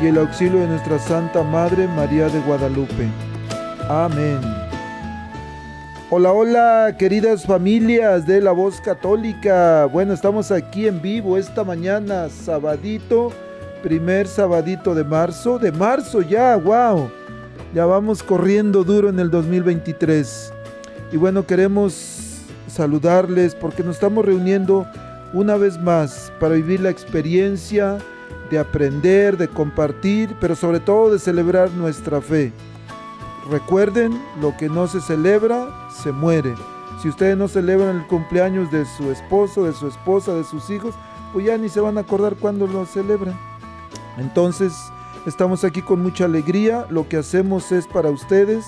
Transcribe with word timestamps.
y 0.00 0.06
el 0.06 0.18
auxilio 0.18 0.60
de 0.60 0.66
nuestra 0.66 0.98
Santa 0.98 1.42
Madre 1.42 1.88
María 1.88 2.28
de 2.28 2.40
Guadalupe. 2.40 3.08
Amén. 3.88 4.40
Hola, 6.10 6.32
hola, 6.32 6.96
queridas 6.98 7.44
familias 7.44 8.26
de 8.26 8.40
la 8.40 8.52
voz 8.52 8.80
católica. 8.80 9.86
Bueno, 9.86 10.12
estamos 10.12 10.50
aquí 10.50 10.86
en 10.86 11.00
vivo 11.00 11.38
esta 11.38 11.64
mañana, 11.64 12.28
sabadito, 12.28 13.32
primer 13.82 14.28
sabadito 14.28 14.94
de 14.94 15.04
marzo. 15.04 15.58
De 15.58 15.72
marzo 15.72 16.20
ya, 16.20 16.56
wow. 16.56 17.10
Ya 17.74 17.86
vamos 17.86 18.22
corriendo 18.22 18.84
duro 18.84 19.08
en 19.08 19.18
el 19.18 19.30
2023. 19.30 20.52
Y 21.12 21.16
bueno, 21.16 21.46
queremos 21.46 22.42
saludarles 22.68 23.54
porque 23.54 23.82
nos 23.82 23.96
estamos 23.96 24.24
reuniendo 24.24 24.86
una 25.32 25.56
vez 25.56 25.80
más 25.80 26.32
para 26.38 26.54
vivir 26.54 26.80
la 26.80 26.90
experiencia 26.90 27.98
de 28.50 28.58
aprender, 28.58 29.36
de 29.36 29.48
compartir, 29.48 30.34
pero 30.40 30.54
sobre 30.54 30.80
todo 30.80 31.12
de 31.12 31.18
celebrar 31.18 31.70
nuestra 31.72 32.20
fe. 32.20 32.52
Recuerden, 33.50 34.20
lo 34.40 34.56
que 34.56 34.68
no 34.68 34.86
se 34.88 35.00
celebra, 35.00 35.68
se 36.02 36.12
muere. 36.12 36.54
Si 37.00 37.08
ustedes 37.08 37.36
no 37.36 37.46
celebran 37.48 37.96
el 37.96 38.06
cumpleaños 38.06 38.70
de 38.72 38.84
su 38.84 39.10
esposo, 39.10 39.64
de 39.64 39.72
su 39.72 39.86
esposa, 39.86 40.34
de 40.34 40.44
sus 40.44 40.70
hijos, 40.70 40.94
pues 41.32 41.46
ya 41.46 41.56
ni 41.58 41.68
se 41.68 41.80
van 41.80 41.98
a 41.98 42.00
acordar 42.00 42.36
cuándo 42.36 42.66
lo 42.66 42.86
celebran. 42.86 43.38
Entonces, 44.18 44.72
estamos 45.26 45.62
aquí 45.64 45.82
con 45.82 46.02
mucha 46.02 46.24
alegría. 46.24 46.86
Lo 46.90 47.08
que 47.08 47.18
hacemos 47.18 47.70
es 47.70 47.86
para 47.86 48.10
ustedes 48.10 48.64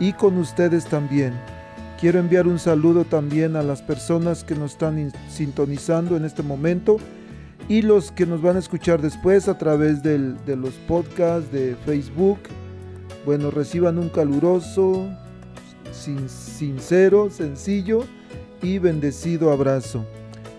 y 0.00 0.12
con 0.12 0.36
ustedes 0.38 0.84
también. 0.86 1.38
Quiero 2.00 2.18
enviar 2.18 2.46
un 2.46 2.58
saludo 2.58 3.04
también 3.04 3.56
a 3.56 3.62
las 3.62 3.82
personas 3.82 4.44
que 4.44 4.54
nos 4.54 4.72
están 4.72 5.12
sintonizando 5.28 6.16
en 6.16 6.24
este 6.24 6.42
momento 6.42 6.98
y 7.68 7.82
los 7.82 8.10
que 8.10 8.24
nos 8.24 8.40
van 8.40 8.56
a 8.56 8.60
escuchar 8.60 9.02
después 9.02 9.46
a 9.46 9.58
través 9.58 10.02
de 10.02 10.56
los 10.56 10.74
podcasts 10.86 11.52
de 11.52 11.76
Facebook. 11.84 12.38
Bueno, 13.26 13.50
reciban 13.50 13.98
un 13.98 14.08
caluroso, 14.08 15.06
sincero, 15.92 17.28
sencillo 17.30 18.04
y 18.62 18.78
bendecido 18.78 19.52
abrazo. 19.52 20.06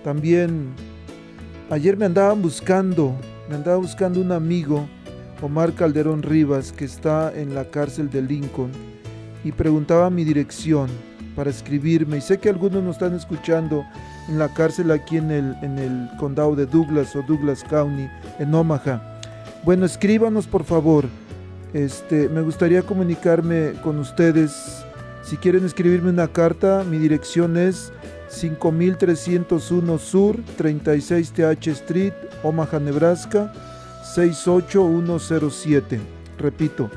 También 0.03 0.69
ayer 1.71 1.97
me 1.97 2.05
andaban 2.05 2.41
buscando, 2.41 3.15
me 3.49 3.55
andaba 3.55 3.77
buscando 3.77 4.21
un 4.21 4.31
amigo, 4.31 4.87
Omar 5.41 5.73
Calderón 5.73 6.21
Rivas, 6.21 6.71
que 6.71 6.85
está 6.85 7.33
en 7.35 7.55
la 7.55 7.65
cárcel 7.65 8.09
de 8.11 8.21
Lincoln, 8.21 8.71
y 9.43 9.51
preguntaba 9.51 10.09
mi 10.09 10.23
dirección 10.23 10.89
para 11.35 11.49
escribirme. 11.49 12.17
Y 12.17 12.21
sé 12.21 12.37
que 12.37 12.49
algunos 12.49 12.83
nos 12.83 12.97
están 12.97 13.15
escuchando 13.15 13.83
en 14.27 14.39
la 14.39 14.49
cárcel 14.49 14.91
aquí 14.91 15.17
en 15.17 15.31
el, 15.31 15.55
en 15.61 15.79
el 15.79 16.09
condado 16.17 16.55
de 16.55 16.65
Douglas 16.65 17.15
o 17.15 17.21
Douglas 17.21 17.63
County, 17.63 18.07
en 18.39 18.53
Omaha. 18.53 19.01
Bueno, 19.63 19.85
escríbanos 19.85 20.47
por 20.47 20.63
favor. 20.63 21.05
Este, 21.73 22.29
me 22.29 22.41
gustaría 22.41 22.81
comunicarme 22.81 23.73
con 23.83 23.99
ustedes. 23.99 24.83
Si 25.23 25.37
quieren 25.37 25.65
escribirme 25.65 26.09
una 26.09 26.27
carta, 26.27 26.83
mi 26.83 26.97
dirección 26.97 27.57
es 27.57 27.91
5301 28.29 29.97
Sur, 29.97 30.37
36 30.57 31.31
TH 31.31 31.67
Street, 31.67 32.13
Omaha, 32.43 32.79
Nebraska, 32.79 33.53
68107. 34.15 35.99
Repito, 36.37 36.89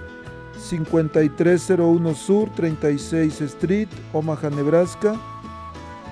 5301 0.59 2.15
Sur, 2.15 2.51
36 2.55 3.41
Street, 3.41 3.89
Omaha, 4.13 4.51
Nebraska, 4.51 5.17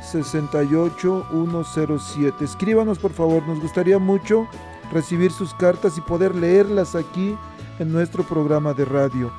68107. 0.03 2.45
Escríbanos 2.45 2.99
por 2.99 3.13
favor, 3.13 3.47
nos 3.47 3.61
gustaría 3.61 3.99
mucho 3.99 4.49
recibir 4.93 5.31
sus 5.31 5.55
cartas 5.55 5.97
y 5.99 6.01
poder 6.01 6.35
leerlas 6.35 6.95
aquí 6.95 7.37
en 7.79 7.93
nuestro 7.93 8.25
programa 8.25 8.75
de 8.75 8.85
radio. 8.85 9.33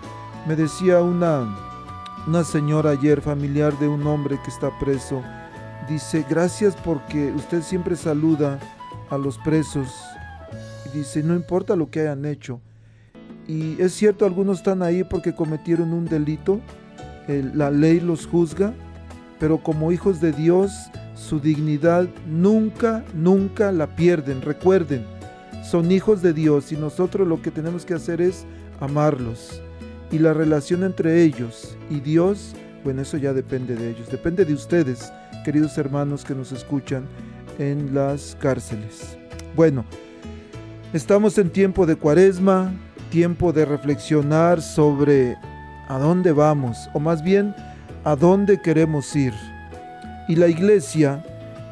Me 0.48 0.56
decía 0.56 1.02
una, 1.02 1.56
una 2.28 2.44
señora 2.44 2.92
ayer, 2.92 3.22
familiar 3.22 3.78
de 3.80 3.88
un 3.88 4.06
hombre 4.08 4.40
que 4.44 4.50
está 4.50 4.78
preso, 4.80 5.22
dice, 5.88 6.26
gracias 6.30 6.76
porque 6.76 7.32
usted 7.32 7.62
siempre 7.62 7.96
saluda 7.96 8.60
a 9.10 9.18
los 9.18 9.38
presos. 9.38 9.90
Dice, 10.94 11.24
no 11.24 11.36
importa 11.36 11.76
lo 11.76 11.90
que 11.90 12.02
hayan 12.02 12.26
hecho. 12.26 12.60
Y 13.48 13.82
es 13.82 13.94
cierto, 13.94 14.26
algunos 14.26 14.60
están 14.60 14.82
ahí 14.82 15.04
porque 15.04 15.36
cometieron 15.36 15.94
un 15.94 16.06
delito, 16.06 16.62
la 17.28 17.70
ley 17.70 18.00
los 18.00 18.28
juzga, 18.28 18.74
pero 19.42 19.58
como 19.58 19.92
hijos 19.92 20.22
de 20.22 20.32
Dios, 20.32 20.72
su 21.16 21.40
dignidad 21.40 22.08
nunca, 22.28 23.04
nunca 23.16 23.72
la 23.72 23.88
pierden. 23.88 24.44
Recuerden, 24.44 25.04
son 25.64 25.92
hijos 25.92 26.22
de 26.22 26.32
Dios 26.32 26.72
y 26.72 26.78
nosotros 26.78 27.28
lo 27.28 27.42
que 27.42 27.50
tenemos 27.50 27.84
que 27.84 27.96
hacer 27.96 28.22
es 28.22 28.46
amarlos. 28.80 29.60
Y 30.12 30.20
la 30.20 30.36
relación 30.36 30.84
entre 30.84 31.24
ellos 31.24 31.76
y 31.90 32.02
Dios, 32.02 32.54
bueno, 32.84 33.02
eso 33.02 33.18
ya 33.18 33.34
depende 33.34 33.76
de 33.76 33.90
ellos, 33.90 34.12
depende 34.12 34.46
de 34.46 34.54
ustedes, 34.54 35.12
queridos 35.44 35.76
hermanos 35.80 36.24
que 36.24 36.36
nos 36.36 36.52
escuchan 36.52 37.06
en 37.58 37.96
las 37.96 38.38
cárceles. 38.40 39.18
Bueno, 39.56 39.86
estamos 40.94 41.36
en 41.40 41.50
tiempo 41.50 41.88
de 41.88 41.96
cuaresma, 41.96 42.72
tiempo 43.10 43.52
de 43.52 43.66
reflexionar 43.66 44.62
sobre 44.62 45.36
a 45.90 45.98
dónde 45.98 46.32
vamos, 46.32 46.78
o 46.94 47.00
más 47.00 47.24
bien, 47.24 47.56
a 48.04 48.16
dónde 48.16 48.62
queremos 48.62 49.16
ir. 49.16 49.34
Y 50.28 50.36
la 50.36 50.48
iglesia, 50.48 51.24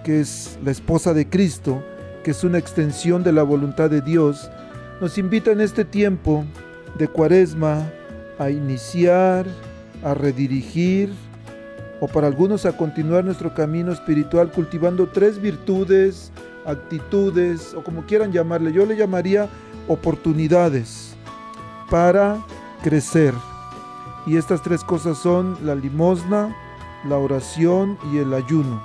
que 0.03 0.19
es 0.19 0.57
la 0.63 0.71
esposa 0.71 1.13
de 1.13 1.27
Cristo, 1.27 1.83
que 2.23 2.31
es 2.31 2.43
una 2.43 2.57
extensión 2.57 3.23
de 3.23 3.31
la 3.31 3.43
voluntad 3.43 3.89
de 3.89 4.01
Dios, 4.01 4.49
nos 5.01 5.17
invita 5.17 5.51
en 5.51 5.61
este 5.61 5.85
tiempo 5.85 6.45
de 6.97 7.07
cuaresma 7.07 7.89
a 8.37 8.49
iniciar, 8.49 9.45
a 10.03 10.13
redirigir, 10.13 11.11
o 12.01 12.07
para 12.07 12.27
algunos 12.27 12.65
a 12.65 12.77
continuar 12.77 13.25
nuestro 13.25 13.53
camino 13.53 13.91
espiritual 13.91 14.51
cultivando 14.51 15.07
tres 15.09 15.41
virtudes, 15.41 16.31
actitudes 16.65 17.73
o 17.73 17.83
como 17.83 18.05
quieran 18.05 18.31
llamarle. 18.31 18.71
Yo 18.71 18.85
le 18.85 18.95
llamaría 18.95 19.49
oportunidades 19.87 21.15
para 21.89 22.37
crecer. 22.83 23.33
Y 24.29 24.37
estas 24.37 24.61
tres 24.61 24.83
cosas 24.83 25.17
son 25.17 25.57
la 25.63 25.73
limosna, 25.73 26.55
la 27.03 27.17
oración 27.17 27.97
y 28.13 28.19
el 28.19 28.31
ayuno. 28.35 28.79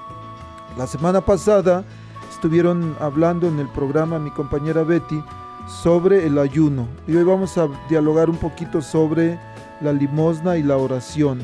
La 0.79 0.87
semana 0.87 1.21
pasada 1.21 1.85
estuvieron 2.31 2.97
hablando 2.99 3.47
en 3.49 3.59
el 3.59 3.69
programa 3.69 4.19
mi 4.19 4.31
compañera 4.31 4.85
Betty 4.85 5.23
sobre 5.83 6.27
el 6.27 6.39
ayuno 6.39 6.89
y 7.07 7.15
hoy 7.15 7.25
vamos 7.25 7.59
a 7.59 7.69
dialogar 7.91 8.31
un 8.31 8.39
poquito 8.39 8.81
sobre 8.81 9.39
la 9.83 9.93
limosna 9.93 10.57
y 10.57 10.63
la 10.63 10.79
oración. 10.79 11.41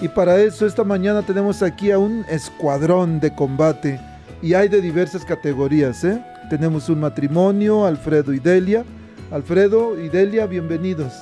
Y 0.00 0.06
para 0.06 0.38
eso 0.40 0.64
esta 0.64 0.84
mañana 0.84 1.22
tenemos 1.22 1.64
aquí 1.64 1.90
a 1.90 1.98
un 1.98 2.24
escuadrón 2.28 3.18
de 3.18 3.34
combate 3.34 4.00
y 4.40 4.54
hay 4.54 4.68
de 4.68 4.80
diversas 4.80 5.24
categorías. 5.24 6.04
¿eh? 6.04 6.24
Tenemos 6.48 6.88
un 6.88 7.00
matrimonio, 7.00 7.86
Alfredo 7.86 8.32
y 8.32 8.38
Delia. 8.38 8.84
Alfredo 9.32 10.00
y 10.00 10.08
Delia, 10.10 10.46
bienvenidos. 10.46 11.12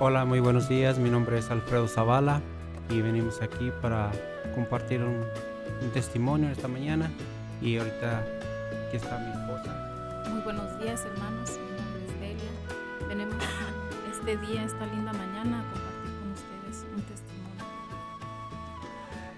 Hola, 0.00 0.24
muy 0.24 0.40
buenos 0.40 0.68
días. 0.68 0.98
Mi 0.98 1.08
nombre 1.08 1.38
es 1.38 1.52
Alfredo 1.52 1.86
Zavala 1.86 2.42
y 2.90 3.00
venimos 3.00 3.40
aquí 3.40 3.70
para 3.80 4.10
compartir 4.52 5.00
un, 5.00 5.24
un 5.82 5.90
testimonio 5.92 6.50
esta 6.50 6.66
mañana. 6.66 7.12
Y 7.62 7.78
ahorita 7.78 8.24
aquí 8.88 8.96
está 8.96 9.16
mi 9.18 9.30
esposa. 9.30 10.24
Muy 10.30 10.42
buenos 10.42 10.80
días, 10.80 11.00
hermanos. 11.04 11.48
Mi 11.50 11.76
nombre 11.80 12.02
es 12.06 12.20
Delia. 12.20 12.50
Venimos 13.08 13.36
este 14.10 14.36
día, 14.48 14.64
esta 14.64 14.84
linda 14.86 15.12
mañana, 15.12 15.60
a 15.60 15.62
compartir 15.62 16.12
con 16.18 16.32
ustedes 16.32 16.86
un 16.92 17.02
testimonio. 17.02 17.64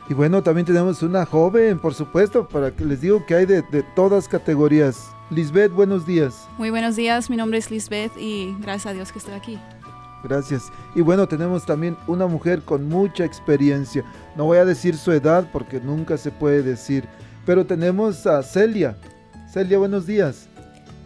Y 0.08 0.14
bueno, 0.14 0.42
también 0.42 0.64
tenemos 0.64 1.02
una 1.02 1.26
joven, 1.26 1.78
por 1.78 1.92
supuesto, 1.92 2.48
para 2.48 2.70
que 2.74 2.86
les 2.86 3.02
digo 3.02 3.26
que 3.26 3.34
hay 3.34 3.44
de, 3.44 3.60
de 3.60 3.82
todas 3.94 4.26
categorías. 4.26 5.10
Lisbeth, 5.28 5.72
buenos 5.72 6.06
días. 6.06 6.48
Muy 6.56 6.70
buenos 6.70 6.96
días, 6.96 7.28
mi 7.28 7.36
nombre 7.36 7.58
es 7.58 7.70
Lisbeth 7.70 8.16
y 8.16 8.56
gracias 8.60 8.86
a 8.86 8.92
Dios 8.94 9.12
que 9.12 9.18
estoy 9.18 9.34
aquí. 9.34 9.58
Gracias. 10.22 10.72
Y 10.94 11.00
bueno, 11.00 11.26
tenemos 11.26 11.64
también 11.64 11.96
una 12.06 12.26
mujer 12.26 12.62
con 12.62 12.88
mucha 12.88 13.24
experiencia. 13.24 14.04
No 14.36 14.44
voy 14.44 14.58
a 14.58 14.64
decir 14.64 14.96
su 14.96 15.12
edad 15.12 15.48
porque 15.52 15.80
nunca 15.80 16.16
se 16.16 16.30
puede 16.30 16.62
decir, 16.62 17.04
pero 17.44 17.64
tenemos 17.64 18.26
a 18.26 18.42
Celia. 18.42 18.96
Celia, 19.48 19.78
buenos 19.78 20.06
días. 20.06 20.48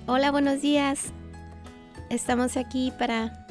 Hola, 0.07 0.31
buenos 0.31 0.61
días. 0.63 1.13
Estamos 2.09 2.57
aquí 2.57 2.93
para 2.99 3.47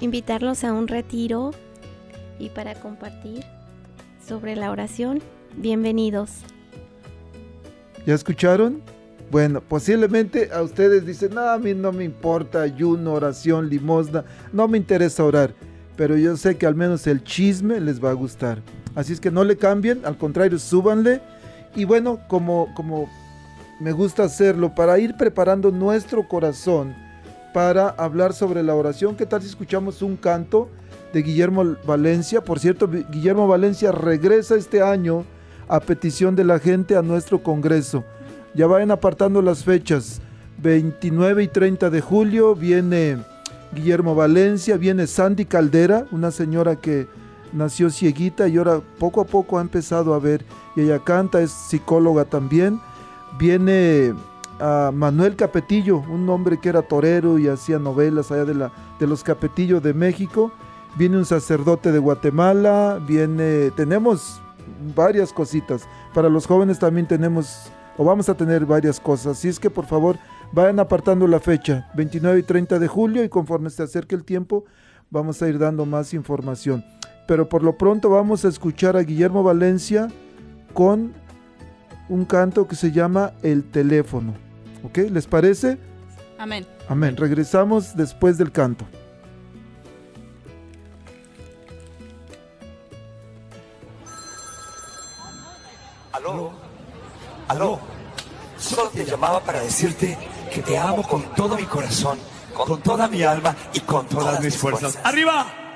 invitarlos 0.00 0.64
a 0.64 0.72
un 0.72 0.88
retiro 0.88 1.52
y 2.38 2.50
para 2.50 2.74
compartir 2.74 3.44
sobre 4.26 4.56
la 4.56 4.70
oración. 4.70 5.22
Bienvenidos. 5.56 6.42
¿Ya 8.06 8.14
escucharon? 8.14 8.82
Bueno, 9.30 9.60
posiblemente 9.60 10.50
a 10.52 10.62
ustedes 10.62 11.04
dicen, 11.04 11.34
no, 11.34 11.42
a 11.42 11.58
mí 11.58 11.74
no 11.74 11.92
me 11.92 12.04
importa 12.04 12.62
ayuno, 12.62 13.12
oración, 13.12 13.68
limosna, 13.68 14.24
no 14.54 14.68
me 14.68 14.78
interesa 14.78 15.22
orar, 15.22 15.52
pero 15.96 16.16
yo 16.16 16.34
sé 16.38 16.56
que 16.56 16.66
al 16.66 16.74
menos 16.74 17.06
el 17.06 17.22
chisme 17.22 17.78
les 17.78 18.02
va 18.02 18.10
a 18.10 18.14
gustar. 18.14 18.62
Así 18.94 19.12
es 19.12 19.20
que 19.20 19.30
no 19.30 19.44
le 19.44 19.58
cambien, 19.58 20.00
al 20.06 20.16
contrario, 20.16 20.58
súbanle. 20.58 21.20
Y 21.76 21.84
bueno, 21.84 22.20
como, 22.26 22.72
como 22.74 23.10
me 23.80 23.92
gusta 23.92 24.24
hacerlo, 24.24 24.74
para 24.74 24.98
ir 24.98 25.14
preparando 25.16 25.70
nuestro 25.70 26.26
corazón 26.26 26.94
para 27.52 27.90
hablar 27.90 28.32
sobre 28.32 28.62
la 28.62 28.74
oración, 28.74 29.14
¿qué 29.14 29.26
tal 29.26 29.42
si 29.42 29.48
escuchamos 29.48 30.00
un 30.00 30.16
canto 30.16 30.70
de 31.12 31.22
Guillermo 31.22 31.76
Valencia? 31.86 32.42
Por 32.42 32.60
cierto, 32.60 32.88
Guillermo 32.88 33.46
Valencia 33.46 33.92
regresa 33.92 34.56
este 34.56 34.80
año 34.80 35.24
a 35.68 35.80
petición 35.80 36.34
de 36.34 36.44
la 36.44 36.58
gente 36.58 36.96
a 36.96 37.02
nuestro 37.02 37.42
Congreso. 37.42 38.04
Ya 38.54 38.66
vayan 38.66 38.90
apartando 38.90 39.42
las 39.42 39.64
fechas. 39.64 40.20
29 40.62 41.44
y 41.44 41.48
30 41.48 41.90
de 41.90 42.00
julio 42.00 42.54
viene 42.54 43.18
Guillermo 43.72 44.14
Valencia, 44.14 44.76
viene 44.76 45.06
Sandy 45.06 45.44
Caldera, 45.44 46.06
una 46.10 46.30
señora 46.30 46.76
que 46.76 47.06
nació 47.52 47.90
cieguita 47.90 48.48
y 48.48 48.58
ahora 48.58 48.80
poco 48.98 49.20
a 49.20 49.24
poco 49.24 49.58
ha 49.58 49.60
empezado 49.60 50.14
a 50.14 50.18
ver 50.18 50.44
y 50.76 50.82
ella 50.82 50.98
canta, 50.98 51.40
es 51.40 51.50
psicóloga 51.50 52.24
también. 52.24 52.80
Viene 53.38 54.14
a 54.60 54.90
Manuel 54.92 55.36
Capetillo, 55.36 55.98
un 55.98 56.28
hombre 56.28 56.58
que 56.58 56.68
era 56.68 56.82
torero 56.82 57.38
y 57.38 57.48
hacía 57.48 57.78
novelas 57.78 58.30
allá 58.32 58.44
de, 58.44 58.54
la, 58.54 58.72
de 58.98 59.06
los 59.06 59.22
Capetillos 59.22 59.82
de 59.82 59.94
México. 59.94 60.50
Viene 60.96 61.16
un 61.16 61.24
sacerdote 61.24 61.92
de 61.92 61.98
Guatemala, 61.98 63.00
viene, 63.06 63.70
tenemos 63.72 64.40
varias 64.96 65.32
cositas. 65.32 65.88
Para 66.14 66.28
los 66.28 66.46
jóvenes 66.46 66.78
también 66.78 67.06
tenemos 67.06 67.70
o 67.98 68.04
vamos 68.04 68.28
a 68.30 68.34
tener 68.34 68.64
varias 68.64 68.98
cosas. 68.98 69.38
Así 69.38 69.48
es 69.48 69.60
que 69.60 69.68
por 69.68 69.84
favor 69.84 70.16
vayan 70.52 70.80
apartando 70.80 71.26
la 71.26 71.40
fecha, 71.40 71.90
29 71.94 72.38
y 72.38 72.42
30 72.42 72.78
de 72.78 72.88
julio, 72.88 73.22
y 73.24 73.28
conforme 73.28 73.68
se 73.68 73.82
acerque 73.82 74.14
el 74.14 74.24
tiempo, 74.24 74.64
vamos 75.10 75.42
a 75.42 75.48
ir 75.48 75.58
dando 75.58 75.84
más 75.84 76.14
información. 76.14 76.84
Pero 77.26 77.48
por 77.48 77.62
lo 77.62 77.76
pronto 77.76 78.08
vamos 78.08 78.44
a 78.44 78.48
escuchar 78.48 78.96
a 78.96 79.02
Guillermo 79.02 79.42
Valencia 79.42 80.08
con 80.72 81.12
un 82.08 82.24
canto 82.24 82.66
que 82.66 82.76
se 82.76 82.92
llama 82.92 83.32
El 83.42 83.64
teléfono. 83.64 84.32
¿Ok? 84.84 84.98
¿Les 85.10 85.26
parece? 85.26 85.76
Amén. 86.38 86.64
Amén. 86.88 87.16
Regresamos 87.16 87.96
después 87.96 88.38
del 88.38 88.52
canto. 88.52 88.86
Aló, 96.12 96.67
aló. 97.48 97.80
Solo 98.58 98.90
te 98.90 99.04
llamaba 99.04 99.40
para 99.40 99.60
decirte 99.60 100.16
que 100.52 100.62
te 100.62 100.78
amo 100.78 101.02
con 101.02 101.22
todo 101.34 101.56
mi 101.56 101.64
corazón, 101.64 102.18
con 102.54 102.80
toda 102.80 103.08
mi 103.08 103.22
alma 103.22 103.54
y 103.72 103.80
con 103.80 104.06
todas 104.06 104.40
mis 104.40 104.56
fuerzas. 104.56 104.98
¡Arriba! 105.04 105.67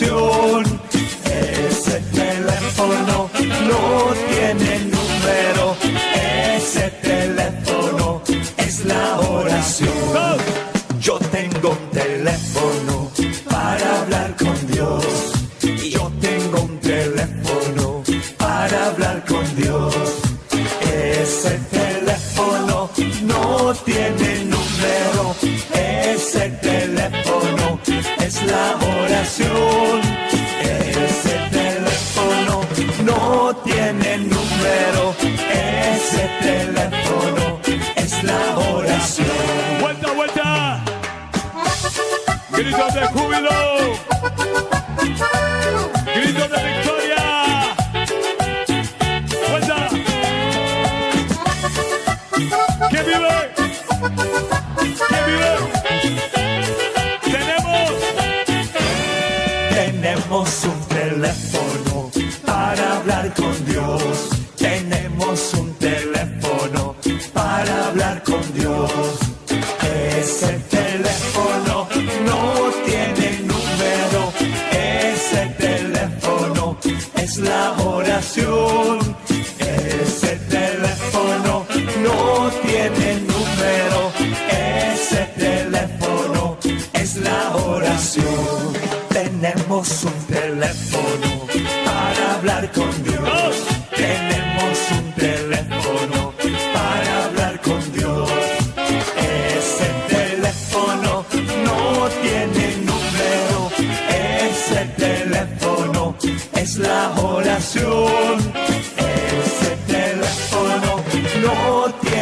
Oración. 0.00 0.91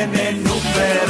Tiene. 0.07 1.10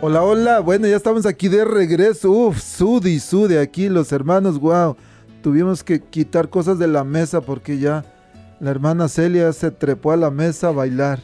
Hola, 0.00 0.22
hola. 0.22 0.60
Bueno, 0.60 0.86
ya 0.86 0.96
estamos 0.96 1.26
aquí 1.26 1.48
de 1.48 1.64
regreso. 1.64 2.30
Uf, 2.30 2.60
sudi, 2.60 3.18
sude 3.18 3.58
aquí 3.60 3.88
los 3.88 4.12
hermanos. 4.12 4.58
Wow. 4.60 4.96
Tuvimos 5.42 5.82
que 5.82 6.00
quitar 6.00 6.48
cosas 6.48 6.78
de 6.78 6.86
la 6.86 7.04
mesa 7.04 7.40
porque 7.40 7.78
ya 7.78 8.04
la 8.60 8.70
hermana 8.70 9.08
Celia 9.08 9.52
se 9.52 9.70
trepó 9.70 10.12
a 10.12 10.16
la 10.16 10.30
mesa 10.30 10.68
a 10.68 10.72
bailar. 10.72 11.20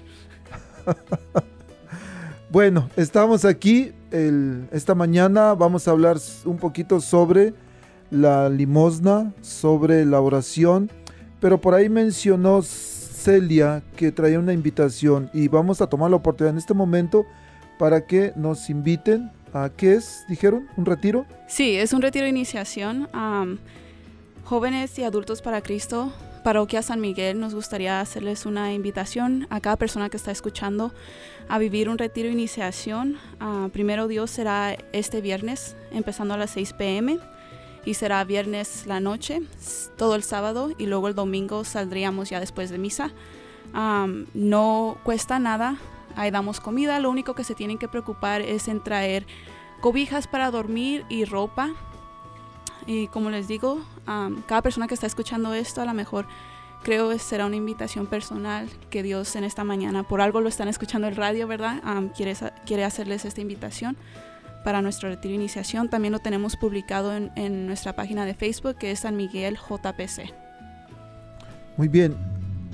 bueno, 2.51 2.89
estamos 2.97 3.45
aquí. 3.45 3.93
el- 4.11 4.69
esta 4.73 4.95
mañana 4.95 5.55
vamos 5.55 5.87
a 5.87 5.93
hablar 5.93 6.17
un 6.45 6.57
poquito 6.57 7.01
sobre 7.01 7.55
la 8.11 8.49
limosna, 8.49 9.33
sobre 9.41 10.05
la 10.05 10.21
oración. 10.21 10.91
Pero 11.41 11.61
por 11.61 11.75
ahí 11.75 11.89
mencionó 11.89 12.63
Celia 12.63 13.83
que 13.97 14.11
traía 14.13 14.39
una 14.39 14.53
invitación 14.53 15.31
y 15.33 15.47
vamos 15.49 15.81
a 15.81 15.87
tomar 15.89 16.11
la 16.11 16.17
oportunidad 16.17 16.53
en 16.55 16.59
este 16.59 16.75
momento 16.75 17.25
para 17.79 18.07
que 18.07 18.33
nos 18.37 18.71
inviten 18.71 19.31
a 19.53 19.71
qué 19.71 19.95
es, 19.95 20.25
dijeron, 20.29 20.69
un 20.77 20.87
retiro. 20.87 21.27
Sí, 21.47 21.77
es 21.77 21.93
un 21.93 22.03
retiro 22.03 22.25
de 22.25 22.31
iniciación. 22.31 23.09
am, 23.13 23.59
jóvenes 24.45 24.99
y 24.99 25.05
adultos 25.05 25.41
para 25.41 25.63
Cristo, 25.63 26.13
Parroquia 26.45 26.83
San 26.83 27.01
Miguel, 27.01 27.41
nos 27.41 27.55
gustaría 27.55 28.01
hacerles 28.01 28.45
una 28.45 28.75
invitación 28.75 29.47
a 29.49 29.61
cada 29.61 29.77
persona 29.77 30.11
que 30.11 30.19
está 30.19 30.31
escuchando 30.31 30.93
a 31.49 31.59
vivir 31.59 31.89
un 31.89 31.97
retiro 31.97 32.27
de 32.27 32.35
iniciación. 32.35 33.17
Ah, 33.41 33.69
primero 33.73 34.09
Dios 34.09 34.31
será 34.31 34.77
este 34.93 35.23
viernes, 35.23 35.75
empezando 35.91 36.35
a 36.35 36.37
las 36.37 36.51
6 36.51 36.75
pm. 36.75 37.19
Y 37.87 37.95
será 37.95 38.25
viernes 38.25 38.87
la 38.87 39.01
noche, 39.01 39.43
todo 39.97 40.15
el 40.15 40.23
sábado, 40.23 40.71
y 40.79 40.87
luego 40.87 41.09
el 41.09 41.15
domingo 41.15 41.65
saldríamos 41.65 42.31
ya 42.31 42.41
después 42.41 42.71
de 42.71 42.79
misa. 42.79 43.11
Am, 43.73 44.27
no 44.35 44.99
cuesta 45.03 45.39
nada, 45.39 45.77
ahí 46.17 46.31
damos 46.31 46.61
comida, 46.61 46.99
lo 47.01 47.11
único 47.11 47.35
que 47.35 47.45
se 47.45 47.55
tienen 47.55 47.79
que 47.79 47.89
preocupar 47.89 48.41
es 48.41 48.69
en 48.69 48.83
traer 48.83 49.27
cobijas 49.81 50.27
para 50.27 50.51
dormir 50.51 51.05
y 51.09 51.25
ropa. 51.25 51.71
Y 52.87 53.09
como 53.09 53.31
les 53.31 53.49
digo, 53.49 53.81
cada 54.47 54.63
persona 54.63 54.89
que 54.89 54.95
está 54.95 55.07
escuchando 55.07 55.55
esto 55.55 55.81
a 55.81 55.85
lo 55.85 55.95
mejor 55.95 56.27
creo 56.83 57.11
que 57.11 57.19
será 57.19 57.47
una 57.47 57.57
invitación 57.57 58.07
personal 58.07 58.69
que 58.91 59.03
Dios 59.03 59.35
en 59.37 59.45
esta 59.45 59.65
mañana, 59.65 60.03
por 60.03 60.21
algo 60.21 60.41
lo 60.41 60.49
están 60.49 60.69
escuchando 60.69 61.09
el 61.09 61.17
radio, 61.17 61.49
¿verdad? 61.49 61.81
Am, 61.83 62.11
quiere, 62.11 62.35
quiere 62.67 62.85
hacerles 62.85 63.25
esta 63.25 63.41
invitación 63.41 63.97
para 64.65 64.83
nuestro 64.83 65.09
retiro 65.09 65.31
de 65.31 65.37
iniciación. 65.37 65.89
También 65.89 66.13
lo 66.13 66.21
tenemos 66.21 66.57
publicado 66.57 67.15
en, 67.15 67.33
en 67.37 67.67
nuestra 67.67 67.95
página 67.95 68.25
de 68.27 68.35
Facebook 68.35 68.77
que 68.77 68.91
es 68.91 69.01
San 69.01 69.17
Miguel 69.17 69.57
JPC. 69.57 70.33
Muy 71.77 71.89
bien. 71.89 72.15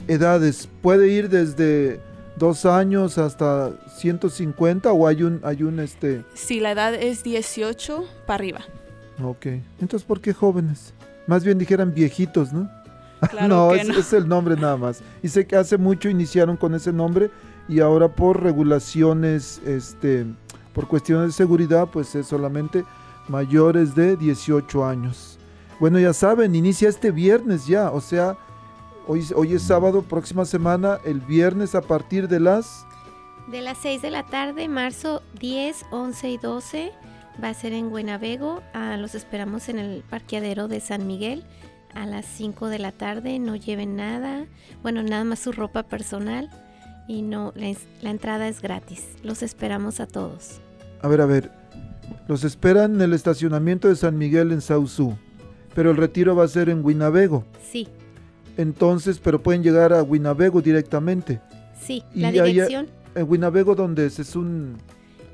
Edades, 0.08 0.68
¿puede 0.82 1.08
ir 1.08 1.28
desde 1.28 2.00
dos 2.40 2.64
años 2.64 3.18
hasta 3.18 3.70
150 3.98 4.90
o 4.92 5.06
hay 5.06 5.22
un, 5.22 5.40
hay 5.44 5.62
un 5.62 5.78
este... 5.78 6.24
Si 6.34 6.58
la 6.58 6.72
edad 6.72 6.94
es 6.94 7.22
18 7.22 8.04
para 8.26 8.34
arriba. 8.36 8.60
Ok. 9.22 9.46
Entonces, 9.80 10.04
¿por 10.04 10.20
qué 10.20 10.32
jóvenes? 10.32 10.94
Más 11.28 11.44
bien 11.44 11.58
dijeran 11.58 11.94
viejitos, 11.94 12.52
¿no? 12.52 12.68
Claro 13.30 13.48
no, 13.48 13.68
que 13.72 13.82
es, 13.82 13.88
no. 13.88 13.94
es 13.94 14.12
el 14.14 14.26
nombre 14.26 14.56
nada 14.56 14.78
más. 14.78 15.02
Y 15.22 15.28
sé 15.28 15.46
que 15.46 15.54
hace 15.54 15.76
mucho 15.76 16.08
iniciaron 16.08 16.56
con 16.56 16.74
ese 16.74 16.90
nombre 16.90 17.30
y 17.68 17.80
ahora 17.80 18.08
por 18.08 18.42
regulaciones, 18.42 19.60
este, 19.66 20.24
por 20.72 20.88
cuestiones 20.88 21.26
de 21.26 21.32
seguridad, 21.32 21.88
pues 21.92 22.14
es 22.14 22.26
solamente 22.26 22.82
mayores 23.28 23.94
de 23.94 24.16
18 24.16 24.86
años. 24.86 25.38
Bueno, 25.78 25.98
ya 25.98 26.14
saben, 26.14 26.54
inicia 26.54 26.88
este 26.88 27.10
viernes 27.10 27.66
ya, 27.66 27.90
o 27.90 28.00
sea, 28.00 28.38
hoy, 29.06 29.26
hoy 29.34 29.54
es 29.54 29.62
sábado, 29.62 30.02
próxima 30.02 30.44
semana, 30.44 30.98
el 31.04 31.20
viernes 31.20 31.74
a 31.74 31.80
partir 31.80 32.28
de 32.28 32.40
las... 32.40 32.86
De 33.48 33.62
las 33.62 33.78
6 33.78 34.02
de 34.02 34.10
la 34.10 34.24
tarde, 34.26 34.68
marzo 34.68 35.22
10, 35.40 35.86
11 35.90 36.30
y 36.30 36.36
12, 36.38 36.92
va 37.42 37.48
a 37.48 37.54
ser 37.54 37.72
en 37.72 37.90
Buenavego. 37.90 38.62
Ah, 38.72 38.96
los 38.96 39.14
esperamos 39.14 39.68
en 39.68 39.78
el 39.78 40.02
parqueadero 40.08 40.68
de 40.68 40.80
San 40.80 41.06
Miguel 41.06 41.44
a 41.94 42.06
las 42.06 42.26
5 42.26 42.68
de 42.68 42.78
la 42.78 42.92
tarde. 42.92 43.38
No 43.38 43.56
lleven 43.56 43.96
nada, 43.96 44.46
bueno, 44.82 45.02
nada 45.02 45.24
más 45.24 45.40
su 45.40 45.52
ropa 45.52 45.82
personal 45.82 46.50
y 47.08 47.22
no, 47.22 47.52
la, 47.56 48.10
entrada 48.10 48.46
es 48.46 48.62
gratis. 48.62 49.04
Los 49.24 49.42
esperamos 49.42 49.98
a 49.98 50.06
todos. 50.06 50.60
A 51.02 51.08
ver, 51.08 51.20
a 51.20 51.26
ver, 51.26 51.50
los 52.28 52.44
esperan 52.44 52.94
en 52.94 53.00
el 53.00 53.14
estacionamiento 53.14 53.88
de 53.88 53.96
San 53.96 54.16
Miguel 54.16 54.52
en 54.52 54.60
Sausú. 54.60 55.16
Pero 55.74 55.90
el 55.90 55.96
retiro 55.96 56.36
va 56.36 56.44
a 56.44 56.48
ser 56.48 56.68
en 56.68 56.84
Winnebago. 56.84 57.44
Sí, 57.68 57.88
Entonces, 58.60 59.18
pero 59.18 59.42
pueden 59.42 59.62
llegar 59.62 59.92
a 59.94 60.02
Winnebago 60.02 60.60
directamente. 60.60 61.40
sí. 61.80 62.04
Y 62.14 62.20
La 62.20 62.30
dirección 62.30 62.88
En 63.14 63.28
Winnebago, 63.28 63.74
donde 63.74 64.04
es, 64.06 64.18
es 64.18 64.36
un... 64.36 64.76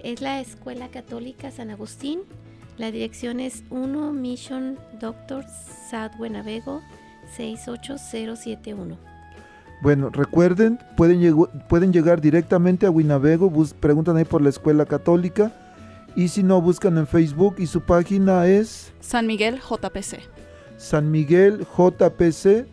es 0.02 0.20
la 0.20 0.40
Escuela 0.40 0.88
Católica 0.88 1.50
San 1.50 1.70
Agustín. 1.70 2.20
La 2.78 2.92
dirección 2.92 3.40
es 3.40 3.64
1 3.70 4.12
Mission 4.12 4.78
Doctor 5.00 5.44
South 5.90 6.12
Buenavego 6.18 6.82
68071. 7.36 8.96
Bueno, 9.82 10.10
recuerden, 10.10 10.78
pueden, 10.96 11.36
pueden 11.68 11.92
llegar 11.92 12.20
directamente 12.20 12.86
a 12.86 12.90
Winnebago, 12.90 13.52
preguntan 13.80 14.16
ahí 14.16 14.24
por 14.24 14.40
la 14.40 14.50
escuela 14.50 14.86
católica. 14.86 15.52
Y 16.14 16.28
si 16.28 16.44
no, 16.44 16.62
buscan 16.62 16.96
en 16.96 17.08
Facebook 17.08 17.56
y 17.58 17.66
su 17.66 17.80
página 17.80 18.46
es 18.46 18.92
San 19.00 19.26
Miguel 19.26 19.60
JPC. 19.60 20.20
San 20.78 21.10
Miguel 21.10 21.66
JPC 21.76 22.66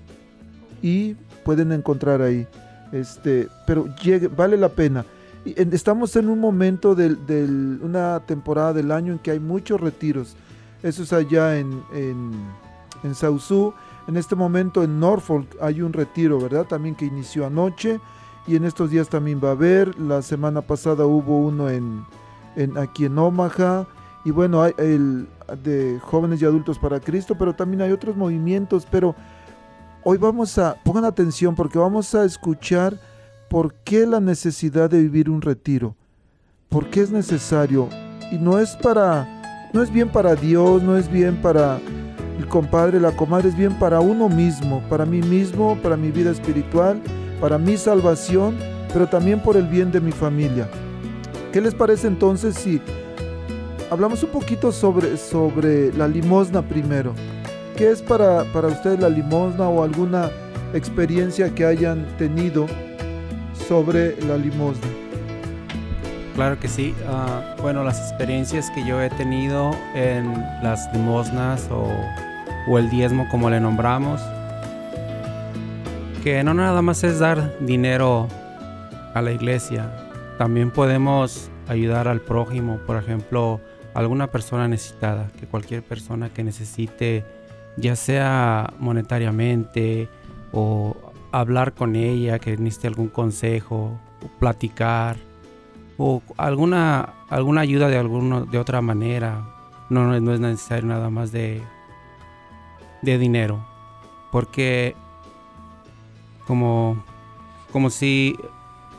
y 0.83 1.15
pueden 1.43 1.71
encontrar 1.71 2.21
ahí. 2.21 2.45
Este, 2.91 3.47
pero 3.65 3.87
llegue, 4.03 4.27
vale 4.27 4.55
la 4.57 4.69
pena. 4.69 5.03
Y 5.45 5.59
en- 5.59 5.73
estamos 5.73 6.15
en 6.15 6.29
un 6.29 6.39
momento 6.39 6.93
de 6.93 7.07
una 7.81 8.21
temporada 8.27 8.73
del 8.73 8.91
año 8.91 9.13
en 9.13 9.19
que 9.19 9.31
hay 9.31 9.39
muchos 9.39 9.81
retiros. 9.81 10.35
Eso 10.83 11.01
es 11.01 11.11
allá 11.11 11.57
en, 11.57 11.81
en, 11.93 12.31
en 13.03 13.15
Sauzú. 13.15 13.73
En 14.07 14.17
este 14.17 14.35
momento 14.35 14.83
en 14.83 14.99
Norfolk 14.99 15.47
hay 15.61 15.81
un 15.81 15.93
retiro, 15.93 16.39
¿verdad? 16.39 16.65
También 16.65 16.93
que 16.93 17.05
inició 17.05 17.45
anoche. 17.47 17.99
Y 18.45 18.57
en 18.57 18.65
estos 18.65 18.89
días 18.91 19.07
también 19.07 19.39
va 19.43 19.49
a 19.49 19.53
haber. 19.53 19.97
La 19.97 20.21
semana 20.21 20.61
pasada 20.61 21.05
hubo 21.05 21.39
uno 21.39 21.69
en, 21.69 22.03
en 22.57 22.77
aquí 22.77 23.05
en 23.05 23.17
Omaha. 23.17 23.87
Y 24.25 24.31
bueno, 24.31 24.61
hay 24.61 24.73
el 24.77 25.27
de 25.63 25.99
jóvenes 26.01 26.41
y 26.41 26.45
adultos 26.45 26.77
para 26.77 26.99
Cristo, 26.99 27.35
pero 27.39 27.53
también 27.55 27.81
hay 27.81 27.91
otros 27.91 28.15
movimientos. 28.15 28.85
Pero 28.91 29.15
hoy 30.05 30.17
vamos 30.17 30.57
a, 30.57 30.75
pongan 30.83 31.05
atención 31.05 31.55
porque 31.55 31.79
vamos 31.79 32.13
a 32.13 32.25
escuchar 32.25 32.99
por 33.49 33.73
qué 33.73 34.05
la 34.05 34.19
necesidad 34.19 34.89
de 34.89 34.99
vivir 34.99 35.29
un 35.29 35.41
retiro. 35.41 35.95
¿Por 36.69 36.89
qué 36.89 37.01
es 37.01 37.11
necesario? 37.11 37.87
Y 38.31 38.37
no 38.37 38.59
es 38.59 38.75
para, 38.75 39.69
no 39.73 39.83
es 39.83 39.91
bien 39.91 40.09
para 40.09 40.35
Dios, 40.35 40.81
no 40.81 40.97
es 40.97 41.09
bien 41.09 41.41
para 41.41 41.79
el 42.37 42.47
compadre, 42.47 42.99
la 42.99 43.15
comadre, 43.15 43.49
es 43.49 43.57
bien 43.57 43.77
para 43.77 43.99
uno 43.99 44.27
mismo, 44.27 44.81
para 44.89 45.05
mí 45.05 45.21
mismo, 45.21 45.77
para 45.81 45.95
mi 45.95 46.09
vida 46.09 46.31
espiritual, 46.31 47.01
para 47.39 47.57
mi 47.57 47.77
salvación, 47.77 48.57
pero 48.91 49.07
también 49.07 49.39
por 49.39 49.55
el 49.55 49.67
bien 49.67 49.91
de 49.91 50.01
mi 50.01 50.11
familia. 50.11 50.67
¿Qué 51.51 51.61
les 51.61 51.75
parece 51.75 52.07
entonces 52.07 52.55
si 52.55 52.81
hablamos 53.91 54.23
un 54.23 54.31
poquito 54.31 54.71
sobre, 54.71 55.17
sobre 55.17 55.93
la 55.93 56.07
limosna 56.07 56.67
primero? 56.67 57.13
¿Qué 57.77 57.89
es 57.89 58.01
para, 58.03 58.43
para 58.53 58.67
ustedes 58.67 58.99
la 58.99 59.09
limosna 59.09 59.67
o 59.67 59.83
alguna 59.83 60.29
experiencia 60.73 61.53
que 61.53 61.65
hayan 61.65 62.05
tenido 62.17 62.67
sobre 63.67 64.15
la 64.25 64.37
limosna? 64.37 64.87
Claro 66.35 66.59
que 66.59 66.67
sí. 66.67 66.93
Ah, 67.07 67.55
bueno, 67.61 67.83
las 67.83 67.99
experiencias 67.99 68.69
que 68.71 68.85
yo 68.85 69.01
he 69.01 69.09
tenido 69.11 69.71
en 69.95 70.33
las 70.61 70.91
limosnas 70.93 71.67
o, 71.71 71.87
o 72.67 72.77
el 72.77 72.89
diezmo 72.91 73.27
como 73.29 73.49
le 73.49 73.59
nombramos, 73.59 74.21
que 76.23 76.43
no 76.43 76.53
nada 76.53 76.81
más 76.81 77.03
es 77.03 77.19
dar 77.19 77.57
dinero 77.59 78.27
a 79.15 79.21
la 79.21 79.31
iglesia, 79.31 79.89
también 80.37 80.71
podemos 80.71 81.49
ayudar 81.67 82.07
al 82.07 82.21
prójimo, 82.21 82.77
por 82.85 82.97
ejemplo, 82.97 83.59
alguna 83.93 84.27
persona 84.27 84.67
necesitada, 84.67 85.29
que 85.39 85.45
cualquier 85.45 85.83
persona 85.83 86.29
que 86.29 86.43
necesite, 86.43 87.23
ya 87.77 87.95
sea 87.95 88.73
monetariamente 88.79 90.09
o 90.51 90.95
hablar 91.31 91.73
con 91.73 91.95
ella, 91.95 92.37
que 92.39 92.55
necesite 92.57 92.87
algún 92.87 93.07
consejo, 93.07 93.99
o 94.23 94.27
platicar 94.39 95.17
o 95.97 96.21
alguna 96.37 97.13
alguna 97.29 97.61
ayuda 97.61 97.87
de 97.87 97.97
alguno 97.97 98.45
de 98.45 98.57
otra 98.57 98.81
manera 98.81 99.43
no, 99.89 100.05
no, 100.07 100.19
no 100.19 100.33
es 100.33 100.39
necesario 100.39 100.87
nada 100.87 101.09
más 101.09 101.31
de 101.31 101.61
de 103.01 103.17
dinero. 103.17 103.65
Porque 104.31 104.95
como 106.47 107.03
como 107.71 107.89
si 107.89 108.37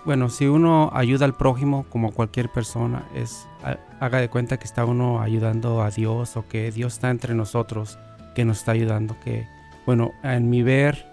bueno 0.04 0.28
si 0.28 0.46
uno 0.46 0.90
ayuda 0.94 1.24
al 1.24 1.34
prójimo 1.34 1.84
como 1.88 2.12
cualquier 2.12 2.50
persona 2.50 3.06
es 3.14 3.48
ha- 3.64 3.78
haga 4.04 4.18
de 4.20 4.28
cuenta 4.28 4.58
que 4.58 4.64
está 4.64 4.84
uno 4.84 5.20
ayudando 5.20 5.82
a 5.82 5.90
Dios 5.90 6.36
o 6.36 6.46
que 6.48 6.70
Dios 6.70 6.94
está 6.94 7.10
entre 7.10 7.34
nosotros 7.34 7.98
que 8.34 8.44
nos 8.44 8.58
está 8.58 8.72
ayudando 8.72 9.16
que 9.24 9.46
bueno 9.86 10.12
en 10.22 10.50
mi 10.50 10.62
ver 10.62 11.06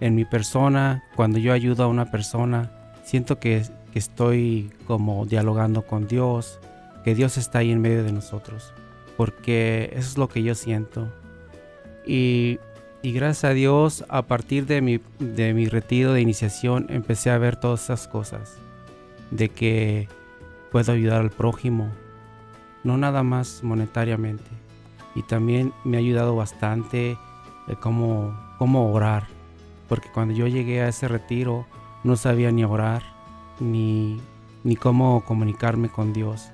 en 0.00 0.14
mi 0.14 0.24
persona 0.24 1.02
cuando 1.16 1.38
yo 1.38 1.52
ayudo 1.52 1.84
a 1.84 1.88
una 1.88 2.10
persona 2.10 2.70
siento 3.04 3.38
que 3.38 3.62
que 3.92 3.98
estoy 3.98 4.70
como 4.86 5.26
dialogando 5.26 5.82
con 5.82 6.06
Dios, 6.06 6.60
que 7.04 7.14
Dios 7.14 7.36
está 7.38 7.60
ahí 7.60 7.70
en 7.70 7.80
medio 7.80 8.04
de 8.04 8.12
nosotros, 8.12 8.72
porque 9.16 9.90
eso 9.92 10.10
es 10.10 10.18
lo 10.18 10.28
que 10.28 10.42
yo 10.42 10.54
siento. 10.54 11.12
Y, 12.06 12.58
y 13.02 13.12
gracias 13.12 13.44
a 13.44 13.54
Dios, 13.54 14.04
a 14.08 14.22
partir 14.22 14.66
de 14.66 14.80
mi, 14.80 15.00
de 15.18 15.54
mi 15.54 15.68
retiro 15.68 16.12
de 16.12 16.20
iniciación, 16.20 16.86
empecé 16.88 17.30
a 17.30 17.38
ver 17.38 17.56
todas 17.56 17.84
esas 17.84 18.08
cosas, 18.08 18.58
de 19.30 19.48
que 19.48 20.08
puedo 20.70 20.92
ayudar 20.92 21.20
al 21.20 21.30
prójimo, 21.30 21.88
no 22.84 22.96
nada 22.96 23.22
más 23.22 23.62
monetariamente. 23.62 24.50
Y 25.14 25.22
también 25.22 25.72
me 25.84 25.96
ha 25.96 26.00
ayudado 26.00 26.36
bastante 26.36 27.18
de 27.66 27.76
cómo, 27.76 28.34
orar, 28.92 29.26
porque 29.88 30.10
cuando 30.10 30.34
yo 30.34 30.46
llegué 30.46 30.82
a 30.82 30.88
ese 30.88 31.08
retiro, 31.08 31.66
no 32.04 32.16
sabía 32.16 32.50
ni 32.50 32.64
orar 32.64 33.02
ni, 33.60 34.20
ni 34.64 34.76
cómo 34.76 35.24
comunicarme 35.24 35.88
con 35.88 36.12
Dios, 36.12 36.50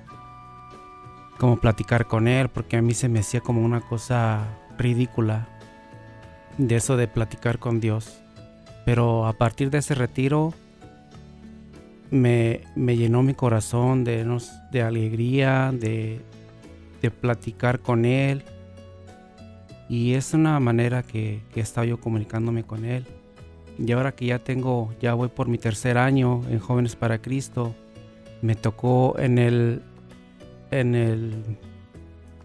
cómo 1.37 1.57
platicar 1.57 2.07
con 2.07 2.27
Él, 2.27 2.49
porque 2.49 2.77
a 2.77 2.81
mí 2.81 2.93
se 2.93 3.09
me 3.09 3.19
hacía 3.19 3.41
como 3.41 3.61
una 3.61 3.81
cosa 3.81 4.45
ridícula 4.77 5.47
de 6.57 6.75
eso 6.75 6.97
de 6.97 7.07
platicar 7.07 7.59
con 7.59 7.79
Dios. 7.79 8.21
Pero 8.85 9.25
a 9.25 9.33
partir 9.33 9.69
de 9.69 9.79
ese 9.79 9.95
retiro 9.95 10.53
me, 12.11 12.61
me 12.75 12.97
llenó 12.97 13.23
mi 13.23 13.33
corazón 13.33 14.03
de, 14.03 14.25
de 14.71 14.81
alegría, 14.81 15.71
de, 15.73 16.21
de 17.05 17.11
platicar 17.11 17.79
con 17.79 18.05
Él. 18.05 18.43
Y 19.87 20.13
es 20.13 20.33
una 20.33 20.59
manera 20.59 21.03
que, 21.03 21.41
que 21.53 21.59
he 21.59 21.63
estado 21.63 21.85
yo 21.85 21.99
comunicándome 21.99 22.63
con 22.63 22.85
Él. 22.85 23.05
Y 23.77 23.91
ahora 23.91 24.13
que 24.13 24.25
ya 24.27 24.39
tengo, 24.39 24.93
ya 25.01 25.13
voy 25.13 25.27
por 25.27 25.47
mi 25.47 25.57
tercer 25.57 25.97
año 25.97 26.41
en 26.49 26.59
Jóvenes 26.59 26.95
para 26.95 27.21
Cristo, 27.21 27.75
me 28.41 28.55
tocó 28.55 29.17
en 29.19 29.37
el, 29.37 29.81
en 30.71 30.95
el 30.95 31.43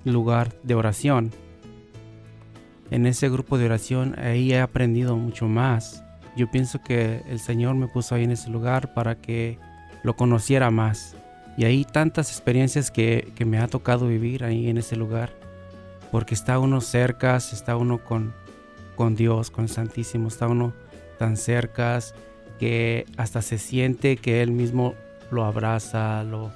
lugar 0.04 0.52
de 0.62 0.74
oración. 0.74 1.30
En 2.90 3.06
ese 3.06 3.28
grupo 3.28 3.58
de 3.58 3.66
oración, 3.66 4.18
ahí 4.18 4.52
he 4.52 4.60
aprendido 4.60 5.16
mucho 5.16 5.46
más. 5.46 6.02
Yo 6.36 6.50
pienso 6.50 6.82
que 6.82 7.22
el 7.28 7.38
Señor 7.38 7.76
me 7.76 7.86
puso 7.86 8.14
ahí 8.14 8.24
en 8.24 8.32
ese 8.32 8.50
lugar 8.50 8.94
para 8.94 9.16
que 9.16 9.58
lo 10.02 10.16
conociera 10.16 10.70
más. 10.70 11.16
Y 11.56 11.64
hay 11.64 11.84
tantas 11.84 12.30
experiencias 12.30 12.90
que, 12.90 13.32
que 13.34 13.44
me 13.44 13.58
ha 13.58 13.68
tocado 13.68 14.06
vivir 14.06 14.44
ahí 14.44 14.68
en 14.68 14.78
ese 14.78 14.96
lugar. 14.96 15.30
Porque 16.10 16.34
está 16.34 16.58
uno 16.58 16.80
cerca, 16.80 17.36
está 17.36 17.76
uno 17.76 17.98
con, 17.98 18.34
con 18.96 19.14
Dios, 19.14 19.50
con 19.50 19.64
el 19.64 19.70
Santísimo, 19.70 20.28
está 20.28 20.48
uno 20.48 20.72
tan 21.18 21.36
cercas 21.36 22.14
que 22.58 23.06
hasta 23.16 23.42
se 23.42 23.58
siente 23.58 24.16
que 24.16 24.42
él 24.42 24.52
mismo 24.52 24.94
lo 25.30 25.44
abraza, 25.44 26.24
lo, 26.24 26.50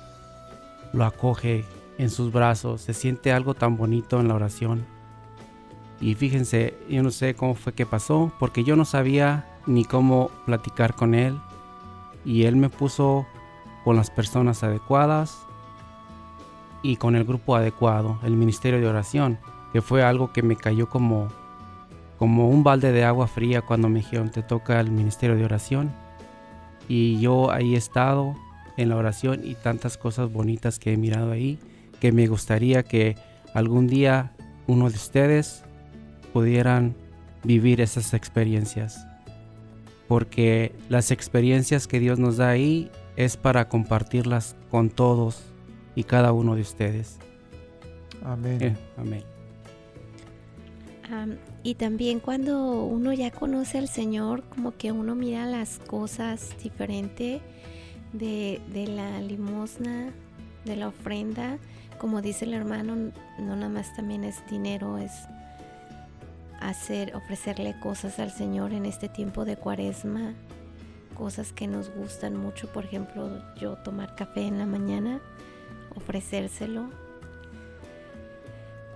lo 0.92 1.04
acoge 1.04 1.64
en 1.98 2.10
sus 2.10 2.32
brazos. 2.32 2.82
Se 2.82 2.94
siente 2.94 3.32
algo 3.32 3.54
tan 3.54 3.76
bonito 3.76 4.20
en 4.20 4.28
la 4.28 4.34
oración. 4.34 4.84
Y 6.00 6.14
fíjense, 6.14 6.74
yo 6.88 7.02
no 7.02 7.10
sé 7.10 7.34
cómo 7.34 7.54
fue 7.54 7.72
que 7.72 7.86
pasó, 7.86 8.32
porque 8.38 8.64
yo 8.64 8.76
no 8.76 8.84
sabía 8.84 9.46
ni 9.66 9.84
cómo 9.84 10.30
platicar 10.44 10.94
con 10.94 11.14
él. 11.14 11.38
Y 12.24 12.44
él 12.44 12.56
me 12.56 12.68
puso 12.68 13.26
con 13.84 13.96
las 13.96 14.10
personas 14.10 14.64
adecuadas 14.64 15.38
y 16.82 16.96
con 16.96 17.16
el 17.16 17.24
grupo 17.24 17.56
adecuado, 17.56 18.18
el 18.24 18.36
ministerio 18.36 18.80
de 18.80 18.88
oración, 18.88 19.38
que 19.72 19.82
fue 19.82 20.02
algo 20.02 20.32
que 20.32 20.42
me 20.42 20.56
cayó 20.56 20.88
como 20.88 21.28
como 22.18 22.48
un 22.48 22.62
balde 22.62 22.92
de 22.92 23.04
agua 23.04 23.26
fría 23.26 23.60
cuando 23.62 23.88
me 23.88 23.98
dijeron 23.98 24.30
te 24.30 24.42
toca 24.42 24.80
el 24.80 24.90
ministerio 24.90 25.36
de 25.36 25.44
oración. 25.44 25.92
Y 26.88 27.20
yo 27.20 27.50
ahí 27.50 27.74
he 27.74 27.78
estado 27.78 28.34
en 28.76 28.88
la 28.88 28.96
oración 28.96 29.40
y 29.44 29.54
tantas 29.54 29.96
cosas 29.96 30.32
bonitas 30.32 30.78
que 30.78 30.92
he 30.92 30.96
mirado 30.96 31.32
ahí, 31.32 31.58
que 32.00 32.12
me 32.12 32.26
gustaría 32.26 32.82
que 32.82 33.16
algún 33.52 33.86
día 33.86 34.32
uno 34.66 34.90
de 34.90 34.96
ustedes 34.96 35.64
pudieran 36.32 36.94
vivir 37.42 37.80
esas 37.80 38.14
experiencias. 38.14 39.06
Porque 40.08 40.74
las 40.88 41.10
experiencias 41.10 41.86
que 41.86 42.00
Dios 42.00 42.18
nos 42.18 42.36
da 42.36 42.48
ahí 42.48 42.90
es 43.16 43.36
para 43.36 43.68
compartirlas 43.68 44.56
con 44.70 44.90
todos 44.90 45.42
y 45.94 46.04
cada 46.04 46.32
uno 46.32 46.54
de 46.54 46.62
ustedes. 46.62 47.18
Amén. 48.24 48.62
Eh, 48.62 48.76
amén. 48.96 49.24
Am, 51.10 51.36
y 51.62 51.74
también 51.74 52.20
cuando 52.20 52.84
uno 52.84 53.12
ya 53.12 53.30
conoce 53.30 53.78
al 53.78 53.88
Señor, 53.88 54.42
como 54.44 54.76
que 54.76 54.92
uno 54.92 55.14
mira 55.14 55.46
las 55.46 55.78
cosas 55.78 56.54
diferente 56.62 57.40
de, 58.12 58.60
de 58.72 58.86
la 58.86 59.20
limosna, 59.20 60.12
de 60.64 60.76
la 60.76 60.88
ofrenda. 60.88 61.58
Como 61.98 62.22
dice 62.22 62.44
el 62.46 62.54
hermano, 62.54 63.12
no 63.38 63.56
nada 63.56 63.68
más 63.68 63.94
también 63.94 64.24
es 64.24 64.44
dinero, 64.50 64.98
es 64.98 65.12
hacer, 66.60 67.14
ofrecerle 67.14 67.78
cosas 67.80 68.18
al 68.18 68.30
Señor 68.30 68.72
en 68.72 68.86
este 68.86 69.08
tiempo 69.08 69.44
de 69.44 69.56
cuaresma, 69.56 70.34
cosas 71.14 71.52
que 71.52 71.66
nos 71.66 71.90
gustan 71.90 72.36
mucho, 72.36 72.68
por 72.68 72.84
ejemplo, 72.84 73.30
yo 73.56 73.76
tomar 73.76 74.14
café 74.14 74.42
en 74.42 74.58
la 74.58 74.66
mañana, 74.66 75.20
ofrecérselo. 75.94 76.90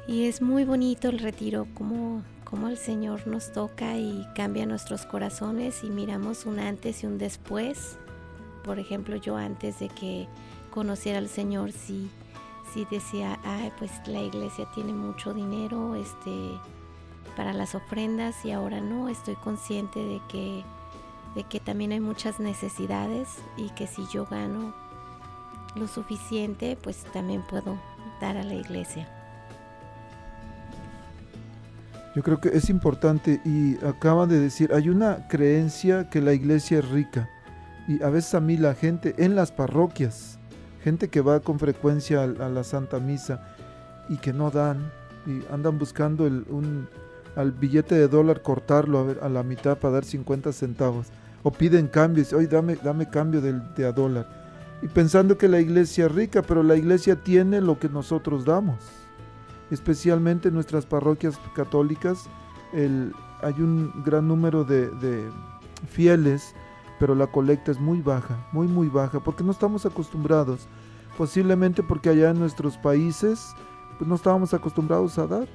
Y 0.06 0.24
es 0.24 0.40
muy 0.40 0.64
bonito 0.64 1.08
el 1.08 1.18
retiro, 1.18 1.66
como, 1.74 2.22
como 2.44 2.68
el 2.68 2.78
Señor 2.78 3.26
nos 3.26 3.52
toca 3.52 3.96
y 3.96 4.26
cambia 4.34 4.66
nuestros 4.66 5.04
corazones 5.04 5.84
y 5.84 5.90
miramos 5.90 6.46
un 6.46 6.60
antes 6.60 7.02
y 7.02 7.06
un 7.06 7.18
después. 7.18 7.98
Por 8.64 8.78
ejemplo, 8.78 9.16
yo 9.16 9.36
antes 9.36 9.78
de 9.78 9.88
que 9.88 10.26
conociera 10.70 11.18
al 11.18 11.28
Señor, 11.28 11.72
sí, 11.72 12.10
sí 12.72 12.86
decía, 12.90 13.38
ay, 13.44 13.70
pues 13.78 13.90
la 14.06 14.22
iglesia 14.22 14.66
tiene 14.74 14.92
mucho 14.92 15.34
dinero, 15.34 15.94
este, 15.94 16.30
para 17.36 17.52
las 17.52 17.76
ofrendas 17.76 18.44
y 18.44 18.50
ahora 18.50 18.80
no, 18.80 19.08
estoy 19.08 19.36
consciente 19.36 20.00
de 20.00 20.20
que, 20.28 20.64
de 21.34 21.44
que 21.44 21.60
también 21.60 21.92
hay 21.92 22.00
muchas 22.00 22.40
necesidades 22.40 23.28
y 23.56 23.70
que 23.70 23.86
si 23.86 24.06
yo 24.08 24.26
gano 24.26 24.74
lo 25.74 25.86
suficiente, 25.86 26.76
pues 26.82 27.04
también 27.12 27.42
puedo 27.42 27.78
dar 28.20 28.36
a 28.36 28.44
la 28.44 28.54
iglesia. 28.54 29.08
Yo 32.14 32.22
creo 32.22 32.40
que 32.40 32.48
es 32.48 32.68
importante 32.68 33.40
y 33.44 33.76
acaban 33.84 34.28
de 34.28 34.40
decir, 34.40 34.72
hay 34.74 34.88
una 34.88 35.28
creencia 35.28 36.10
que 36.10 36.20
la 36.20 36.32
iglesia 36.32 36.80
es 36.80 36.88
rica 36.88 37.28
y 37.86 38.02
a 38.02 38.10
veces 38.10 38.34
a 38.34 38.40
mí 38.40 38.56
la 38.56 38.74
gente 38.74 39.14
en 39.18 39.36
las 39.36 39.52
parroquias, 39.52 40.38
gente 40.82 41.08
que 41.08 41.20
va 41.20 41.40
con 41.40 41.58
frecuencia 41.58 42.24
a, 42.24 42.26
la 42.26 42.64
Santa 42.64 42.98
Misa 42.98 43.54
y 44.08 44.16
que 44.16 44.32
no 44.32 44.50
dan 44.50 44.90
y 45.26 45.42
andan 45.52 45.78
buscando 45.78 46.26
el, 46.26 46.44
un, 46.48 46.88
al 47.36 47.52
billete 47.52 47.94
de 47.94 48.08
dólar 48.08 48.42
cortarlo 48.42 49.16
a, 49.20 49.28
la 49.28 49.42
mitad 49.42 49.78
para 49.78 49.94
dar 49.94 50.04
50 50.04 50.52
centavos. 50.52 51.08
O 51.42 51.52
piden 51.52 51.86
cambios, 51.86 52.32
oye 52.32 52.48
dame, 52.48 52.76
dame 52.76 53.08
cambio 53.08 53.40
de 53.40 53.86
a 53.86 53.92
dólar 53.92 54.38
y 54.82 54.88
pensando 54.88 55.36
que 55.38 55.48
la 55.48 55.60
iglesia 55.60 56.06
es 56.06 56.12
rica, 56.12 56.42
pero 56.42 56.62
la 56.62 56.76
iglesia 56.76 57.16
tiene 57.16 57.60
lo 57.60 57.78
que 57.78 57.88
nosotros 57.88 58.44
damos. 58.44 58.78
Especialmente 59.70 60.48
en 60.48 60.54
nuestras 60.54 60.86
parroquias 60.86 61.38
católicas, 61.54 62.28
el, 62.72 63.12
hay 63.42 63.54
un 63.54 63.92
gran 64.04 64.28
número 64.28 64.64
de, 64.64 64.88
de, 64.90 65.28
fieles, 65.88 66.54
pero 66.98 67.14
la 67.14 67.26
colecta 67.26 67.70
es 67.70 67.78
muy 67.78 68.00
baja, 68.00 68.46
muy 68.52 68.66
muy 68.66 68.88
baja, 68.88 69.20
porque 69.20 69.44
no 69.44 69.52
estamos 69.52 69.86
acostumbrados, 69.86 70.66
posiblemente 71.16 71.82
porque 71.82 72.08
allá 72.08 72.30
en 72.30 72.38
nuestros 72.38 72.76
países 72.78 73.54
pues 73.96 74.08
no 74.08 74.16
estábamos 74.16 74.54
acostumbrados 74.54 75.18
a 75.18 75.26
dar, 75.26 75.48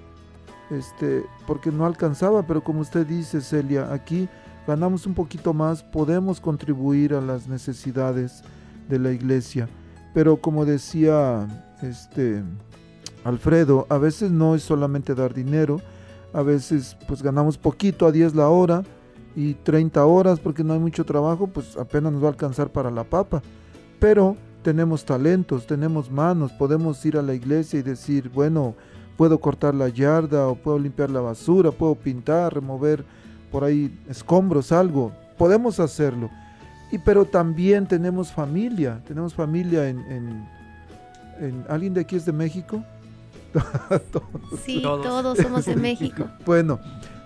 este, 0.70 1.26
porque 1.48 1.72
no 1.72 1.86
alcanzaba, 1.86 2.46
pero 2.46 2.64
como 2.64 2.82
usted 2.82 3.06
dice, 3.06 3.42
Celia, 3.42 3.92
aquí 3.92 4.28
ganamos 4.66 5.06
un 5.06 5.14
poquito 5.14 5.54
más, 5.54 5.84
podemos 5.84 6.40
contribuir 6.40 7.14
a 7.14 7.22
las 7.22 7.48
necesidades 7.48 8.44
de 8.90 9.00
la 9.00 9.12
iglesia, 9.12 9.68
pero 10.14 10.38
como 10.38 10.66
decía 10.66 11.48
este 11.82 12.44
Alfredo, 13.24 13.88
a 13.90 13.98
veces 13.98 14.32
no 14.32 14.56
es 14.56 14.64
solamente 14.64 15.16
dar 15.16 15.34
dinero, 15.34 15.82
a 16.34 16.42
veces 16.42 16.98
pues 17.08 17.22
ganamos 17.22 17.58
poquito 17.58 18.06
a 18.06 18.12
10 18.12 18.36
la 18.36 18.50
hora 18.50 18.84
y 19.36 19.54
30 19.54 20.06
horas 20.06 20.40
porque 20.40 20.64
no 20.64 20.74
hay 20.74 20.80
mucho 20.80 21.06
trabajo, 21.06 21.48
pues 21.48 21.78
apenas 21.78 22.12
nos 22.12 22.22
va 22.24 22.28
a 22.28 22.32
alcanzar 22.32 22.70
para 22.70 22.92
la 22.92 23.04
papa. 23.04 23.42
Pero 24.00 24.36
tenemos 24.64 25.06
talentos, 25.06 25.68
tenemos 25.68 26.12
manos, 26.12 26.52
podemos 26.52 27.04
ir 27.06 27.18
a 27.18 27.22
la 27.22 27.34
iglesia 27.34 27.80
y 27.80 27.84
decir, 27.84 28.30
bueno, 28.30 28.76
puedo 29.18 29.40
cortar 29.40 29.74
la 29.76 29.90
yarda 29.90 30.48
o 30.48 30.56
puedo 30.56 30.80
limpiar 30.80 31.10
la 31.10 31.22
basura, 31.22 31.72
puedo 31.72 31.96
pintar, 31.96 32.54
remover 32.54 33.06
por 33.52 33.64
ahí 33.64 33.96
escombros, 34.10 34.72
algo. 34.72 35.12
Podemos 35.38 35.80
hacerlo. 35.80 36.30
Y 36.92 36.98
pero 36.98 37.26
también 37.26 37.88
tenemos 37.88 38.32
familia, 38.32 39.02
tenemos 39.08 39.34
familia 39.34 39.90
en, 39.90 40.00
en, 40.00 40.48
en 41.40 41.66
¿alguien 41.68 41.94
de 41.94 42.02
aquí 42.02 42.16
es 42.16 42.26
de 42.26 42.32
México? 42.34 42.84
sí, 44.64 44.82
todos. 44.82 45.04
todos 45.04 45.38
somos 45.38 45.66
de 45.66 45.76
México. 45.76 46.26
bueno, 46.46 46.80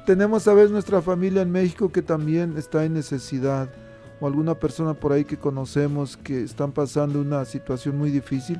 tenemos 0.05 0.47
a 0.47 0.53
veces 0.53 0.71
nuestra 0.71 1.01
familia 1.01 1.41
en 1.41 1.51
México 1.51 1.91
que 1.91 2.01
también 2.01 2.57
está 2.57 2.85
en 2.85 2.93
necesidad 2.93 3.69
o 4.19 4.27
alguna 4.27 4.55
persona 4.55 4.93
por 4.93 5.11
ahí 5.11 5.25
que 5.25 5.37
conocemos 5.37 6.17
que 6.17 6.43
están 6.43 6.71
pasando 6.71 7.21
una 7.21 7.45
situación 7.45 7.97
muy 7.97 8.09
difícil, 8.09 8.59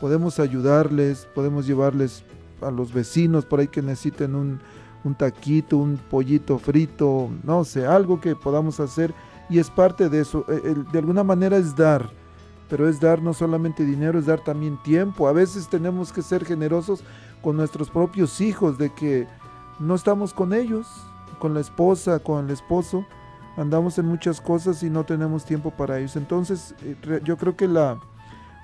podemos 0.00 0.38
ayudarles, 0.38 1.26
podemos 1.34 1.66
llevarles 1.66 2.24
a 2.60 2.70
los 2.70 2.92
vecinos 2.92 3.44
por 3.44 3.60
ahí 3.60 3.68
que 3.68 3.82
necesiten 3.82 4.34
un, 4.34 4.60
un 5.04 5.14
taquito, 5.14 5.78
un 5.78 5.96
pollito 5.96 6.58
frito, 6.58 7.30
no 7.42 7.64
sé, 7.64 7.86
algo 7.86 8.20
que 8.20 8.36
podamos 8.36 8.80
hacer 8.80 9.14
y 9.50 9.58
es 9.58 9.70
parte 9.70 10.08
de 10.08 10.20
eso, 10.20 10.44
e, 10.48 10.74
de 10.92 10.98
alguna 10.98 11.24
manera 11.24 11.56
es 11.56 11.74
dar 11.74 12.10
pero 12.68 12.88
es 12.88 13.00
dar 13.00 13.22
no 13.22 13.32
solamente 13.32 13.84
dinero, 13.84 14.18
es 14.18 14.26
dar 14.26 14.40
también 14.40 14.76
tiempo. 14.82 15.26
A 15.26 15.32
veces 15.32 15.68
tenemos 15.68 16.12
que 16.12 16.22
ser 16.22 16.44
generosos 16.44 17.02
con 17.40 17.56
nuestros 17.56 17.90
propios 17.90 18.40
hijos, 18.40 18.78
de 18.78 18.90
que 18.92 19.26
no 19.78 19.94
estamos 19.94 20.34
con 20.34 20.52
ellos, 20.52 20.86
con 21.38 21.54
la 21.54 21.60
esposa, 21.60 22.18
con 22.18 22.44
el 22.44 22.50
esposo, 22.50 23.06
andamos 23.56 23.98
en 23.98 24.06
muchas 24.06 24.40
cosas 24.40 24.82
y 24.82 24.90
no 24.90 25.04
tenemos 25.04 25.44
tiempo 25.44 25.70
para 25.70 25.98
ellos. 25.98 26.16
Entonces, 26.16 26.74
eh, 26.82 27.20
yo 27.24 27.36
creo 27.36 27.56
que 27.56 27.68
la, 27.68 27.98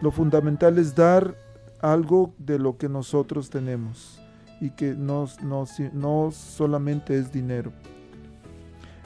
lo 0.01 0.11
fundamental 0.11 0.79
es 0.79 0.95
dar 0.95 1.37
algo 1.93 2.35
de 2.39 2.59
lo 2.59 2.79
que 2.79 2.89
nosotros 2.89 3.51
tenemos 3.51 4.19
y 4.61 4.71
que 4.71 4.95
no, 4.95 5.29
no, 5.43 5.67
no 5.93 6.31
solamente 6.33 7.19
es 7.19 7.31
dinero. 7.31 7.73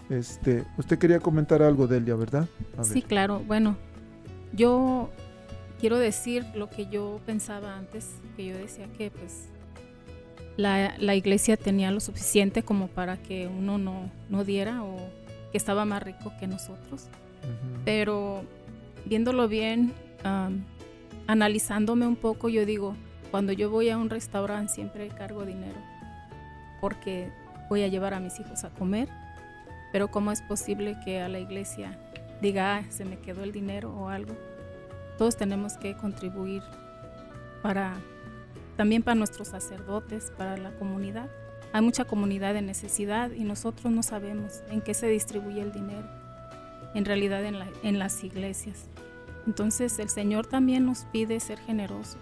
Este, 0.09 0.65
usted 0.77 0.99
quería 0.99 1.19
comentar 1.19 1.61
algo, 1.63 1.87
Delia, 1.87 2.15
¿verdad? 2.15 2.49
Sí, 2.83 3.03
claro. 3.03 3.43
Bueno, 3.47 3.77
yo 4.53 5.11
quiero 5.81 5.99
decir 5.99 6.47
lo 6.55 6.71
que 6.71 6.87
yo 6.87 7.21
pensaba 7.27 7.77
antes, 7.77 8.11
que 8.37 8.47
yo 8.47 8.57
decía 8.57 8.87
que 8.97 9.11
pues 9.11 9.49
la, 10.57 10.97
la 10.99 11.15
iglesia 11.15 11.57
tenía 11.57 11.91
lo 11.91 12.01
suficiente 12.01 12.63
como 12.63 12.87
para 12.87 13.17
que 13.17 13.49
uno 13.49 13.77
no, 13.77 14.11
no 14.31 14.45
diera 14.45 14.85
o 14.85 14.97
que 15.51 15.59
estaba 15.59 15.85
más 15.85 16.03
rico 16.03 16.33
que 16.39 16.47
nosotros. 16.47 17.09
Pero 17.85 18.43
viéndolo 19.05 19.49
bien, 19.49 19.93
um, 20.25 20.61
analizándome 21.29 22.09
un 22.09 22.17
poco, 22.17 22.49
yo 22.49 22.67
digo, 22.67 22.97
cuando 23.31 23.53
yo 23.53 23.71
voy 23.71 23.91
a 23.91 23.97
un 23.97 24.11
restaurante 24.11 24.73
siempre 24.73 25.09
cargo 25.09 25.45
dinero 25.45 25.79
porque 26.81 27.31
voy 27.69 27.83
a 27.83 27.89
llevar 27.89 28.15
a 28.15 28.21
mis 28.21 28.41
hijos 28.41 28.65
a 28.65 28.71
comer, 28.71 29.09
pero 29.93 30.11
¿cómo 30.11 30.33
es 30.33 30.43
posible 30.43 30.97
que 31.05 31.21
a 31.21 31.29
la 31.29 31.39
iglesia 31.39 31.99
diga, 32.41 32.77
ah, 32.77 32.85
se 32.91 33.05
me 33.05 33.19
quedó 33.19 33.43
el 33.43 33.53
dinero 33.53 33.93
o 33.95 34.09
algo. 34.09 34.35
Todos 35.17 35.37
tenemos 35.37 35.77
que 35.77 35.97
contribuir 35.97 36.63
para 37.63 37.97
también 38.77 39.03
para 39.03 39.17
nuestros 39.17 39.49
sacerdotes, 39.49 40.33
para 40.37 40.57
la 40.57 40.71
comunidad. 40.71 41.29
Hay 41.73 41.83
mucha 41.83 42.05
comunidad 42.05 42.55
de 42.55 42.63
necesidad 42.63 43.33
y 43.33 43.43
nosotros 43.43 43.93
no 43.93 44.03
sabemos 44.03 44.63
en 44.71 44.81
qué 44.81 44.95
se 44.95 45.09
distribuye 45.09 45.61
el 45.61 45.73
dinero, 45.73 46.09
en 46.95 47.05
realidad 47.05 47.45
en, 47.45 47.59
la, 47.59 47.69
en 47.83 47.99
las 47.99 48.23
iglesias. 48.23 48.88
Entonces 49.49 49.99
el 49.99 50.11
Señor 50.11 50.47
también 50.47 50.85
nos 50.85 51.07
pide 51.07 51.41
ser 51.41 51.59
generosos 51.59 52.21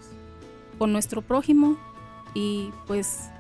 con 0.79 0.93
nuestro 0.93 1.23
prójimo 1.23 1.77
y 2.35 2.71
pues 2.87 3.31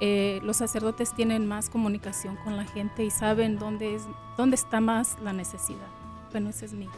eh, 0.00 0.40
los 0.42 0.56
sacerdotes 0.56 1.14
tienen 1.14 1.46
más 1.46 1.70
comunicación 1.70 2.36
con 2.42 2.56
la 2.56 2.64
gente 2.64 3.04
y 3.04 3.12
saben 3.12 3.60
dónde, 3.60 3.94
es, 3.94 4.02
dónde 4.36 4.56
está 4.56 4.80
más 4.80 5.16
la 5.22 5.32
necesidad. 5.32 5.86
Bueno, 6.32 6.50
ese 6.50 6.64
es 6.64 6.72
mi. 6.72 6.88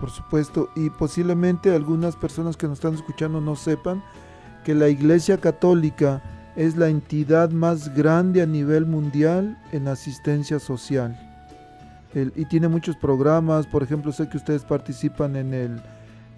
Por 0.00 0.10
supuesto, 0.10 0.70
y 0.74 0.88
posiblemente 0.88 1.74
algunas 1.74 2.16
personas 2.16 2.56
que 2.56 2.66
nos 2.66 2.78
están 2.78 2.94
escuchando 2.94 3.42
no 3.42 3.54
sepan 3.54 4.02
que 4.64 4.74
la 4.74 4.88
Iglesia 4.88 5.38
Católica 5.38 6.22
es 6.56 6.78
la 6.78 6.88
entidad 6.88 7.50
más 7.50 7.94
grande 7.94 8.40
a 8.40 8.46
nivel 8.46 8.86
mundial 8.86 9.62
en 9.72 9.88
asistencia 9.88 10.58
social. 10.58 11.23
Y 12.14 12.44
tiene 12.44 12.68
muchos 12.68 12.96
programas, 12.96 13.66
por 13.66 13.82
ejemplo, 13.82 14.12
sé 14.12 14.28
que 14.28 14.36
ustedes 14.36 14.64
participan 14.64 15.34
en 15.34 15.52
el, 15.52 15.82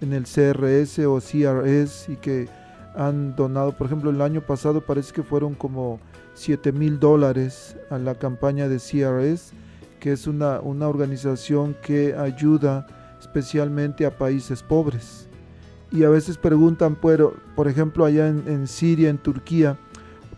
en 0.01 0.13
el 0.13 0.23
CRS 0.23 0.99
o 1.05 1.19
CRS 1.19 2.09
y 2.09 2.15
que 2.15 2.49
han 2.95 3.35
donado, 3.35 3.77
por 3.77 3.85
ejemplo, 3.85 4.09
el 4.09 4.21
año 4.21 4.41
pasado 4.41 4.81
parece 4.81 5.13
que 5.13 5.21
fueron 5.21 5.53
como 5.53 5.99
7 6.33 6.71
mil 6.71 6.99
dólares 6.99 7.77
a 7.91 7.99
la 7.99 8.15
campaña 8.15 8.67
de 8.67 8.77
CRS, 8.77 9.53
que 9.99 10.13
es 10.13 10.25
una, 10.25 10.61
una 10.61 10.87
organización 10.87 11.75
que 11.83 12.15
ayuda 12.15 12.87
especialmente 13.19 14.07
a 14.07 14.17
países 14.17 14.63
pobres. 14.63 15.27
Y 15.91 16.03
a 16.03 16.09
veces 16.09 16.39
preguntan, 16.39 16.97
pero, 16.99 17.35
por 17.55 17.67
ejemplo, 17.67 18.03
allá 18.03 18.27
en, 18.27 18.43
en 18.47 18.67
Siria, 18.67 19.09
en 19.09 19.19
Turquía, 19.19 19.77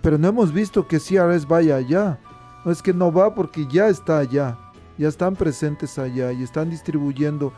pero 0.01 0.17
no 0.17 0.27
hemos 0.27 0.53
visto 0.53 0.85
que 0.85 0.99
CRS 0.99 1.47
vaya 1.47 1.77
allá. 1.77 2.19
No 2.65 2.71
es 2.73 2.81
que 2.81 2.93
no 2.93 3.09
va 3.09 3.33
porque 3.33 3.65
ya 3.71 3.87
está 3.87 4.19
allá, 4.19 4.57
ya 4.99 5.07
están 5.07 5.35
presentes 5.35 5.97
allá 5.97 6.33
y 6.33 6.43
están 6.43 6.69
distribuyendo, 6.69 7.53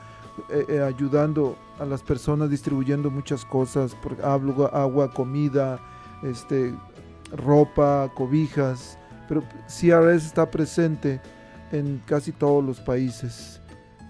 eh, 0.49 0.65
eh, 0.69 0.80
ayudando 0.80 1.58
a 1.80 1.86
las 1.86 2.04
personas, 2.04 2.51
distribuyendo 2.51 3.10
muchas 3.10 3.43
cosas, 3.43 3.95
por, 3.95 4.15
agua, 4.23 5.12
comida, 5.12 5.80
este, 6.21 6.73
ropa, 7.36 8.12
cobijas, 8.13 8.95
pero 9.27 9.41
CRS 9.67 10.27
está 10.27 10.51
presente 10.51 11.19
en 11.71 11.99
casi 12.06 12.32
todos 12.32 12.63
los 12.63 12.80
países. 12.80 13.60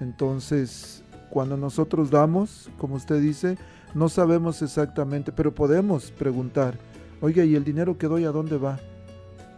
Entonces, 0.02 1.02
cuando 1.30 1.56
nosotros 1.56 2.12
damos, 2.12 2.70
como 2.78 2.96
usted 2.96 3.22
dice, 3.22 3.58
no 3.94 4.10
sabemos 4.10 4.62
exactamente, 4.62 5.32
pero 5.32 5.56
podemos 5.56 6.12
preguntar, 6.12 6.78
oiga, 7.22 7.46
¿y 7.46 7.56
el 7.56 7.64
dinero 7.64 7.98
que 7.98 8.08
doy 8.08 8.26
a 8.26 8.32
dónde 8.32 8.58
va? 8.58 8.78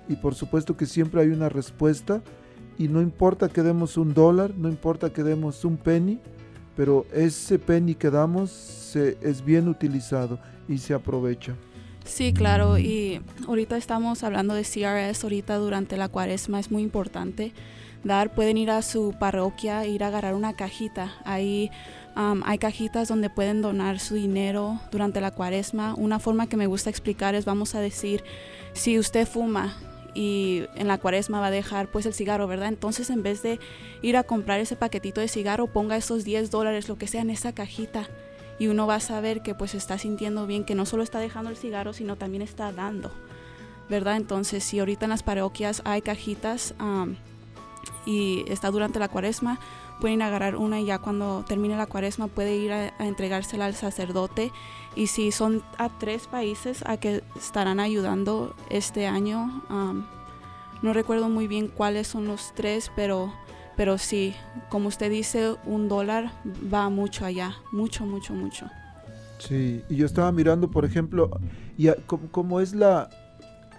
Y 0.07 0.15
por 0.15 0.35
supuesto 0.35 0.77
que 0.77 0.85
siempre 0.85 1.21
hay 1.21 1.29
una 1.29 1.49
respuesta 1.49 2.21
y 2.77 2.87
no 2.87 3.01
importa 3.01 3.49
que 3.49 3.61
demos 3.61 3.97
un 3.97 4.13
dólar, 4.13 4.53
no 4.57 4.69
importa 4.69 5.11
que 5.11 5.23
demos 5.23 5.63
un 5.65 5.77
penny, 5.77 6.19
pero 6.75 7.05
ese 7.13 7.59
penny 7.59 7.95
que 7.95 8.09
damos 8.09 8.51
se, 8.51 9.17
es 9.21 9.43
bien 9.43 9.67
utilizado 9.67 10.39
y 10.67 10.77
se 10.77 10.93
aprovecha. 10.93 11.55
Sí, 12.05 12.33
claro, 12.33 12.77
y 12.77 13.21
ahorita 13.47 13.77
estamos 13.77 14.23
hablando 14.23 14.53
de 14.53 14.63
CRS, 14.63 15.23
ahorita 15.23 15.55
durante 15.57 15.95
la 15.95 16.09
cuaresma 16.09 16.59
es 16.59 16.69
muy 16.69 16.81
importante 16.81 17.53
dar, 18.03 18.33
pueden 18.33 18.57
ir 18.57 18.71
a 18.71 18.81
su 18.81 19.15
parroquia, 19.17 19.85
ir 19.85 20.03
a 20.03 20.07
agarrar 20.07 20.35
una 20.35 20.53
cajita, 20.53 21.13
ahí 21.23 21.71
hay 22.15 22.57
cajitas 22.57 23.07
donde 23.07 23.29
pueden 23.29 23.61
donar 23.61 23.99
su 23.99 24.15
dinero 24.15 24.79
durante 24.91 25.19
la 25.21 25.31
cuaresma. 25.31 25.95
Una 25.95 26.19
forma 26.19 26.47
que 26.47 26.57
me 26.57 26.67
gusta 26.67 26.89
explicar 26.89 27.33
es, 27.33 27.45
vamos 27.45 27.73
a 27.73 27.79
decir, 27.79 28.23
si 28.73 28.99
usted 28.99 29.27
fuma 29.27 29.75
y 30.13 30.65
en 30.75 30.87
la 30.87 30.97
cuaresma 30.97 31.39
va 31.39 31.47
a 31.47 31.51
dejar 31.51 31.87
pues 31.87 32.05
el 32.05 32.13
cigarro, 32.13 32.47
¿verdad? 32.47 32.69
Entonces 32.69 33.09
en 33.09 33.23
vez 33.23 33.41
de 33.41 33.59
ir 34.01 34.17
a 34.17 34.23
comprar 34.23 34.59
ese 34.59 34.75
paquetito 34.75 35.21
de 35.21 35.27
cigarro, 35.27 35.67
ponga 35.67 35.95
esos 35.95 36.23
10 36.23 36.51
dólares, 36.51 36.87
lo 36.89 36.97
que 36.97 37.07
sea, 37.07 37.21
en 37.21 37.29
esa 37.29 37.53
cajita 37.53 38.07
y 38.59 38.67
uno 38.67 38.87
va 38.87 38.95
a 38.95 38.99
saber 38.99 39.41
que 39.41 39.55
pues 39.55 39.75
está 39.75 39.97
sintiendo 39.97 40.45
bien, 40.47 40.63
que 40.63 40.75
no 40.75 40.85
solo 40.85 41.03
está 41.03 41.19
dejando 41.19 41.49
el 41.49 41.57
cigarro, 41.57 41.93
sino 41.93 42.15
también 42.15 42.41
está 42.41 42.71
dando, 42.71 43.11
¿verdad? 43.89 44.17
Entonces 44.17 44.63
si 44.63 44.79
ahorita 44.79 45.05
en 45.05 45.09
las 45.09 45.23
parroquias 45.23 45.81
hay 45.85 46.01
cajitas 46.01 46.73
y 48.05 48.45
está 48.47 48.69
durante 48.71 48.99
la 48.99 49.07
cuaresma, 49.07 49.59
pueden 49.99 50.21
agarrar 50.21 50.55
una 50.55 50.79
y 50.79 50.85
ya 50.85 50.99
cuando 50.99 51.45
termine 51.47 51.77
la 51.77 51.85
cuaresma 51.85 52.27
puede 52.27 52.55
ir 52.55 52.71
a, 52.71 52.93
entregársela 52.99 53.65
al 53.65 53.75
sacerdote. 53.75 54.51
Y 54.95 55.07
si 55.07 55.31
son 55.31 55.63
a 55.77 55.89
tres 55.89 56.27
países 56.27 56.83
a 56.85 56.97
que 56.97 57.23
estarán 57.35 57.79
ayudando 57.79 58.55
este 58.69 59.07
año, 59.07 59.63
no 60.81 60.93
recuerdo 60.93 61.29
muy 61.29 61.47
bien 61.47 61.67
cuáles 61.67 62.07
son 62.07 62.27
los 62.27 62.53
tres, 62.53 62.91
pero 62.95 63.31
pero 63.75 63.97
sí, 63.97 64.35
como 64.69 64.87
usted 64.87 65.09
dice, 65.09 65.55
un 65.65 65.87
dólar 65.87 66.31
va 66.71 66.89
mucho 66.89 67.25
allá, 67.25 67.55
mucho, 67.71 68.05
mucho, 68.05 68.33
mucho. 68.33 68.67
Sí, 69.39 69.81
y 69.89 69.95
yo 69.95 70.05
estaba 70.05 70.31
mirando, 70.31 70.69
por 70.69 70.85
ejemplo, 70.85 71.29
y 71.77 71.89
cómo 72.31 72.59
es 72.61 72.75
la, 72.75 73.09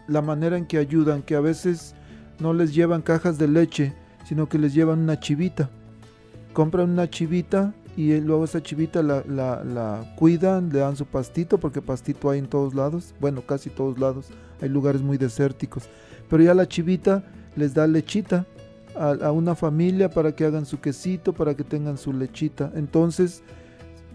la 0.09 0.21
manera 0.21 0.59
en 0.59 0.67
que 0.67 0.79
ayudan, 0.79 1.23
que 1.23 1.37
a 1.37 1.41
veces 1.41 1.95
no 2.41 2.53
les 2.53 2.75
llevan 2.75 3.03
cajas 3.03 3.39
de 3.39 3.49
leche, 3.49 3.93
sino 4.27 4.49
que 4.49 4.59
les 4.59 4.75
llevan 4.75 5.01
una 5.01 5.21
chivita. 5.21 5.71
Compran 6.53 6.91
una 6.91 7.09
chivita 7.09 7.73
y 7.97 8.21
luego 8.21 8.45
esa 8.45 8.63
chivita 8.63 9.03
la, 9.03 9.23
la, 9.25 10.15
cuidan, 10.17 10.71
le 10.71 10.81
dan 10.81 10.97
su 10.97 11.07
pastito, 11.07 11.59
porque 11.59 11.81
pastito 11.81 12.31
hay 12.31 12.41
en 12.41 12.49
todos 12.49 12.75
lados, 12.75 13.15
bueno, 13.21 13.43
casi 13.43 13.71
todos 13.71 13.99
lados, 13.99 14.27
hay 14.61 14.69
lugares 14.69 15.03
muy 15.03 15.17
desérticos, 15.17 15.85
pero 16.29 16.43
ya 16.43 16.55
la 16.55 16.67
chivita 16.67 17.23
les 17.57 17.73
da 17.75 17.87
lechita 17.87 18.47
a, 18.97 19.31
una 19.33 19.55
familia 19.55 20.11
para 20.11 20.35
que 20.35 20.45
hagan 20.45 20.67
su 20.67 20.81
quesito, 20.81 21.33
para 21.33 21.55
que 21.55 21.65
tengan 21.65 21.99
su 21.99 22.13
lechita. 22.13 22.71
Entonces, 22.75 23.43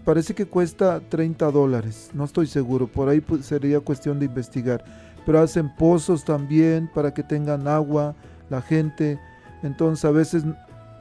parece 0.04 0.34
que 0.34 0.46
cuesta 0.46 1.00
30 1.00 1.50
dólares, 1.50 2.10
no 2.14 2.24
estoy 2.24 2.46
seguro, 2.46 2.86
por 2.86 3.08
ahí 3.08 3.22
sería 3.42 3.80
cuestión 3.80 4.18
de 4.18 4.26
investigar. 4.26 4.84
Pero 5.26 5.40
hacen 5.40 5.74
pozos 5.76 6.24
también 6.24 6.90
para 6.94 7.12
que 7.12 7.22
tengan 7.22 7.68
agua 7.68 8.14
la 8.48 8.62
gente. 8.62 9.18
Entonces 9.62 10.04
a 10.06 10.10
veces 10.10 10.44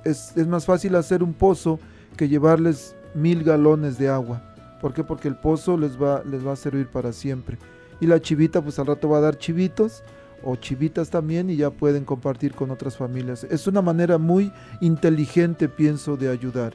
es, 0.04 0.36
es 0.36 0.46
más 0.46 0.66
fácil 0.66 0.96
hacer 0.96 1.24
un 1.24 1.34
pozo 1.34 1.80
que 2.20 2.28
llevarles 2.28 2.98
mil 3.14 3.46
galones 3.46 3.98
de 3.98 4.10
agua. 4.10 4.42
¿Por 4.82 4.94
qué? 4.94 5.06
Porque 5.06 5.30
el 5.30 5.38
pozo 5.38 5.78
les 5.78 5.96
va, 5.96 6.22
les 6.26 6.46
va 6.46 6.52
a 6.52 6.58
servir 6.58 6.90
para 6.90 7.14
siempre. 7.14 7.58
Y 8.02 8.08
la 8.08 8.20
chivita 8.20 8.62
pues 8.62 8.78
al 8.78 8.88
rato 8.88 9.08
va 9.08 9.20
a 9.20 9.22
dar 9.22 9.38
chivitos 9.38 10.04
o 10.44 10.58
chivitas 10.58 11.10
también 11.10 11.50
y 11.50 11.56
ya 11.56 11.70
pueden 11.70 12.04
compartir 12.04 12.54
con 12.54 12.72
otras 12.72 12.98
familias. 12.98 13.46
Es 13.46 13.68
una 13.68 13.82
manera 13.82 14.18
muy 14.18 14.52
inteligente, 14.82 15.70
pienso, 15.70 16.18
de 16.18 16.30
ayudar. 16.30 16.74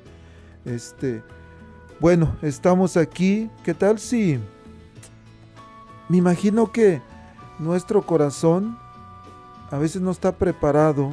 Este, 0.64 1.22
bueno, 2.00 2.34
estamos 2.40 2.96
aquí. 2.96 3.50
¿Qué 3.64 3.74
tal 3.74 3.98
si 3.98 4.38
me 6.08 6.16
imagino 6.16 6.72
que 6.72 7.02
nuestro 7.58 8.00
corazón 8.00 8.78
a 9.70 9.76
veces 9.76 10.00
no 10.00 10.10
está 10.10 10.32
preparado 10.32 11.12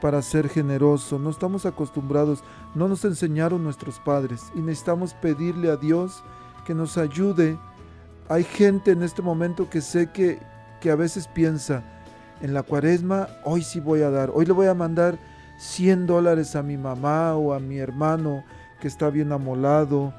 para 0.00 0.20
ser 0.22 0.48
generoso, 0.48 1.18
no 1.18 1.30
estamos 1.30 1.66
acostumbrados, 1.66 2.44
no 2.76 2.88
nos 2.88 3.04
enseñaron 3.04 3.64
nuestros 3.64 3.98
padres 3.98 4.52
y 4.54 4.60
necesitamos 4.60 5.14
pedirle 5.14 5.70
a 5.70 5.76
Dios 5.76 6.22
que 6.66 6.74
nos 6.74 6.98
ayude. 6.98 7.58
Hay 8.28 8.44
gente 8.44 8.90
en 8.90 9.02
este 9.02 9.22
momento 9.22 9.70
que 9.70 9.80
sé 9.80 10.10
que, 10.12 10.38
que 10.80 10.90
a 10.90 10.96
veces 10.96 11.26
piensa, 11.26 11.82
en 12.42 12.52
la 12.52 12.62
cuaresma, 12.62 13.28
hoy 13.44 13.62
sí 13.62 13.80
voy 13.80 14.02
a 14.02 14.10
dar, 14.10 14.30
hoy 14.34 14.44
le 14.44 14.52
voy 14.52 14.66
a 14.66 14.74
mandar 14.74 15.18
100 15.58 16.06
dólares 16.06 16.54
a 16.54 16.62
mi 16.62 16.76
mamá 16.76 17.34
o 17.34 17.54
a 17.54 17.58
mi 17.58 17.78
hermano 17.78 18.44
que 18.78 18.88
está 18.88 19.08
bien 19.08 19.32
amolado, 19.32 20.12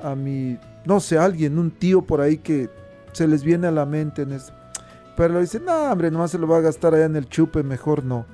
a 0.00 0.14
mi, 0.14 0.56
no 0.84 1.00
sé, 1.00 1.18
alguien, 1.18 1.58
un 1.58 1.72
tío 1.72 2.02
por 2.02 2.20
ahí 2.20 2.38
que 2.38 2.70
se 3.12 3.26
les 3.26 3.42
viene 3.42 3.66
a 3.66 3.72
la 3.72 3.86
mente. 3.86 4.24
Pero 5.16 5.34
le 5.34 5.40
dicen, 5.40 5.64
no, 5.64 5.90
hombre, 5.90 6.12
nomás 6.12 6.30
se 6.30 6.38
lo 6.38 6.46
va 6.46 6.58
a 6.58 6.60
gastar 6.60 6.94
allá 6.94 7.06
en 7.06 7.16
el 7.16 7.28
chupe, 7.28 7.64
mejor 7.64 8.04
no. 8.04 8.24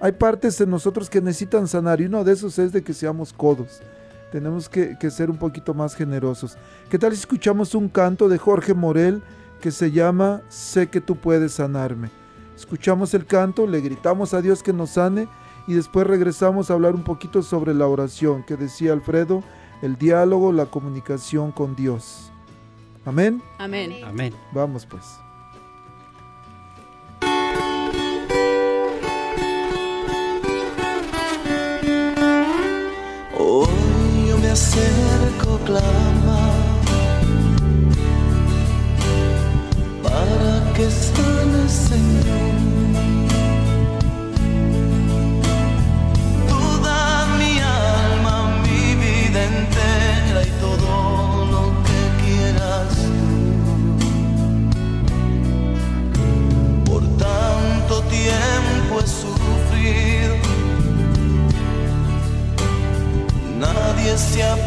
Hay 0.00 0.12
partes 0.12 0.60
en 0.60 0.70
nosotros 0.70 1.10
que 1.10 1.20
necesitan 1.20 1.66
sanar 1.66 2.00
y 2.00 2.06
uno 2.06 2.24
de 2.24 2.32
esos 2.32 2.58
es 2.58 2.72
de 2.72 2.82
que 2.82 2.94
seamos 2.94 3.32
codos. 3.32 3.80
Tenemos 4.30 4.68
que, 4.68 4.96
que 4.98 5.10
ser 5.10 5.30
un 5.30 5.38
poquito 5.38 5.74
más 5.74 5.94
generosos. 5.94 6.56
¿Qué 6.90 6.98
tal 6.98 7.12
si 7.12 7.20
escuchamos 7.20 7.74
un 7.74 7.88
canto 7.88 8.28
de 8.28 8.38
Jorge 8.38 8.74
Morel? 8.74 9.22
que 9.60 9.70
se 9.70 9.90
llama 9.90 10.42
Sé 10.48 10.88
que 10.88 11.00
tú 11.00 11.16
puedes 11.16 11.52
sanarme. 11.52 12.10
Escuchamos 12.56 13.14
el 13.14 13.26
canto, 13.26 13.66
le 13.66 13.80
gritamos 13.80 14.34
a 14.34 14.42
Dios 14.42 14.62
que 14.62 14.72
nos 14.72 14.90
sane 14.90 15.28
y 15.66 15.74
después 15.74 16.06
regresamos 16.06 16.70
a 16.70 16.74
hablar 16.74 16.94
un 16.94 17.04
poquito 17.04 17.42
sobre 17.42 17.74
la 17.74 17.86
oración 17.86 18.42
que 18.42 18.56
decía 18.56 18.92
Alfredo, 18.92 19.42
el 19.82 19.96
diálogo, 19.96 20.52
la 20.52 20.66
comunicación 20.66 21.52
con 21.52 21.76
Dios. 21.76 22.32
Amén. 23.04 23.42
Amén. 23.58 23.92
Amén. 24.04 24.34
Vamos 24.52 24.86
pues. 24.86 25.27
Acerco, 35.76 36.38
que 40.74 40.90
sane, 40.90 41.68
Señor. 41.68 42.54
Toda 46.48 47.26
mi 47.38 47.52
alma, 47.58 48.36
mi 48.62 48.82
vida 49.04 49.40
entera 49.52 50.40
y 50.42 50.52
todo 50.64 50.90
lo 51.54 51.64
que 51.86 52.00
quieras 52.22 52.88
tú. 53.16 53.30
Por 56.88 57.02
tanto 57.24 57.94
tiempo 58.16 58.92
he 59.00 59.06
sufrido. 59.06 60.34
Nadie 63.58 64.12
se 64.16 64.40
apiada 64.44 64.57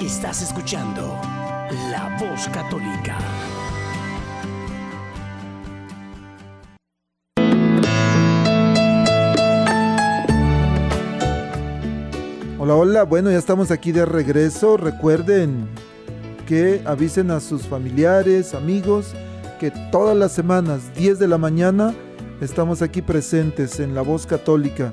Estás 0.00 0.42
escuchando 0.42 1.20
La 1.90 2.16
Voz 2.20 2.46
Católica. 2.50 3.18
Hola, 12.60 12.76
hola, 12.76 13.02
bueno, 13.02 13.32
ya 13.32 13.38
estamos 13.38 13.72
aquí 13.72 13.90
de 13.90 14.06
regreso. 14.06 14.76
Recuerden 14.76 15.68
que 16.46 16.80
avisen 16.84 17.32
a 17.32 17.40
sus 17.40 17.62
familiares, 17.66 18.54
amigos, 18.54 19.14
que 19.58 19.72
todas 19.90 20.16
las 20.16 20.30
semanas, 20.30 20.94
10 20.94 21.18
de 21.18 21.26
la 21.26 21.38
mañana, 21.38 21.92
estamos 22.40 22.82
aquí 22.82 23.02
presentes 23.02 23.80
en 23.80 23.96
La 23.96 24.02
Voz 24.02 24.26
Católica, 24.26 24.92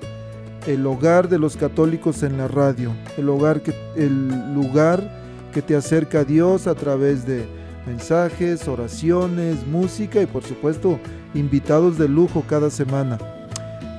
el 0.68 0.86
hogar 0.86 1.30
de 1.30 1.38
los 1.38 1.58
católicos 1.58 2.24
en 2.24 2.38
la 2.38 2.48
radio, 2.48 2.92
el 3.18 3.30
hogar 3.30 3.62
el 3.96 4.54
lugar 4.54 5.04
que 5.54 5.62
te 5.62 5.76
acerca 5.76 6.20
a 6.20 6.24
Dios 6.24 6.68
a 6.68 6.76
través 6.76 7.26
de 7.26 7.46
mensajes, 7.86 8.68
oraciones, 8.68 9.66
música 9.68 10.22
y 10.22 10.26
por 10.26 10.44
supuesto 10.44 11.00
invitados 11.34 11.98
de 11.98 12.10
lujo 12.10 12.44
cada 12.48 12.70
semana. 12.70 13.18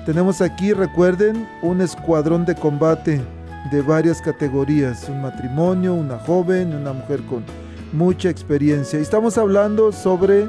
Tenemos 0.05 0.41
aquí, 0.41 0.73
recuerden, 0.73 1.47
un 1.63 1.81
escuadrón 1.81 2.45
de 2.45 2.55
combate 2.55 3.21
de 3.71 3.83
varias 3.83 4.21
categorías, 4.21 5.09
un 5.09 5.23
matrimonio, 5.23 5.95
una 5.95 6.19
joven, 6.19 6.75
una 6.75 6.93
mujer 6.93 7.23
con 7.23 7.45
mucha 7.93 8.29
experiencia. 8.31 8.99
Estamos 8.99 9.39
hablando 9.39 9.93
sobre 9.93 10.49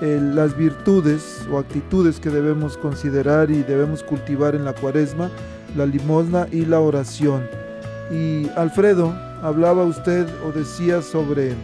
eh, 0.00 0.20
las 0.22 0.56
virtudes 0.56 1.46
o 1.50 1.58
actitudes 1.58 2.20
que 2.20 2.30
debemos 2.30 2.76
considerar 2.76 3.50
y 3.50 3.62
debemos 3.62 4.02
cultivar 4.02 4.54
en 4.54 4.64
la 4.64 4.72
cuaresma, 4.72 5.30
la 5.76 5.86
limosna 5.86 6.46
y 6.52 6.64
la 6.64 6.80
oración. 6.80 7.48
Y 8.10 8.48
Alfredo, 8.56 9.12
hablaba 9.42 9.84
usted 9.84 10.26
o 10.44 10.52
decía 10.52 11.02
sobre 11.02 11.54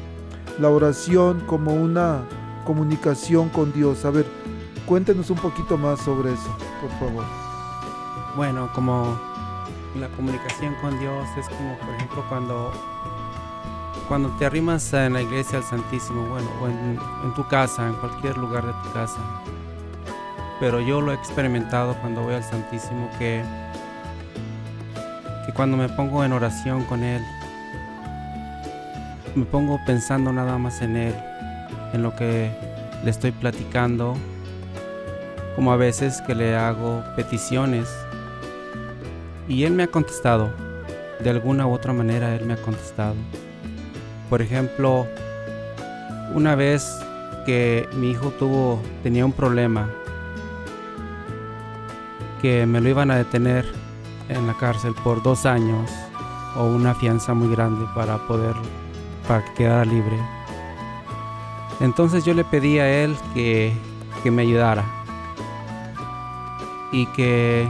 la 0.59 0.69
oración 0.69 1.41
como 1.47 1.75
una 1.75 2.23
comunicación 2.65 3.49
con 3.49 3.73
Dios. 3.73 4.05
A 4.05 4.11
ver, 4.11 4.27
cuéntenos 4.87 5.31
un 5.31 5.39
poquito 5.39 5.77
más 5.77 6.01
sobre 6.01 6.33
eso, 6.33 6.57
por 6.81 6.91
favor. 6.99 7.25
Bueno, 8.37 8.71
como 8.75 9.19
la 9.99 10.09
comunicación 10.09 10.75
con 10.81 10.99
Dios 10.99 11.27
es 11.39 11.49
como, 11.49 11.79
por 11.79 11.95
ejemplo, 11.95 12.25
cuando, 12.29 12.73
cuando 14.09 14.29
te 14.39 14.45
arrimas 14.45 14.93
en 14.93 15.15
la 15.15 15.23
iglesia 15.23 15.59
al 15.59 15.65
Santísimo, 15.65 16.27
bueno, 16.29 16.49
o 16.61 16.69
en, 16.69 17.35
tu 17.35 17.47
casa, 17.49 17.87
en 17.87 17.95
cualquier 17.95 18.37
lugar 18.37 18.67
de 18.67 18.73
tu 18.73 18.93
casa. 18.93 19.19
Pero 20.61 20.81
yo 20.81 21.01
lo 21.01 21.13
he 21.13 21.15
experimentado 21.15 21.95
cuando 22.01 22.23
voy 22.23 22.35
al 22.35 22.45
Santísimo, 22.45 23.11
que, 23.19 23.43
que 25.47 25.53
cuando 25.53 25.77
me 25.77 25.89
pongo 25.89 26.25
en 26.25 26.33
oración 26.33 26.85
con 26.85 27.03
Él, 27.03 27.23
me 29.35 29.45
pongo 29.45 29.81
pensando 29.87 30.33
nada 30.33 30.59
más 30.59 30.81
en 30.83 30.97
Él, 30.97 31.15
en 31.93 32.03
lo 32.03 32.15
que 32.15 32.51
le 33.03 33.11
estoy 33.11 33.33
platicando, 33.33 34.17
como 35.57 35.73
a 35.73 35.77
veces 35.77 36.21
que 36.23 36.35
le 36.35 36.57
hago 36.57 37.03
peticiones 37.17 37.89
y 39.49 39.65
Él 39.65 39.73
me 39.73 39.85
ha 39.85 39.89
contestado. 39.89 40.51
De 41.21 41.31
alguna 41.31 41.67
u 41.67 41.73
otra 41.73 41.93
manera 41.93 42.35
Él 42.35 42.45
me 42.45 42.55
ha 42.55 42.63
contestado. 42.63 43.15
Por 44.29 44.43
ejemplo, 44.43 45.07
una 46.35 46.55
vez 46.55 46.99
que 47.45 47.89
mi 47.95 48.11
hijo 48.11 48.31
tuvo, 48.31 48.83
tenía 49.03 49.25
un 49.25 49.33
problema, 49.33 49.91
que 52.41 52.67
me 52.67 52.81
lo 52.81 52.89
iban 52.89 53.11
a 53.11 53.17
detener 53.17 53.65
en 54.29 54.47
la 54.47 54.55
cárcel 54.55 54.95
por 55.03 55.23
dos 55.23 55.47
años 55.47 55.91
o 56.57 56.65
una 56.65 56.95
fianza 56.95 57.35
muy 57.35 57.55
grande 57.55 57.87
para 57.95 58.19
poder, 58.27 58.55
para 59.27 59.45
que 59.45 59.55
quedara 59.55 59.85
libre. 59.85 60.19
Entonces 61.81 62.25
yo 62.25 62.35
le 62.35 62.45
pedí 62.45 62.79
a 62.79 63.05
él 63.05 63.17
que, 63.35 63.73
que 64.23 64.31
me 64.31 64.43
ayudara 64.43 64.85
y 66.93 67.07
que 67.07 67.69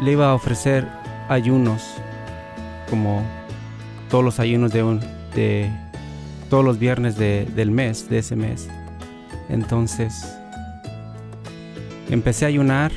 le 0.00 0.12
iba 0.12 0.30
a 0.30 0.34
ofrecer 0.34 0.88
ayunos, 1.28 1.82
como 2.88 3.22
todos 4.10 4.24
los 4.24 4.40
ayunos 4.40 4.72
de, 4.72 4.82
un, 4.82 5.00
de 5.34 5.70
todos 6.48 6.64
los 6.64 6.78
viernes 6.78 7.16
de- 7.16 7.46
del 7.54 7.70
mes, 7.70 8.08
de 8.08 8.18
ese 8.18 8.36
mes. 8.36 8.68
Entonces, 9.48 10.12
empecé 12.10 12.44
a 12.44 12.48
ayunar 12.48 12.92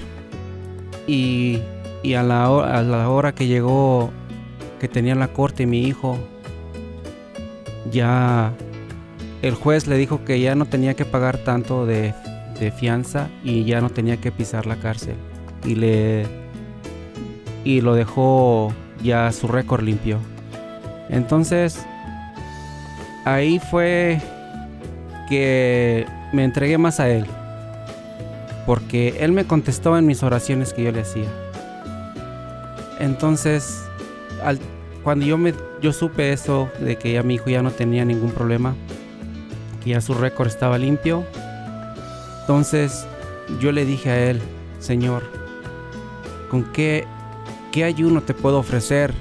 y, 1.08 1.60
y 2.04 2.14
a, 2.16 2.24
la, 2.24 2.46
a 2.46 2.82
la 2.82 3.10
hora 3.10 3.34
que 3.34 3.48
llegó, 3.48 4.12
que 4.80 4.88
tenía 4.88 5.16
la 5.16 5.28
corte 5.30 5.66
mi 5.66 5.84
hijo, 5.84 6.18
ya 7.92 8.54
el 9.42 9.56
juez 9.56 9.88
le 9.88 9.98
dijo 9.98 10.24
que 10.26 10.40
ya 10.40 10.56
no 10.56 10.66
tenía 10.66 10.94
que 10.96 11.06
pagar 11.06 11.38
tanto 11.38 11.86
de, 11.86 12.14
de 12.60 12.72
fianza 12.72 13.30
y 13.44 13.66
ya 13.66 13.82
no 13.82 13.90
tenía 13.90 14.18
que 14.18 14.32
pisar 14.32 14.66
la 14.66 14.78
cárcel. 14.78 15.16
Y 15.66 15.76
le 15.76 16.26
y 17.66 17.80
lo 17.82 17.94
dejó 17.96 18.74
ya 19.02 19.32
su 19.32 19.48
récord 19.48 19.84
limpio. 19.84 20.18
Entonces, 21.10 21.86
ahí 23.26 23.60
fue 23.60 24.22
que 25.30 26.06
me 26.32 26.44
entregué 26.44 26.78
más 26.78 27.00
a 27.00 27.10
él. 27.10 27.26
Porque 28.66 29.18
él 29.20 29.32
me 29.32 29.46
contestó 29.46 29.98
en 29.98 30.06
mis 30.06 30.24
oraciones 30.24 30.74
que 30.74 30.84
yo 30.84 30.92
le 30.92 31.02
hacía. 31.02 31.28
Entonces, 33.00 33.84
cuando 35.04 35.26
yo, 35.26 35.38
me, 35.38 35.54
yo 35.82 35.92
supe 35.92 36.32
eso, 36.32 36.70
de 36.80 36.98
que 36.98 37.14
ya 37.14 37.24
mi 37.24 37.36
hijo 37.36 37.50
ya 37.50 37.62
no 37.62 37.72
tenía 37.72 38.06
ningún 38.06 38.32
problema, 38.32 38.76
que 39.84 39.92
ya 39.92 40.02
su 40.02 40.14
récord 40.14 40.48
estaba 40.48 40.78
limpio, 40.78 41.26
entonces 42.42 43.06
yo 43.60 43.72
le 43.72 43.86
dije 43.86 44.10
a 44.10 44.30
él, 44.30 44.42
Señor, 44.80 45.24
¿con 46.50 46.64
qué, 46.72 47.06
qué 47.72 47.84
ayuno 47.84 48.22
te 48.22 48.34
puedo 48.34 48.60
ofrecer 48.60 49.14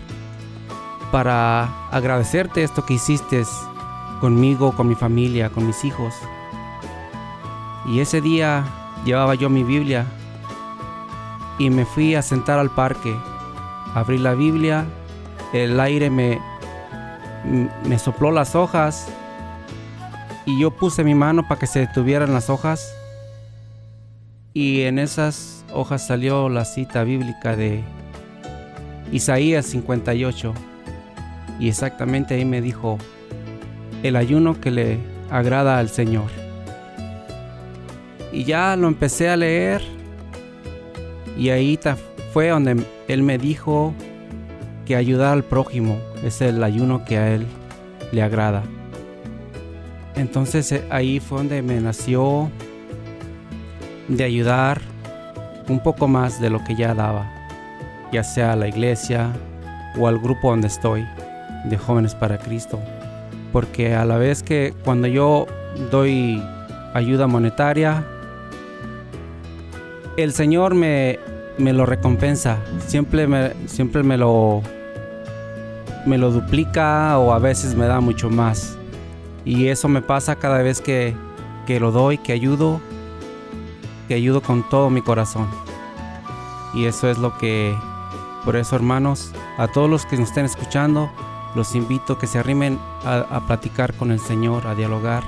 para 1.12 1.68
agradecerte 1.90 2.64
esto 2.64 2.84
que 2.84 2.94
hiciste 2.94 3.44
conmigo, 4.20 4.72
con 4.72 4.88
mi 4.88 4.96
familia, 4.96 5.50
con 5.50 5.66
mis 5.66 5.84
hijos? 5.84 6.14
Y 7.86 8.00
ese 8.00 8.20
día 8.20 8.64
llevaba 9.04 9.34
yo 9.34 9.48
mi 9.50 9.62
Biblia 9.62 10.06
y 11.58 11.70
me 11.70 11.84
fui 11.84 12.14
a 12.14 12.22
sentar 12.22 12.58
al 12.58 12.70
parque. 12.70 13.14
Abrí 13.94 14.18
la 14.18 14.32
Biblia, 14.34 14.86
el 15.52 15.78
aire 15.78 16.08
me, 16.08 16.40
me 17.84 17.98
sopló 17.98 18.30
las 18.30 18.56
hojas 18.56 19.06
y 20.46 20.58
yo 20.58 20.70
puse 20.70 21.04
mi 21.04 21.14
mano 21.14 21.46
para 21.46 21.60
que 21.60 21.66
se 21.66 21.80
detuvieran 21.80 22.32
las 22.32 22.48
hojas 22.48 22.92
y 24.54 24.82
en 24.82 24.98
esas 24.98 25.64
hojas 25.72 26.06
salió 26.06 26.48
la 26.48 26.64
cita 26.64 27.04
bíblica 27.04 27.54
de 27.54 27.84
Isaías 29.12 29.66
58 29.66 30.72
y 31.59 31.68
exactamente 31.68 32.34
ahí 32.34 32.44
me 32.44 32.61
dijo 32.61 32.98
el 34.03 34.16
ayuno 34.16 34.61
que 34.61 34.70
le 34.70 34.98
agrada 35.30 35.78
al 35.78 35.88
Señor. 35.88 36.30
Y 38.32 38.44
ya 38.44 38.76
lo 38.76 38.88
empecé 38.88 39.28
a 39.28 39.36
leer 39.36 39.82
y 41.36 41.50
ahí 41.50 41.78
fue 42.32 42.48
donde 42.48 42.84
él 43.09 43.22
me 43.22 43.38
dijo 43.38 43.94
que 44.86 44.96
ayudar 44.96 45.34
al 45.34 45.44
prójimo 45.44 45.98
es 46.24 46.40
el 46.40 46.62
ayuno 46.62 47.05
que 47.05 47.18
a 47.18 47.34
él 47.34 47.46
le 48.11 48.22
agrada. 48.22 48.62
Entonces 50.14 50.70
eh, 50.72 50.84
ahí 50.90 51.20
fue 51.20 51.38
donde 51.38 51.62
me 51.62 51.80
nació 51.80 52.50
de 54.09 54.24
ayudar 54.24 54.80
un 55.68 55.80
poco 55.82 56.09
más 56.09 56.40
de 56.40 56.50
lo 56.50 56.62
que 56.64 56.74
ya 56.74 56.94
daba, 56.94 57.30
ya 58.12 58.22
sea 58.22 58.53
a 58.53 58.57
la 58.57 58.68
iglesia 58.68 59.32
o 59.98 60.09
al 60.09 60.18
grupo 60.18 60.50
donde 60.50 60.68
estoy, 60.68 61.07
de 61.64 61.78
jóvenes 61.78 62.14
para 62.14 62.38
Cristo. 62.38 62.78
Porque 63.52 63.94
a 63.94 64.04
la 64.04 64.16
vez 64.16 64.42
que 64.42 64.74
cuando 64.84 65.06
yo 65.08 65.46
doy 65.90 66.42
ayuda 66.94 67.26
monetaria, 67.26 68.04
el 70.16 70.32
Señor 70.32 70.74
me, 70.74 71.18
me 71.58 71.72
lo 71.72 71.86
recompensa, 71.86 72.58
siempre 72.86 73.26
me, 73.26 73.52
siempre 73.66 74.02
me 74.02 74.16
lo, 74.16 74.62
me 76.06 76.18
lo 76.18 76.30
duplica 76.30 77.18
o 77.18 77.32
a 77.32 77.38
veces 77.38 77.74
me 77.74 77.86
da 77.86 78.00
mucho 78.00 78.30
más. 78.30 78.76
Y 79.44 79.68
eso 79.68 79.88
me 79.88 80.02
pasa 80.02 80.36
cada 80.36 80.62
vez 80.62 80.80
que, 80.80 81.14
que 81.66 81.80
lo 81.80 81.90
doy, 81.90 82.18
que 82.18 82.32
ayudo, 82.32 82.80
que 84.08 84.14
ayudo 84.14 84.40
con 84.40 84.68
todo 84.68 84.90
mi 84.90 85.02
corazón. 85.02 85.48
Y 86.74 86.86
eso 86.86 87.10
es 87.10 87.18
lo 87.18 87.36
que, 87.38 87.74
por 88.44 88.56
eso 88.56 88.76
hermanos, 88.76 89.32
a 89.58 89.68
todos 89.68 89.90
los 89.90 90.06
que 90.06 90.16
nos 90.16 90.28
estén 90.28 90.44
escuchando, 90.44 91.10
los 91.55 91.74
invito 91.74 92.14
a 92.14 92.18
que 92.18 92.26
se 92.26 92.38
arrimen 92.38 92.78
a, 93.05 93.18
a 93.30 93.46
platicar 93.46 93.94
con 93.94 94.11
el 94.11 94.20
Señor, 94.20 94.66
a 94.66 94.74
dialogar 94.74 95.22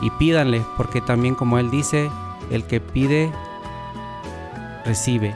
y 0.00 0.10
pídanle, 0.10 0.62
porque 0.76 1.00
también 1.00 1.34
como 1.34 1.58
Él 1.58 1.70
dice, 1.70 2.10
el 2.50 2.64
que 2.64 2.80
pide, 2.80 3.30
recibe. 4.84 5.34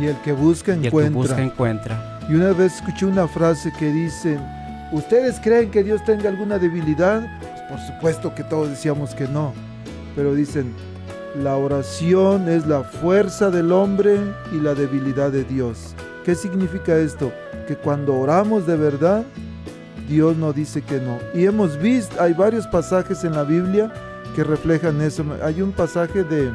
Y 0.00 0.06
el 0.06 0.16
que 0.18 0.32
busca 0.32 0.72
Y 0.72 0.74
el 0.74 0.80
que 0.80 0.86
encuentra. 0.88 1.20
busca 1.20 1.42
encuentra. 1.42 2.18
Y 2.28 2.34
una 2.34 2.52
vez 2.52 2.76
escuché 2.76 3.06
una 3.06 3.26
frase 3.26 3.72
que 3.78 3.90
dice, 3.90 4.38
¿ustedes 4.92 5.40
creen 5.40 5.70
que 5.70 5.82
Dios 5.82 6.04
tenga 6.04 6.28
alguna 6.28 6.58
debilidad? 6.58 7.26
Pues 7.40 7.62
por 7.68 7.80
supuesto 7.80 8.34
que 8.34 8.44
todos 8.44 8.68
decíamos 8.68 9.14
que 9.14 9.26
no, 9.28 9.54
pero 10.14 10.34
dicen, 10.34 10.74
la 11.42 11.56
oración 11.56 12.48
es 12.48 12.66
la 12.66 12.82
fuerza 12.82 13.50
del 13.50 13.72
hombre 13.72 14.18
y 14.52 14.56
la 14.56 14.74
debilidad 14.74 15.30
de 15.30 15.44
Dios. 15.44 15.94
¿Qué 16.24 16.34
significa 16.34 16.96
esto? 16.96 17.32
Que 17.68 17.76
cuando 17.76 18.16
oramos 18.16 18.66
de 18.66 18.76
verdad, 18.76 19.26
Dios 20.08 20.36
no 20.38 20.54
dice 20.54 20.80
que 20.80 20.98
no. 21.00 21.18
Y 21.34 21.44
hemos 21.44 21.78
visto, 21.78 22.16
hay 22.18 22.32
varios 22.32 22.66
pasajes 22.66 23.24
en 23.24 23.34
la 23.34 23.44
Biblia 23.44 23.92
que 24.34 24.42
reflejan 24.42 25.02
eso. 25.02 25.22
Hay 25.44 25.60
un 25.60 25.72
pasaje 25.72 26.24
de, 26.24 26.50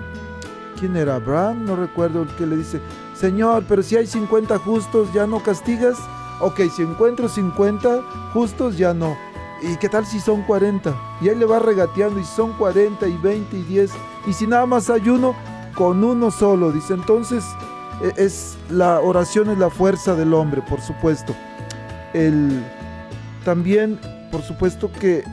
¿quién 0.79 0.97
era? 0.97 1.15
Abraham, 1.15 1.65
no 1.65 1.75
recuerdo, 1.75 2.23
el 2.23 2.29
que 2.29 2.47
le 2.47 2.57
dice, 2.57 2.81
Señor, 3.15 3.63
pero 3.69 3.83
si 3.83 3.95
hay 3.95 4.07
50 4.07 4.57
justos, 4.57 5.13
¿ya 5.13 5.27
no 5.27 5.43
castigas? 5.43 5.99
Ok, 6.39 6.61
si 6.75 6.81
encuentro 6.81 7.29
50 7.29 8.01
justos, 8.33 8.75
ya 8.75 8.95
no. 8.95 9.15
¿Y 9.61 9.77
qué 9.77 9.89
tal 9.89 10.07
si 10.07 10.19
son 10.19 10.41
40? 10.41 10.93
Y 11.21 11.29
ahí 11.29 11.35
le 11.35 11.45
va 11.45 11.59
regateando 11.59 12.19
y 12.19 12.23
son 12.23 12.53
40 12.53 13.07
y 13.07 13.17
20 13.17 13.55
y 13.55 13.61
10. 13.61 13.91
Y 14.25 14.33
si 14.33 14.47
nada 14.47 14.65
más 14.65 14.89
hay 14.89 15.07
uno, 15.07 15.35
con 15.75 16.03
uno 16.03 16.31
solo. 16.31 16.71
Dice, 16.71 16.95
entonces 16.95 17.45
es 18.17 18.57
la 18.69 18.99
oración 18.99 19.49
es 19.49 19.57
la 19.57 19.69
fuerza 19.69 20.15
del 20.15 20.33
hombre, 20.33 20.61
por 20.61 20.81
supuesto. 20.81 21.35
El, 22.13 22.61
también, 23.45 23.99
por 24.31 24.41
supuesto 24.41 24.91
que 24.91 25.23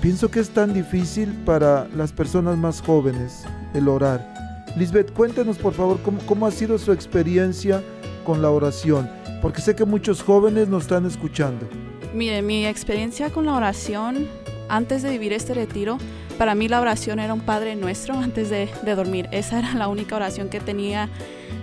pienso 0.00 0.30
que 0.30 0.40
es 0.40 0.50
tan 0.50 0.72
difícil 0.74 1.32
para 1.44 1.86
las 1.94 2.12
personas 2.12 2.56
más 2.56 2.80
jóvenes 2.80 3.44
el 3.74 3.88
orar. 3.88 4.34
Lisbeth, 4.76 5.12
cuéntenos 5.12 5.58
por 5.58 5.72
favor 5.72 6.00
cómo, 6.02 6.18
cómo 6.26 6.46
ha 6.46 6.50
sido 6.50 6.78
su 6.78 6.92
experiencia 6.92 7.82
con 8.24 8.42
la 8.42 8.50
oración, 8.50 9.08
porque 9.40 9.60
sé 9.60 9.76
que 9.76 9.84
muchos 9.84 10.22
jóvenes 10.22 10.68
nos 10.68 10.84
están 10.84 11.06
escuchando. 11.06 11.68
Mire, 12.12 12.42
mi 12.42 12.66
experiencia 12.66 13.30
con 13.30 13.46
la 13.46 13.54
oración 13.54 14.28
antes 14.68 15.02
de 15.02 15.10
vivir 15.10 15.32
este 15.32 15.54
retiro, 15.54 15.98
para 16.38 16.54
mí 16.54 16.68
la 16.68 16.80
oración 16.80 17.20
era 17.20 17.34
un 17.34 17.40
Padre 17.40 17.76
Nuestro 17.76 18.14
antes 18.14 18.50
de, 18.50 18.68
de, 18.82 18.94
dormir. 18.94 19.28
Esa 19.30 19.60
era 19.60 19.74
la 19.74 19.88
única 19.88 20.16
oración 20.16 20.48
que 20.48 20.60
tenía. 20.60 21.08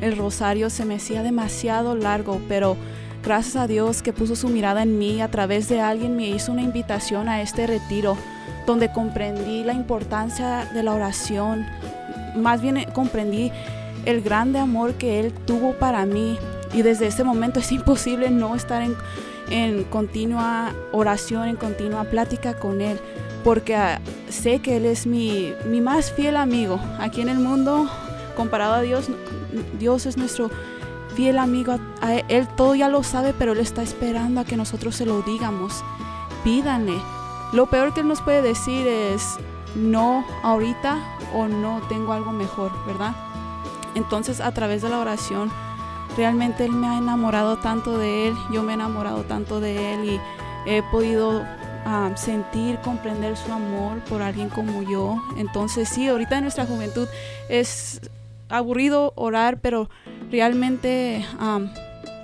El 0.02 0.18
rosario 0.18 0.70
se 0.70 0.86
me 0.86 0.96
hacía 0.96 1.24
demasiado 1.24 1.96
largo, 1.96 2.42
pero 2.48 2.76
gracias 3.24 3.56
a 3.56 3.68
Dios 3.68 4.02
que 4.02 4.14
puso 4.14 4.36
su 4.36 4.50
mirada 4.50 4.84
en 4.84 4.98
mí 4.98 5.22
a 5.22 5.30
través 5.30 5.70
de 5.70 5.80
alguien 5.80 6.16
me 6.16 6.28
hizo 6.28 6.52
una 6.52 6.64
invitación 6.64 7.30
a 7.30 7.42
este 7.42 7.68
retiro 7.68 8.18
donde 8.66 8.92
comprendí 8.92 9.64
la 9.64 9.74
importancia 9.74 10.68
de 10.74 10.84
la 10.84 10.94
oración. 10.94 11.66
Más 12.36 12.62
bien 12.62 12.78
eh, 12.78 12.88
comprendí 12.94 13.52
el 14.06 14.22
grande 14.22 14.60
amor 14.60 14.96
que 14.96 15.20
Él 15.20 15.32
tuvo 15.46 15.74
para 15.74 16.06
mí 16.06 16.38
y 16.74 16.82
desde 16.82 17.08
ese 17.08 17.24
momento 17.24 17.60
es 17.60 17.72
imposible 17.72 18.30
no 18.30 18.56
estar 18.56 18.82
en 18.82 18.96
en 19.52 19.84
continua 19.84 20.74
oración, 20.92 21.48
en 21.48 21.56
continua 21.58 22.06
plática 22.06 22.56
con 22.56 22.82
Él, 22.82 23.00
porque 23.44 23.76
uh, 23.76 24.32
sé 24.32 24.60
que 24.60 24.78
Él 24.78 24.86
es 24.86 25.06
mi, 25.06 25.54
mi, 25.66 25.82
más 25.82 26.12
fiel 26.12 26.38
amigo. 26.38 26.80
Aquí 27.00 27.22
en 27.22 27.30
el 27.30 27.40
mundo, 27.40 27.90
comparado 28.42 28.74
a 28.74 28.82
Dios, 28.82 29.06
Dios 29.78 30.08
es 30.08 30.18
nuestro 30.18 30.50
fiel 31.16 31.38
amigo. 31.38 31.78
Él 32.28 32.48
todo 32.58 32.74
ya 32.74 32.90
lo 32.90 33.04
sabe, 33.04 33.36
pero 33.38 33.52
Él 33.52 33.60
está 33.60 33.84
esperando 33.84 34.42
a 34.42 34.46
que 34.46 34.58
nosotros 34.58 34.96
se 34.96 35.06
lo 35.06 35.22
digamos. 35.22 35.84
Pídanle. 36.44 37.00
Lo 37.54 37.68
peor 37.68 37.94
que 37.94 38.00
Él 38.00 38.08
nos 38.08 38.20
puede 38.22 38.42
decir 38.42 38.88
es 38.88 39.38
no 39.76 40.26
ahorita 40.42 40.98
o 41.36 41.48
no 41.48 41.84
tengo 41.88 42.14
algo 42.14 42.32
mejor, 42.32 42.72
¿verdad? 42.88 43.14
Entonces 43.94 44.42
a 44.42 44.52
través 44.52 44.82
de 44.82 44.90
la 44.90 44.98
oración, 44.98 45.52
realmente 46.18 46.66
Él 46.66 46.72
me 46.72 46.88
ha 46.88 46.98
enamorado 46.98 47.58
tanto 47.58 48.00
de 48.00 48.30
Él, 48.30 48.36
yo 48.52 48.64
me 48.64 48.72
he 48.72 48.76
enamorado 48.76 49.22
tanto 49.22 49.60
de 49.60 49.94
Él 49.94 50.10
y 50.10 50.22
he 50.66 50.82
podido 50.90 51.44
um, 51.86 52.16
sentir, 52.16 52.80
comprender 52.80 53.38
su 53.38 53.54
amor 53.54 54.00
por 54.10 54.24
alguien 54.24 54.50
como 54.50 54.82
yo. 54.82 55.22
Entonces 55.38 55.90
sí, 55.90 56.08
ahorita 56.08 56.38
en 56.38 56.46
nuestra 56.46 56.66
juventud 56.66 57.08
es 57.50 58.02
aburrido 58.52 59.14
orar, 59.16 59.60
pero 59.62 59.90
realmente 60.32 61.26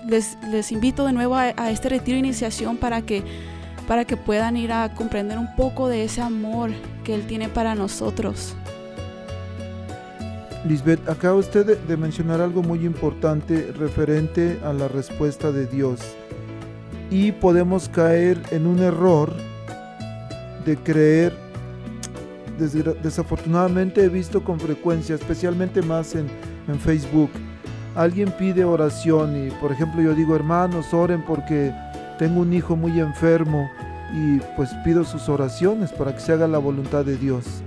les, 0.08 0.72
invito 0.72 1.06
de 1.06 1.14
nuevo 1.14 1.36
a, 1.36 1.72
este 1.72 1.90
retiro 1.90 2.16
de 2.16 2.20
iniciación 2.20 2.78
para 2.78 3.02
que, 3.02 3.24
para 3.88 4.06
que 4.06 4.18
puedan 4.18 4.58
ir 4.58 4.72
a 4.72 4.94
comprender 4.94 5.38
un 5.38 5.56
poco 5.56 5.88
de 5.88 6.04
ese 6.04 6.22
amor 6.22 6.72
que 7.04 7.16
Él 7.16 7.26
tiene 7.28 7.50
para 7.50 7.76
nosotros. 7.76 8.56
Lisbeth, 10.68 11.08
acaba 11.08 11.36
usted 11.36 11.78
de, 11.78 11.98
mencionar 11.98 12.42
algo 12.42 12.62
muy 12.62 12.86
importante 12.86 13.72
referente 13.78 14.60
a 14.64 14.74
la 14.74 14.88
respuesta 14.88 15.52
de 15.52 15.66
Dios. 15.66 16.02
Y 17.10 17.32
podemos 17.32 17.88
caer 17.88 18.42
en 18.52 18.68
un 18.68 18.80
error 18.80 19.32
de 20.66 20.76
creer, 20.76 21.34
desafortunadamente 22.58 24.04
he 24.04 24.10
visto 24.10 24.44
con 24.44 24.60
frecuencia, 24.60 25.16
especialmente 25.16 25.82
más 25.82 26.16
en, 26.16 26.28
en 26.68 26.80
Facebook, 26.80 27.30
alguien 27.96 28.32
pide 28.32 28.64
oración 28.64 29.48
y 29.48 29.52
por 29.52 29.72
ejemplo 29.72 30.02
yo 30.02 30.14
digo, 30.14 30.36
hermanos, 30.36 30.94
oren 30.94 31.24
porque 31.24 31.74
tengo 32.20 32.42
un 32.42 32.54
hijo 32.54 32.76
muy 32.76 33.00
enfermo 33.00 33.70
y 34.14 34.40
pues 34.56 34.70
pido 34.84 35.04
sus 35.04 35.30
oraciones 35.30 35.92
para 35.92 36.14
que 36.14 36.20
se 36.20 36.34
haga 36.34 36.48
la 36.48 36.58
voluntad 36.58 37.06
de 37.06 37.18
Dios 37.18 37.64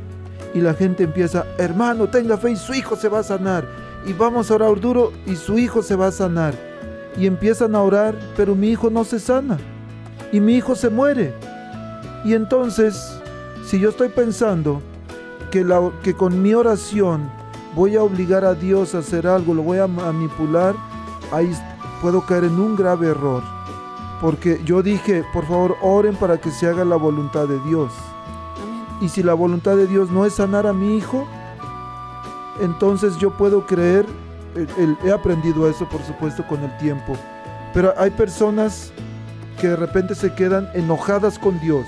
y 0.54 0.60
la 0.60 0.74
gente 0.74 1.04
empieza, 1.04 1.46
hermano, 1.58 2.08
tenga 2.08 2.36
fe 2.36 2.52
y 2.52 2.56
su 2.56 2.74
hijo 2.74 2.96
se 2.96 3.08
va 3.08 3.20
a 3.20 3.22
sanar. 3.22 3.64
Y 4.06 4.12
vamos 4.12 4.50
a 4.50 4.54
orar 4.54 4.80
duro 4.80 5.12
y 5.26 5.36
su 5.36 5.58
hijo 5.58 5.82
se 5.82 5.94
va 5.94 6.08
a 6.08 6.12
sanar. 6.12 6.54
Y 7.16 7.26
empiezan 7.26 7.74
a 7.74 7.82
orar, 7.82 8.14
pero 8.36 8.54
mi 8.54 8.70
hijo 8.70 8.90
no 8.90 9.04
se 9.04 9.20
sana. 9.20 9.58
Y 10.32 10.40
mi 10.40 10.54
hijo 10.54 10.74
se 10.74 10.88
muere. 10.88 11.34
Y 12.24 12.34
entonces, 12.34 13.19
si 13.64 13.78
yo 13.78 13.90
estoy 13.90 14.08
pensando 14.08 14.82
que, 15.50 15.64
la, 15.64 15.90
que 16.02 16.14
con 16.14 16.40
mi 16.42 16.54
oración 16.54 17.30
voy 17.74 17.96
a 17.96 18.02
obligar 18.02 18.44
a 18.44 18.54
Dios 18.54 18.94
a 18.94 18.98
hacer 18.98 19.26
algo, 19.26 19.54
lo 19.54 19.62
voy 19.62 19.78
a 19.78 19.86
manipular, 19.86 20.74
ahí 21.32 21.52
puedo 22.02 22.24
caer 22.26 22.44
en 22.44 22.58
un 22.58 22.76
grave 22.76 23.08
error. 23.08 23.42
Porque 24.20 24.60
yo 24.64 24.82
dije, 24.82 25.24
por 25.32 25.46
favor, 25.46 25.76
oren 25.80 26.14
para 26.16 26.38
que 26.38 26.50
se 26.50 26.66
haga 26.66 26.84
la 26.84 26.96
voluntad 26.96 27.46
de 27.48 27.58
Dios. 27.60 27.92
Y 29.00 29.08
si 29.08 29.22
la 29.22 29.34
voluntad 29.34 29.76
de 29.76 29.86
Dios 29.86 30.10
no 30.10 30.26
es 30.26 30.34
sanar 30.34 30.66
a 30.66 30.72
mi 30.72 30.96
hijo, 30.96 31.26
entonces 32.60 33.16
yo 33.16 33.30
puedo 33.36 33.66
creer, 33.66 34.04
el, 34.54 34.68
el, 34.78 34.96
he 35.04 35.12
aprendido 35.12 35.68
eso 35.70 35.88
por 35.88 36.02
supuesto 36.02 36.46
con 36.46 36.62
el 36.62 36.76
tiempo, 36.78 37.16
pero 37.72 37.94
hay 37.96 38.10
personas 38.10 38.92
que 39.58 39.68
de 39.68 39.76
repente 39.76 40.14
se 40.14 40.34
quedan 40.34 40.68
enojadas 40.74 41.38
con 41.38 41.58
Dios, 41.60 41.86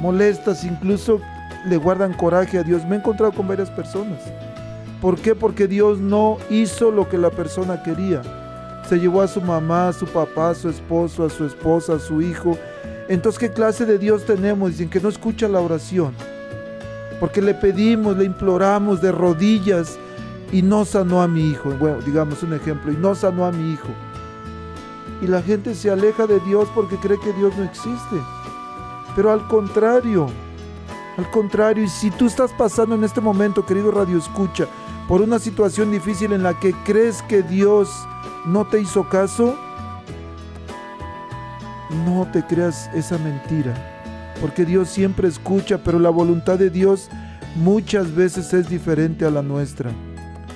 molestas, 0.00 0.64
incluso 0.64 1.20
le 1.66 1.76
guardan 1.76 2.14
coraje 2.14 2.58
a 2.58 2.62
Dios. 2.62 2.84
Me 2.86 2.96
he 2.96 2.98
encontrado 2.98 3.32
con 3.32 3.48
varias 3.48 3.70
personas. 3.70 4.20
¿Por 5.00 5.18
qué? 5.18 5.34
Porque 5.34 5.66
Dios 5.66 5.98
no 5.98 6.38
hizo 6.50 6.90
lo 6.90 7.08
que 7.08 7.18
la 7.18 7.30
persona 7.30 7.82
quería. 7.82 8.22
Se 8.88 8.98
llevó 8.98 9.22
a 9.22 9.28
su 9.28 9.40
mamá, 9.40 9.88
a 9.88 9.92
su 9.92 10.06
papá, 10.06 10.50
a 10.50 10.54
su 10.54 10.68
esposo, 10.68 11.24
a 11.24 11.30
su 11.30 11.44
esposa, 11.44 11.94
a 11.94 11.98
su 11.98 12.20
hijo, 12.22 12.56
entonces, 13.08 13.38
¿qué 13.38 13.50
clase 13.50 13.84
de 13.84 13.98
Dios 13.98 14.24
tenemos? 14.24 14.70
Dicen 14.70 14.88
que 14.88 15.00
no 15.00 15.08
escucha 15.08 15.48
la 15.48 15.60
oración. 15.60 16.14
Porque 17.20 17.42
le 17.42 17.54
pedimos, 17.54 18.16
le 18.16 18.24
imploramos 18.24 19.00
de 19.00 19.12
rodillas 19.12 19.98
y 20.50 20.62
no 20.62 20.84
sanó 20.84 21.22
a 21.22 21.28
mi 21.28 21.50
hijo. 21.50 21.70
Bueno, 21.78 22.00
digamos 22.00 22.42
un 22.42 22.54
ejemplo, 22.54 22.92
y 22.92 22.96
no 22.96 23.14
sanó 23.14 23.44
a 23.44 23.52
mi 23.52 23.72
hijo. 23.72 23.88
Y 25.20 25.26
la 25.26 25.42
gente 25.42 25.74
se 25.74 25.90
aleja 25.90 26.26
de 26.26 26.40
Dios 26.40 26.68
porque 26.74 26.96
cree 26.96 27.18
que 27.20 27.32
Dios 27.34 27.56
no 27.56 27.64
existe. 27.64 28.16
Pero 29.14 29.30
al 29.30 29.46
contrario, 29.48 30.28
al 31.16 31.30
contrario, 31.30 31.84
y 31.84 31.88
si 31.88 32.10
tú 32.10 32.26
estás 32.26 32.52
pasando 32.52 32.94
en 32.94 33.04
este 33.04 33.20
momento, 33.20 33.66
querido 33.66 33.90
Radio 33.90 34.18
Escucha, 34.18 34.66
por 35.08 35.20
una 35.20 35.38
situación 35.38 35.90
difícil 35.90 36.32
en 36.32 36.42
la 36.42 36.58
que 36.58 36.72
crees 36.84 37.22
que 37.22 37.42
Dios 37.42 37.90
no 38.46 38.66
te 38.66 38.80
hizo 38.80 39.08
caso, 39.08 39.56
no 42.06 42.26
te 42.32 42.42
creas 42.46 42.88
esa 42.94 43.18
mentira, 43.18 43.74
porque 44.40 44.64
Dios 44.64 44.88
siempre 44.88 45.28
escucha, 45.28 45.78
pero 45.84 45.98
la 45.98 46.10
voluntad 46.10 46.58
de 46.58 46.70
Dios 46.70 47.10
muchas 47.56 48.14
veces 48.14 48.52
es 48.54 48.68
diferente 48.68 49.26
a 49.26 49.30
la 49.30 49.42
nuestra. 49.42 49.90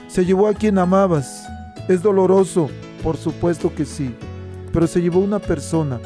Se 0.09 0.25
llevó 0.25 0.49
a 0.49 0.55
quien 0.55 0.79
amabas, 0.79 1.47
es 1.89 2.03
doloroso, 2.03 2.71
por 3.03 3.19
supuesto 3.19 3.75
que 3.75 3.85
sí, 3.85 4.15
pero 4.73 4.87
se 4.87 5.03
llevó 5.03 5.21
una 5.21 5.39
persona. 5.39 6.01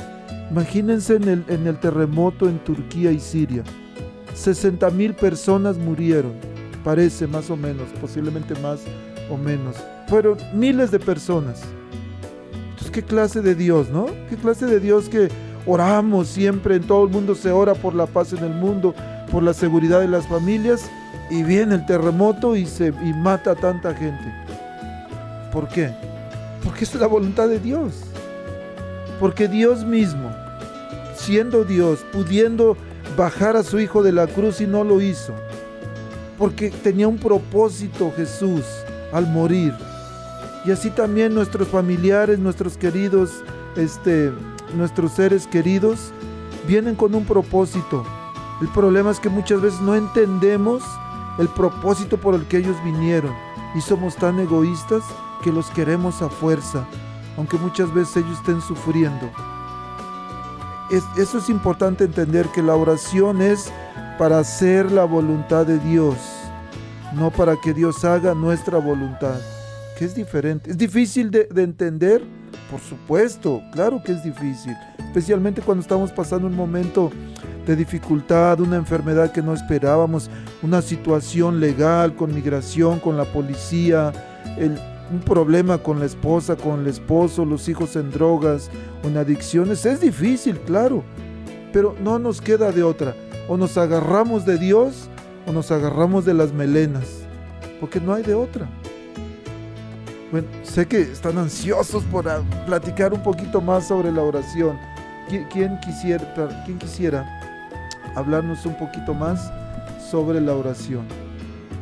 Imagínense 0.50 1.16
en 1.16 1.66
el, 1.66 1.78
terremoto 1.78 2.48
en 2.48 2.58
Turquía 2.58 3.12
y 3.12 3.20
Siria. 3.20 3.62
60 4.34 4.90
mil 4.90 5.14
personas 5.14 5.76
murieron, 5.76 6.32
parece 6.82 7.26
más 7.26 7.50
o 7.50 7.56
menos, 7.56 7.88
posiblemente 8.00 8.54
más 8.60 8.80
o 9.30 9.36
menos. 9.36 9.76
Fueron 10.08 10.38
miles 10.54 10.90
de 10.90 10.98
personas. 10.98 11.62
¿qué 12.90 13.02
clase 13.04 13.40
de 13.40 13.54
Dios, 13.54 13.88
no? 13.90 14.06
¿Qué 14.28 14.36
clase 14.36 14.66
de 14.66 14.80
Dios 14.80 15.08
que 15.08 15.28
oramos 15.64 16.26
siempre, 16.26 16.76
en 16.76 16.82
todo 16.82 17.04
el 17.04 17.10
mundo 17.10 17.36
se 17.36 17.52
ora 17.52 17.74
por 17.74 17.94
la 17.94 18.06
paz 18.06 18.32
en 18.32 18.42
el 18.42 18.52
mundo, 18.52 18.94
por 19.30 19.42
la 19.42 19.54
seguridad 19.54 20.00
de 20.00 20.08
las 20.08 20.26
familias, 20.26 20.90
y 21.30 21.44
viene 21.44 21.76
el 21.76 21.86
terremoto 21.86 22.56
y, 22.56 22.66
se, 22.66 22.88
y 22.88 23.12
mata 23.14 23.52
a 23.52 23.54
tanta 23.54 23.94
gente? 23.94 24.34
¿Por 25.52 25.68
qué? 25.68 25.92
Porque 26.64 26.84
es 26.84 26.94
la 26.96 27.06
voluntad 27.06 27.48
de 27.48 27.60
Dios. 27.60 28.02
Porque 29.20 29.48
Dios 29.48 29.84
mismo, 29.84 30.30
siendo 31.20 31.64
Dios, 31.64 32.04
pudiendo 32.12 32.76
bajar 33.16 33.56
a 33.56 33.62
su 33.62 33.78
Hijo 33.78 34.02
de 34.02 34.12
la 34.12 34.26
cruz 34.26 34.60
y 34.60 34.66
no 34.66 34.84
lo 34.84 35.00
hizo. 35.00 35.34
Porque 36.38 36.70
tenía 36.70 37.08
un 37.08 37.18
propósito 37.18 38.12
Jesús 38.16 38.64
al 39.12 39.26
morir. 39.26 39.74
Y 40.64 40.70
así 40.70 40.90
también 40.90 41.34
nuestros 41.34 41.68
familiares, 41.68 42.38
nuestros 42.38 42.76
queridos, 42.76 43.30
este, 43.76 44.32
nuestros 44.74 45.12
seres 45.12 45.46
queridos, 45.46 46.12
vienen 46.66 46.94
con 46.94 47.14
un 47.14 47.24
propósito. 47.24 48.04
El 48.60 48.68
problema 48.68 49.10
es 49.10 49.20
que 49.20 49.28
muchas 49.28 49.60
veces 49.60 49.80
no 49.80 49.94
entendemos 49.94 50.82
el 51.38 51.48
propósito 51.48 52.18
por 52.18 52.34
el 52.34 52.46
que 52.46 52.58
ellos 52.58 52.76
vinieron 52.84 53.34
y 53.74 53.80
somos 53.80 54.16
tan 54.16 54.38
egoístas 54.40 55.02
que 55.42 55.52
los 55.52 55.70
queremos 55.70 56.20
a 56.20 56.28
fuerza, 56.28 56.86
aunque 57.36 57.56
muchas 57.56 57.92
veces 57.94 58.18
ellos 58.18 58.38
estén 58.38 58.60
sufriendo. 58.60 59.30
Es, 60.90 61.04
eso 61.16 61.38
es 61.38 61.48
importante 61.48 62.04
entender 62.04 62.46
que 62.48 62.62
la 62.62 62.74
oración 62.74 63.40
es 63.40 63.70
para 64.18 64.38
hacer 64.38 64.90
la 64.90 65.04
voluntad 65.04 65.64
de 65.64 65.78
Dios, 65.78 66.16
no 67.14 67.30
para 67.30 67.56
que 67.56 67.72
Dios 67.72 68.04
haga 68.04 68.34
nuestra 68.34 68.78
voluntad, 68.78 69.38
que 69.96 70.04
es 70.04 70.14
diferente. 70.14 70.70
¿Es 70.70 70.78
difícil 70.78 71.30
de, 71.30 71.44
de 71.44 71.62
entender? 71.62 72.22
Por 72.70 72.80
supuesto, 72.80 73.62
claro 73.72 74.02
que 74.02 74.12
es 74.12 74.22
difícil, 74.24 74.76
especialmente 74.98 75.62
cuando 75.62 75.82
estamos 75.82 76.10
pasando 76.10 76.48
un 76.48 76.56
momento 76.56 77.10
de 77.66 77.76
dificultad, 77.76 78.60
una 78.60 78.76
enfermedad 78.76 79.32
que 79.32 79.42
no 79.42 79.54
esperábamos, 79.54 80.30
una 80.62 80.82
situación 80.82 81.60
legal 81.60 82.16
con 82.16 82.34
migración, 82.34 82.98
con 82.98 83.16
la 83.16 83.24
policía, 83.24 84.12
el, 84.58 84.78
un 85.10 85.20
problema 85.20 85.78
con 85.78 85.98
la 85.98 86.06
esposa, 86.06 86.56
con 86.56 86.80
el 86.80 86.86
esposo, 86.86 87.44
los 87.44 87.68
hijos 87.68 87.96
en 87.96 88.10
drogas 88.10 88.70
en 89.02 89.16
adicciones. 89.16 89.84
Es 89.84 90.00
difícil, 90.00 90.58
claro, 90.60 91.02
pero 91.72 91.94
no 92.02 92.18
nos 92.18 92.40
queda 92.40 92.72
de 92.72 92.82
otra. 92.82 93.14
O 93.48 93.56
nos 93.56 93.76
agarramos 93.76 94.46
de 94.46 94.58
Dios 94.58 95.08
o 95.46 95.52
nos 95.52 95.70
agarramos 95.72 96.24
de 96.24 96.34
las 96.34 96.52
melenas, 96.52 97.22
porque 97.80 98.00
no 98.00 98.14
hay 98.14 98.22
de 98.22 98.34
otra. 98.34 98.68
Bueno, 100.30 100.46
sé 100.62 100.86
que 100.86 101.00
están 101.00 101.38
ansiosos 101.38 102.04
por 102.04 102.24
platicar 102.66 103.12
un 103.12 103.22
poquito 103.22 103.60
más 103.60 103.88
sobre 103.88 104.12
la 104.12 104.22
oración. 104.22 104.78
¿Quién 105.28 105.78
quisiera, 105.80 106.24
quién 106.64 106.78
quisiera 106.78 107.24
hablarnos 108.14 108.64
un 108.66 108.76
poquito 108.76 109.12
más 109.14 109.52
sobre 110.08 110.40
la 110.40 110.54
oración? 110.54 111.04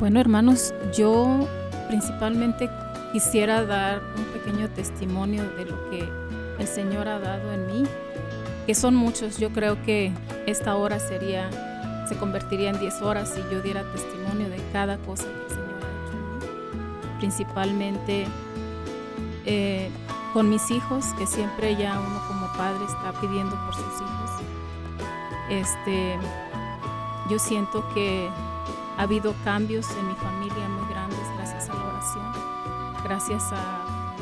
Bueno, 0.01 0.21
hermanos, 0.21 0.73
yo 0.95 1.47
principalmente 1.89 2.71
quisiera 3.13 3.65
dar 3.65 4.03
un 4.17 4.25
pequeño 4.25 4.69
testimonio 4.71 5.45
de 5.57 5.65
lo 5.65 5.91
que 5.91 6.09
el 6.59 6.67
Señor 6.67 7.09
ha 7.09 7.19
dado 7.19 7.53
en 7.53 7.67
mí, 7.67 7.85
que 8.67 8.75
son 8.75 8.95
muchos. 8.95 9.39
Yo 9.39 9.51
creo 9.51 9.83
que 9.83 10.13
esta 10.47 10.77
hora 10.77 10.99
sería, 10.99 11.51
se 12.09 12.17
convertiría 12.17 12.71
en 12.71 12.79
10 12.79 13.03
horas 13.03 13.31
si 13.35 13.41
yo 13.53 13.63
diera 13.63 13.83
testimonio 13.93 14.49
de 14.49 14.59
cada 14.73 14.99
cosa 14.99 15.25
que 15.25 15.43
el 15.45 15.51
Señor 15.51 15.81
ha 15.83 16.07
hecho 16.07 16.17
en 16.17 16.39
mí. 16.39 17.19
Principalmente 17.19 18.27
eh, 19.47 19.91
con 20.33 20.51
mis 20.51 20.71
hijos, 20.71 21.07
que 21.19 21.27
siempre 21.27 21.77
ya 21.77 21.99
uno 21.99 22.23
como 22.29 22.53
padre 22.53 22.85
está 22.85 23.19
pidiendo 23.21 23.57
por 23.65 23.75
sus 23.75 23.85
hijos. 23.85 24.31
Este, 25.49 26.19
yo 27.31 27.39
siento 27.39 27.89
que 27.95 28.29
ha 28.99 29.03
habido 29.03 29.35
cambios 29.45 29.87
en 29.99 30.09
mi 30.09 30.15
familia 30.17 30.58
gracias 33.09 33.43
a, 33.53 34.15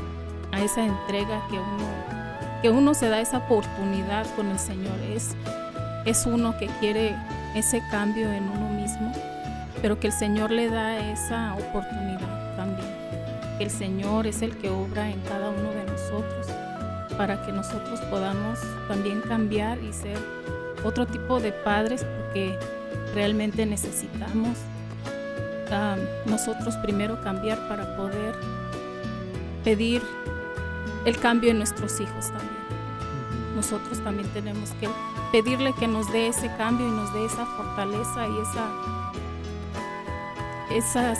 a 0.52 0.62
esa 0.62 0.84
entrega 0.84 1.42
que 1.50 1.58
uno, 1.58 1.88
que 2.62 2.70
uno 2.70 2.94
se 2.94 3.08
da 3.08 3.20
esa 3.20 3.38
oportunidad 3.38 4.26
con 4.36 4.48
el 4.48 4.58
Señor. 4.58 4.98
Es, 5.12 5.34
es 6.04 6.24
uno 6.24 6.56
que 6.56 6.68
quiere 6.80 7.16
ese 7.56 7.82
cambio 7.90 8.30
en 8.30 8.48
uno 8.48 8.68
mismo, 8.68 9.12
pero 9.82 9.98
que 9.98 10.06
el 10.06 10.12
Señor 10.12 10.52
le 10.52 10.70
da 10.70 10.98
esa 11.10 11.54
oportunidad 11.54 12.56
también. 12.56 12.88
El 13.58 13.70
Señor 13.70 14.26
es 14.26 14.42
el 14.42 14.56
que 14.56 14.70
obra 14.70 15.10
en 15.10 15.20
cada 15.22 15.50
uno 15.50 15.70
de 15.70 15.84
nosotros 15.84 16.46
para 17.16 17.42
que 17.44 17.52
nosotros 17.52 18.00
podamos 18.02 18.60
también 18.86 19.20
cambiar 19.22 19.78
y 19.78 19.92
ser 19.92 20.18
otro 20.84 21.06
tipo 21.06 21.40
de 21.40 21.50
padres 21.50 22.04
porque 22.04 22.58
realmente 23.14 23.64
necesitamos 23.64 24.58
um, 25.70 26.30
nosotros 26.30 26.76
primero 26.76 27.20
cambiar 27.22 27.58
para 27.68 27.96
poder 27.96 28.34
pedir 29.66 30.00
el 31.06 31.18
cambio 31.18 31.50
en 31.50 31.58
nuestros 31.58 31.98
hijos 31.98 32.28
también. 32.28 32.56
Nosotros 33.56 33.98
también 34.04 34.28
tenemos 34.28 34.70
que 34.78 34.88
pedirle 35.32 35.72
que 35.72 35.88
nos 35.88 36.12
dé 36.12 36.28
ese 36.28 36.48
cambio 36.56 36.86
y 36.86 36.90
nos 36.92 37.12
dé 37.12 37.24
esa 37.24 37.44
fortaleza 37.46 38.28
y 38.28 38.38
esa, 38.42 38.70
esas 40.70 41.18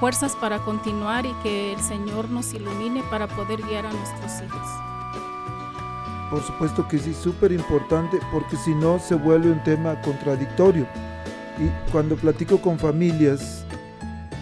fuerzas 0.00 0.34
para 0.34 0.58
continuar 0.64 1.26
y 1.26 1.32
que 1.44 1.74
el 1.74 1.80
Señor 1.80 2.28
nos 2.28 2.52
ilumine 2.54 3.04
para 3.04 3.28
poder 3.28 3.62
guiar 3.62 3.86
a 3.86 3.92
nuestros 3.92 4.32
hijos. 4.42 4.68
Por 6.28 6.42
supuesto 6.42 6.88
que 6.88 6.98
sí, 6.98 7.14
súper 7.14 7.52
importante, 7.52 8.18
porque 8.32 8.56
si 8.56 8.74
no 8.74 8.98
se 8.98 9.14
vuelve 9.14 9.52
un 9.52 9.62
tema 9.62 10.00
contradictorio. 10.00 10.88
Y 11.56 11.68
cuando 11.92 12.16
platico 12.16 12.60
con 12.60 12.80
familias, 12.80 13.64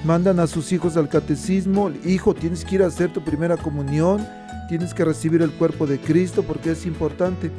mandan 0.04 0.40
a 0.40 0.46
sus 0.46 0.72
hijos 0.72 0.96
al 0.96 1.08
catecismo, 1.08 1.90
hijo, 2.04 2.34
tienes 2.34 2.64
que 2.64 2.76
ir 2.76 2.82
a 2.82 2.86
hacer 2.86 3.12
tu 3.12 3.22
primera 3.22 3.56
comunión, 3.56 4.26
tienes 4.68 4.94
que 4.94 5.04
recibir 5.04 5.42
el 5.42 5.52
cuerpo 5.52 5.86
de 5.86 5.98
Cristo 5.98 6.42
porque 6.42 6.72
es 6.72 6.86
importante. 6.86 7.50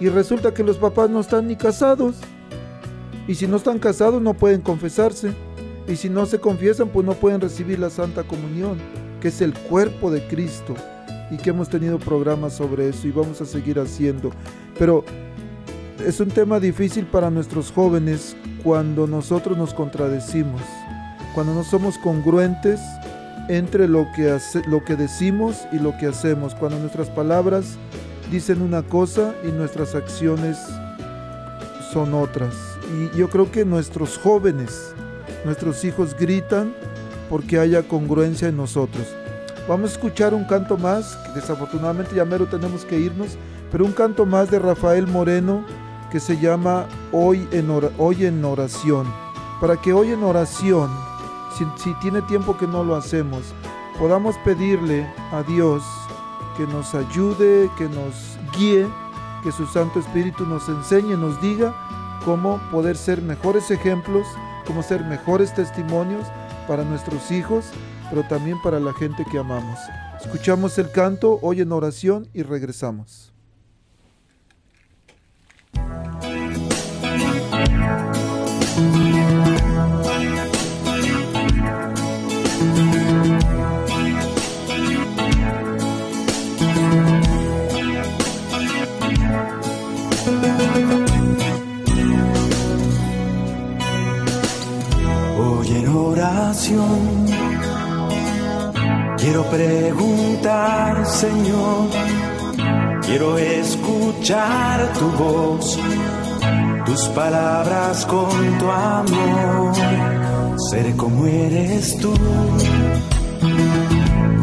Y 0.00 0.08
resulta 0.08 0.54
que 0.54 0.62
los 0.62 0.78
papás 0.78 1.10
no 1.10 1.20
están 1.20 1.48
ni 1.48 1.56
casados. 1.56 2.16
Y 3.26 3.34
si 3.34 3.46
no 3.46 3.56
están 3.56 3.78
casados 3.78 4.22
no 4.22 4.34
pueden 4.34 4.60
confesarse. 4.60 5.32
Y 5.88 5.96
si 5.96 6.08
no 6.08 6.26
se 6.26 6.38
confiesan, 6.38 6.88
pues 6.88 7.06
no 7.06 7.14
pueden 7.14 7.40
recibir 7.40 7.78
la 7.78 7.90
Santa 7.90 8.22
Comunión, 8.22 8.78
que 9.20 9.28
es 9.28 9.40
el 9.40 9.54
cuerpo 9.54 10.10
de 10.10 10.26
Cristo 10.28 10.74
y 11.30 11.36
que 11.36 11.50
hemos 11.50 11.68
tenido 11.68 11.98
programas 11.98 12.54
sobre 12.54 12.88
eso 12.88 13.06
y 13.06 13.10
vamos 13.10 13.40
a 13.40 13.46
seguir 13.46 13.78
haciendo. 13.78 14.30
Pero 14.78 15.04
es 16.04 16.20
un 16.20 16.28
tema 16.28 16.60
difícil 16.60 17.06
para 17.06 17.30
nuestros 17.30 17.72
jóvenes 17.72 18.36
cuando 18.62 19.06
nosotros 19.06 19.56
nos 19.56 19.74
contradecimos, 19.74 20.62
cuando 21.38 21.54
no 21.54 21.62
somos 21.62 21.98
congruentes 21.98 22.80
entre 23.46 23.86
lo 23.86 24.10
que, 24.10 24.28
hace, 24.28 24.60
lo 24.66 24.84
que 24.84 24.96
decimos 24.96 25.68
y 25.70 25.78
lo 25.78 25.96
que 25.96 26.08
hacemos, 26.08 26.56
cuando 26.56 26.80
nuestras 26.80 27.10
palabras 27.10 27.76
dicen 28.28 28.60
una 28.60 28.82
cosa 28.82 29.36
y 29.44 29.52
nuestras 29.52 29.94
acciones 29.94 30.58
son 31.92 32.12
otras. 32.12 32.56
Y 32.92 33.16
yo 33.16 33.30
creo 33.30 33.52
que 33.52 33.64
nuestros 33.64 34.18
jóvenes, 34.18 34.92
nuestros 35.44 35.84
hijos 35.84 36.16
gritan 36.18 36.74
porque 37.30 37.60
haya 37.60 37.84
congruencia 37.84 38.48
en 38.48 38.56
nosotros. 38.56 39.06
Vamos 39.68 39.90
a 39.90 39.92
escuchar 39.92 40.34
un 40.34 40.42
canto 40.42 40.76
más, 40.76 41.14
que 41.24 41.40
desafortunadamente 41.40 42.16
ya 42.16 42.24
mero 42.24 42.46
tenemos 42.46 42.84
que 42.84 42.98
irnos, 42.98 43.38
pero 43.70 43.84
un 43.84 43.92
canto 43.92 44.26
más 44.26 44.50
de 44.50 44.58
Rafael 44.58 45.06
Moreno 45.06 45.64
que 46.10 46.18
se 46.18 46.36
llama 46.40 46.88
Hoy 47.12 47.46
en, 47.52 47.70
hoy 47.96 48.26
en 48.26 48.44
oración. 48.44 49.06
Para 49.60 49.76
que 49.76 49.92
hoy 49.92 50.10
en 50.10 50.24
oración, 50.24 51.07
si, 51.76 51.94
tiene 52.00 52.22
tiempo 52.22 52.56
que 52.56 52.66
no 52.66 52.84
lo 52.84 52.96
hacemos, 52.96 53.42
podamos 53.98 54.36
pedirle 54.44 55.06
a 55.32 55.42
Dios 55.42 55.82
que 56.56 56.66
nos 56.66 56.94
ayude, 56.94 57.70
que 57.76 57.88
nos 57.88 58.38
guíe, 58.56 58.86
que 59.42 59.52
su 59.52 59.66
Santo 59.66 60.00
Espíritu 60.00 60.46
nos 60.46 60.68
enseñe, 60.68 61.16
nos 61.16 61.40
diga 61.40 61.74
cómo 62.24 62.60
poder 62.70 62.96
ser 62.96 63.22
mejores 63.22 63.70
ejemplos, 63.70 64.26
cómo 64.66 64.82
ser 64.82 65.04
mejores 65.04 65.54
testimonios 65.54 66.26
para 66.66 66.84
nuestros 66.84 67.30
hijos 67.30 67.66
pero 68.10 68.22
también 68.24 68.60
para 68.62 68.80
la 68.80 68.92
gente 68.92 69.24
que 69.30 69.38
amamos. 69.38 69.78
Escuchamos 70.20 70.78
el 70.78 70.90
canto 70.90 71.38
hoy 71.42 71.60
en 71.60 71.72
oración 71.72 72.28
y 72.32 72.42
regresamos. 72.42 73.32
tus 106.86 107.08
palabras 107.08 108.06
con 108.06 108.58
tu 108.58 108.70
amor. 108.70 109.72
Seré 110.70 110.96
como 110.96 111.26
eres 111.26 111.98
tú, 111.98 112.12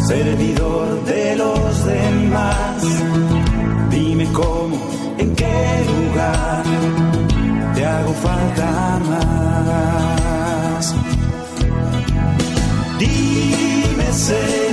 servidor 0.07 1.03
de 1.05 1.35
los 1.35 1.85
demás. 1.85 2.83
Dime 3.89 4.27
cómo, 4.33 4.77
en 5.17 5.35
qué 5.35 5.85
lugar 5.91 6.63
te 7.75 7.85
hago 7.85 8.13
falta 8.13 8.99
más. 9.09 10.95
Dime, 12.99 14.13
Señor. 14.13 14.64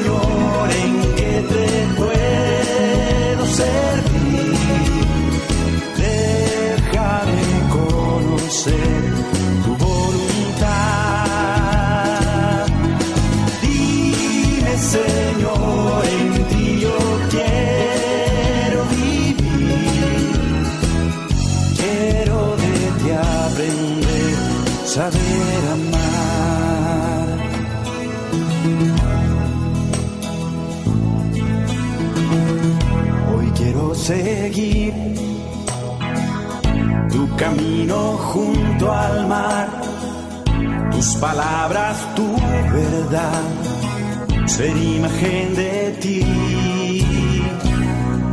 Camino 37.42 37.96
junto 38.32 38.92
al 38.92 39.26
mar, 39.26 39.68
tus 40.92 41.16
palabras, 41.16 41.96
tu 42.14 42.28
verdad, 42.80 43.42
ser 44.46 44.76
imagen 44.76 45.54
de 45.56 45.96
ti. 46.02 46.20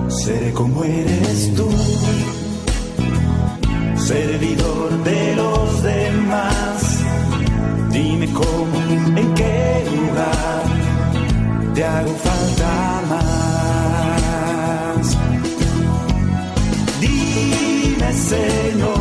Seré 0.09 0.53
como 0.53 0.83
eres 0.83 1.55
tú, 1.55 1.67
servidor 3.95 5.03
de 5.03 5.35
los 5.41 5.83
demás. 5.83 6.99
Dime 7.91 8.27
cómo, 8.31 8.77
en 9.21 9.33
qué 9.33 9.85
lugar 9.95 10.63
te 11.73 11.83
hago 11.83 12.13
falta 12.27 12.71
más. 13.11 13.29
Dime, 17.01 18.13
Señor, 18.13 18.98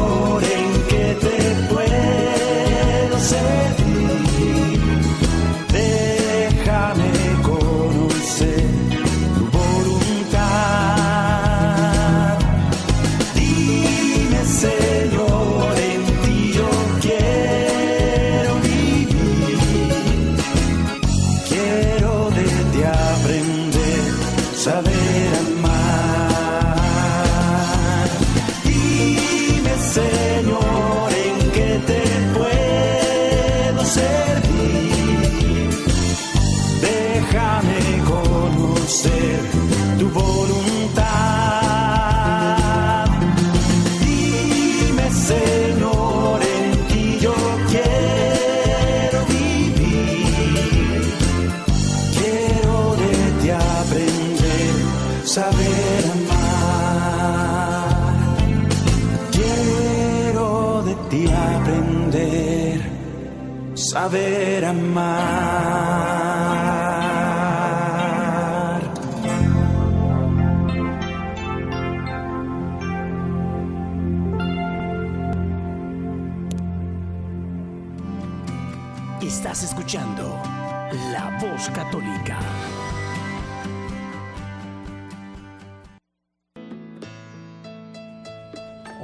saber 64.08 64.64
amar. 64.64 65.47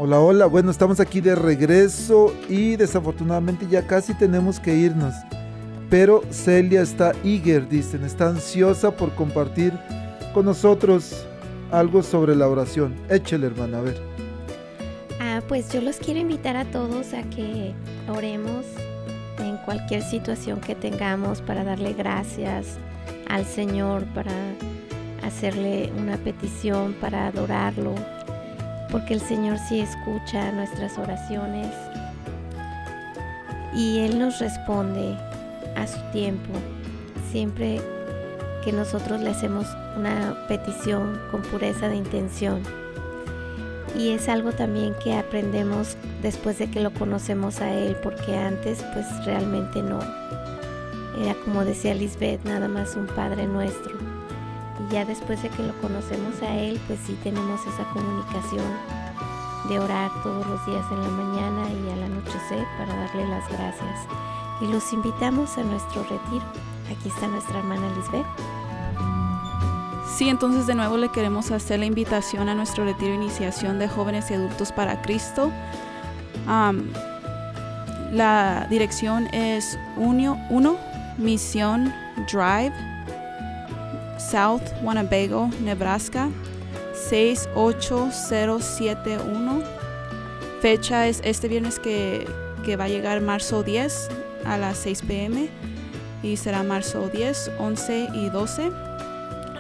Hola, 0.07 0.21
hola, 0.21 0.45
bueno, 0.45 0.71
estamos 0.71 1.01
aquí 1.01 1.23
de 1.23 1.35
regreso 1.35 2.35
y 2.51 2.77
desafortunadamente 2.77 3.67
ya 3.67 3.87
casi 3.87 4.13
tenemos 4.13 4.61
que 4.61 4.75
irnos. 4.75 5.15
Pero 5.89 6.21
Celia 6.29 6.83
está 6.83 7.13
eager, 7.25 7.67
dicen, 7.71 8.05
está 8.05 8.29
ansiosa 8.29 8.95
por 8.95 9.15
compartir 9.15 9.73
con 10.35 10.45
nosotros 10.45 11.25
algo 11.71 12.03
sobre 12.03 12.37
la 12.37 12.47
oración. 12.47 12.95
Échale, 13.09 13.47
hermana, 13.47 13.79
a 13.79 13.81
ver. 13.81 13.99
Ah, 15.21 15.41
pues 15.49 15.73
yo 15.73 15.81
los 15.81 15.97
quiero 15.97 16.21
invitar 16.21 16.59
a 16.59 16.67
todos 16.67 17.15
a 17.15 17.23
que 17.23 17.73
oremos 18.07 18.67
en 19.39 19.57
cualquier 19.65 20.03
situación 20.03 20.61
que 20.61 20.75
tengamos 20.75 21.41
para 21.41 21.65
darle 21.65 21.95
gracias 21.95 22.77
al 23.27 23.47
Señor, 23.47 24.05
para 24.13 24.35
hacerle 25.23 25.91
una 25.97 26.19
petición, 26.19 26.95
para 27.01 27.29
adorarlo, 27.29 27.95
porque 28.95 29.15
el 29.15 29.21
Señor 29.21 29.59
sí 29.59 29.81
escucha 29.81 30.53
nuestras 30.53 30.99
oraciones 30.99 31.67
y 33.75 33.99
Él 33.99 34.21
nos 34.21 34.39
responde 34.39 35.17
a 35.75 35.85
su 35.85 35.99
tiempo, 36.13 36.53
siempre 37.33 37.81
que 38.65 38.71
nosotros 38.71 39.21
le 39.21 39.31
hacemos 39.31 39.67
una 39.97 40.47
petición 40.47 41.21
con 41.33 41.43
pureza 41.43 41.89
de 41.89 41.97
intención. 41.97 42.63
Y 43.99 44.11
es 44.11 44.29
algo 44.29 44.53
también 44.53 44.95
que 45.03 45.15
aprendemos 45.15 45.97
después 46.23 46.61
de 46.61 46.71
que 46.71 46.79
lo 46.79 46.95
conocemos 46.95 47.61
a 47.61 47.75
Él, 47.75 47.97
porque 48.01 48.37
antes 48.37 48.81
pues 48.95 49.07
realmente 49.25 49.83
no. 49.83 49.99
Era 51.21 51.35
como 51.45 51.65
decía 51.65 51.95
Lisbeth, 51.95 52.45
nada 52.45 52.69
más 52.69 52.95
un 52.95 53.09
Padre 53.09 53.49
nuestro. 53.49 54.14
Y 54.85 54.93
ya 54.93 55.05
después 55.05 55.43
de 55.43 55.49
que 55.51 55.63
lo 55.63 55.73
conocemos 55.81 56.43
a 56.43 56.55
Él, 56.55 56.81
pues 56.87 56.99
sí 57.07 57.17
tenemos 57.23 57.61
esa 57.67 57.85
comunicación 57.93 58.65
de 59.69 59.79
orar 59.79 60.11
todos 60.23 60.47
los 60.47 60.67
días 60.67 60.85
en 60.91 61.01
la 61.01 61.09
mañana 61.09 61.71
y 61.71 61.91
al 61.91 62.03
anochecer 62.03 62.67
para 62.77 62.95
darle 62.95 63.27
las 63.29 63.49
gracias. 63.49 64.07
Y 64.61 64.67
los 64.67 64.93
invitamos 64.93 65.57
a 65.57 65.63
nuestro 65.63 66.03
retiro. 66.03 66.45
Aquí 66.91 67.09
está 67.09 67.27
nuestra 67.29 67.59
hermana 67.59 67.89
Lisbeth. 67.97 68.27
Sí, 70.17 70.29
entonces 70.29 70.67
de 70.67 70.75
nuevo 70.75 70.97
le 70.97 71.09
queremos 71.09 71.51
hacer 71.51 71.81
la 71.81 71.87
invitación 71.87 72.49
a 72.49 72.55
nuestro 72.55 72.85
retiro 72.85 73.11
de 73.11 73.17
iniciación 73.17 73.79
de 73.79 73.89
jóvenes 73.89 74.31
y 74.31 74.35
adultos 74.35 74.71
para 74.71 75.01
Cristo. 75.03 75.51
La 78.13 78.67
dirección 78.71 79.27
es 79.33 79.79
1 79.97 80.77
Misión 81.19 81.93
Drive, 82.31 82.73
South 84.35 84.67
Winnebago, 84.83 85.49
Nebraska 85.63 86.29
68071. 87.09 89.63
Fecha 90.61 91.07
es 91.07 91.21
este 91.23 91.47
viernes 91.47 91.79
que, 91.79 92.27
que 92.65 92.75
va 92.75 92.87
a 92.87 92.89
llegar 92.89 93.21
marzo 93.21 93.63
10 93.63 94.09
a 94.45 94.59
las 94.59 94.79
6 94.79 95.03
pm 95.03 95.49
y 96.25 96.37
será 96.37 96.65
marzo 96.65 97.09
10, 97.09 97.53
11 97.61 98.09
y 98.13 98.29
12. 98.29 98.73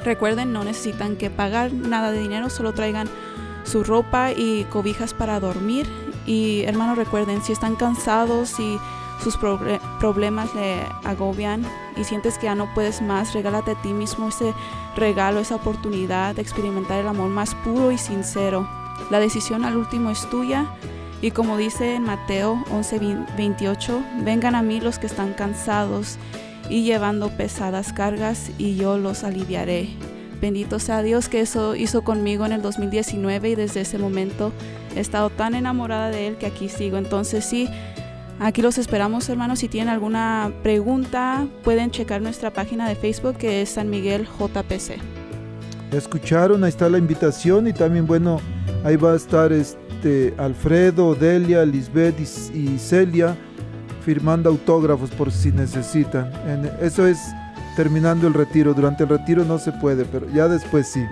Recuerden, 0.03 0.53
no 0.53 0.65
necesitan 0.65 1.15
que 1.15 1.31
pagar 1.31 1.73
nada 1.73 2.11
de 2.11 2.19
dinero, 2.19 2.51
solo 2.51 2.73
traigan 2.73 3.09
su 3.63 3.85
ropa 3.85 4.33
y 4.33 4.65
cobijas 4.65 5.15
para 5.15 5.39
dormir. 5.39 5.87
Y 6.27 6.63
hermanos, 6.63 6.99
recuerden, 6.99 7.45
si 7.45 7.53
están 7.53 7.77
cansados, 7.77 8.49
si 8.49 8.77
sus 9.25 9.39
proble- 9.39 9.81
problemas 9.99 10.55
le 10.55 10.81
agobian 11.05 11.65
y 11.97 12.05
sientes 12.05 12.39
que 12.39 12.45
ya 12.47 12.55
no 12.55 12.73
puedes 12.75 13.03
más, 13.03 13.33
regálate 13.33 13.73
a 13.73 13.83
ti 13.83 13.93
mismo 13.93 14.29
ese 14.29 14.53
regalo, 14.97 15.41
esa 15.41 15.57
oportunidad 15.57 16.35
de 16.37 16.43
experimentar 16.43 17.01
el 17.01 17.09
amor 17.09 17.29
más 17.31 17.55
puro 17.57 17.91
y 17.91 17.99
sincero. 17.99 18.69
La 19.11 19.19
decisión 19.19 19.65
al 19.65 19.77
último 19.77 20.11
es 20.11 20.29
tuya. 20.31 20.67
Y 21.23 21.31
como 21.31 21.57
dice 21.57 21.95
en 21.95 22.03
Mateo 22.03 22.63
11, 22.71 22.99
28, 23.39 24.03
vengan 24.25 24.55
a 24.55 24.63
mí 24.63 24.79
los 24.81 24.99
que 24.99 25.07
están 25.07 25.33
cansados 25.33 26.19
y 26.69 26.83
llevando 26.83 27.31
pesadas 27.31 27.95
cargas 27.95 28.51
y 28.59 28.77
yo 28.77 28.99
los 28.99 29.25
aliviaré. 29.25 29.89
Bendito 30.43 30.79
sea 30.79 31.01
Dios 31.03 31.31
que 31.31 31.41
eso 31.41 31.77
hizo 31.77 32.03
conmigo 32.05 32.45
en 32.45 32.53
el 32.53 32.61
2019 32.61 33.51
y 33.51 33.55
desde 33.55 33.81
ese 33.83 33.97
momento 33.99 34.53
he 34.95 35.01
estado 35.01 35.31
tan 35.31 35.55
enamorada 35.55 36.11
de 36.11 36.27
Él 36.27 36.37
que 36.37 36.45
aquí 36.47 36.69
sigo. 36.69 36.99
Entonces 36.99 37.47
sí, 37.47 37.71
Aquí 38.41 38.63
los 38.63 38.79
esperamos, 38.79 39.29
hermanos. 39.29 39.61
Si 39.61 39.69
tienen 39.69 39.89
alguna 39.93 40.53
pregunta, 40.63 41.47
pueden 41.63 41.91
checar 41.91 42.21
nuestra 42.21 42.53
página 42.53 42.89
de 42.89 42.97
Facebook 42.97 43.37
que 43.37 43.63
es 43.63 43.71
San 43.71 43.89
Miguel 43.91 44.27
JPC. 44.27 44.99
Escucharon, 45.93 46.65
ahí 46.65 46.71
está 46.71 46.89
la 46.89 46.99
invitación 46.99 47.69
y 47.69 47.73
también, 47.73 48.07
bueno, 48.07 48.41
ahí 48.85 48.97
va 48.97 49.13
a 49.13 49.17
estar 49.17 49.53
este 49.53 50.35
Alfredo, 50.39 51.15
Delia, 51.15 51.65
Lisbeth 51.65 52.17
y, 52.19 52.59
y 52.59 52.79
Celia 52.79 53.37
firmando 54.05 54.51
autógrafos 54.51 55.11
por 55.11 55.31
si 55.31 55.53
necesitan. 55.53 56.31
En- 56.49 56.71
eso 56.85 57.07
es 57.07 57.19
terminando 57.77 58.27
el 58.27 58.35
retiro. 58.35 58.75
Durante 58.75 59.05
el 59.05 59.09
retiro 59.11 59.45
no 59.45 59.59
se 59.59 59.71
puede, 59.73 60.05
pero 60.05 60.29
ya 60.35 60.49
después 60.49 60.89
sí. 60.89 61.03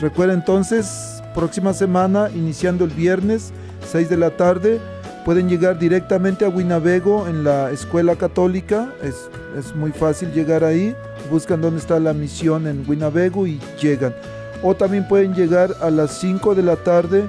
Recuerda 0.00 0.32
entonces, 0.34 1.22
próxima 1.34 1.74
semana, 1.74 2.30
iniciando 2.34 2.84
el 2.84 2.90
viernes, 2.90 3.52
6 3.92 4.08
de 4.08 4.16
la 4.16 4.30
tarde, 4.30 4.80
pueden 5.24 5.48
llegar 5.48 5.78
directamente 5.78 6.44
a 6.44 6.48
Winnebago 6.48 7.26
en 7.28 7.44
la 7.44 7.70
escuela 7.70 8.16
católica. 8.16 8.92
Es, 9.02 9.28
es 9.58 9.74
muy 9.74 9.90
fácil 9.90 10.32
llegar 10.32 10.64
ahí. 10.64 10.94
Buscan 11.30 11.60
dónde 11.60 11.80
está 11.80 11.98
la 11.98 12.12
misión 12.12 12.66
en 12.66 12.84
Winnebago 12.86 13.46
y 13.46 13.58
llegan. 13.80 14.14
O 14.62 14.74
también 14.74 15.08
pueden 15.08 15.34
llegar 15.34 15.74
a 15.80 15.90
las 15.90 16.18
5 16.18 16.54
de 16.54 16.62
la 16.62 16.76
tarde 16.76 17.24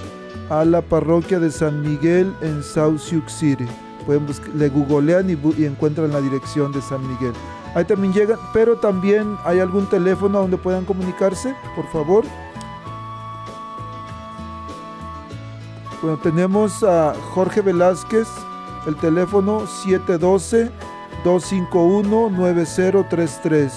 a 0.49 0.63
la 0.65 0.81
parroquia 0.81 1.39
de 1.39 1.49
San 1.49 1.81
Miguel 1.81 2.31
en 2.41 2.61
South 2.61 2.99
Sioux 2.99 3.27
City. 3.27 3.65
Pueden 4.05 4.25
buscar, 4.27 4.49
le 4.55 4.69
googlean 4.69 5.29
y, 5.29 5.37
y 5.57 5.65
encuentran 5.65 6.11
la 6.11 6.21
dirección 6.21 6.71
de 6.71 6.81
San 6.81 7.01
Miguel. 7.07 7.33
Ahí 7.73 7.85
también 7.85 8.13
llegan, 8.13 8.37
pero 8.53 8.77
también 8.77 9.35
hay 9.43 9.59
algún 9.59 9.89
teléfono 9.89 10.39
donde 10.39 10.57
puedan 10.57 10.85
comunicarse, 10.85 11.55
por 11.75 11.87
favor. 11.91 12.23
Bueno, 16.05 16.21
tenemos 16.21 16.83
a 16.83 17.15
Jorge 17.33 17.61
Velázquez, 17.61 18.27
el 18.85 18.95
teléfono 18.97 19.65
712-251-9033. 21.25 23.71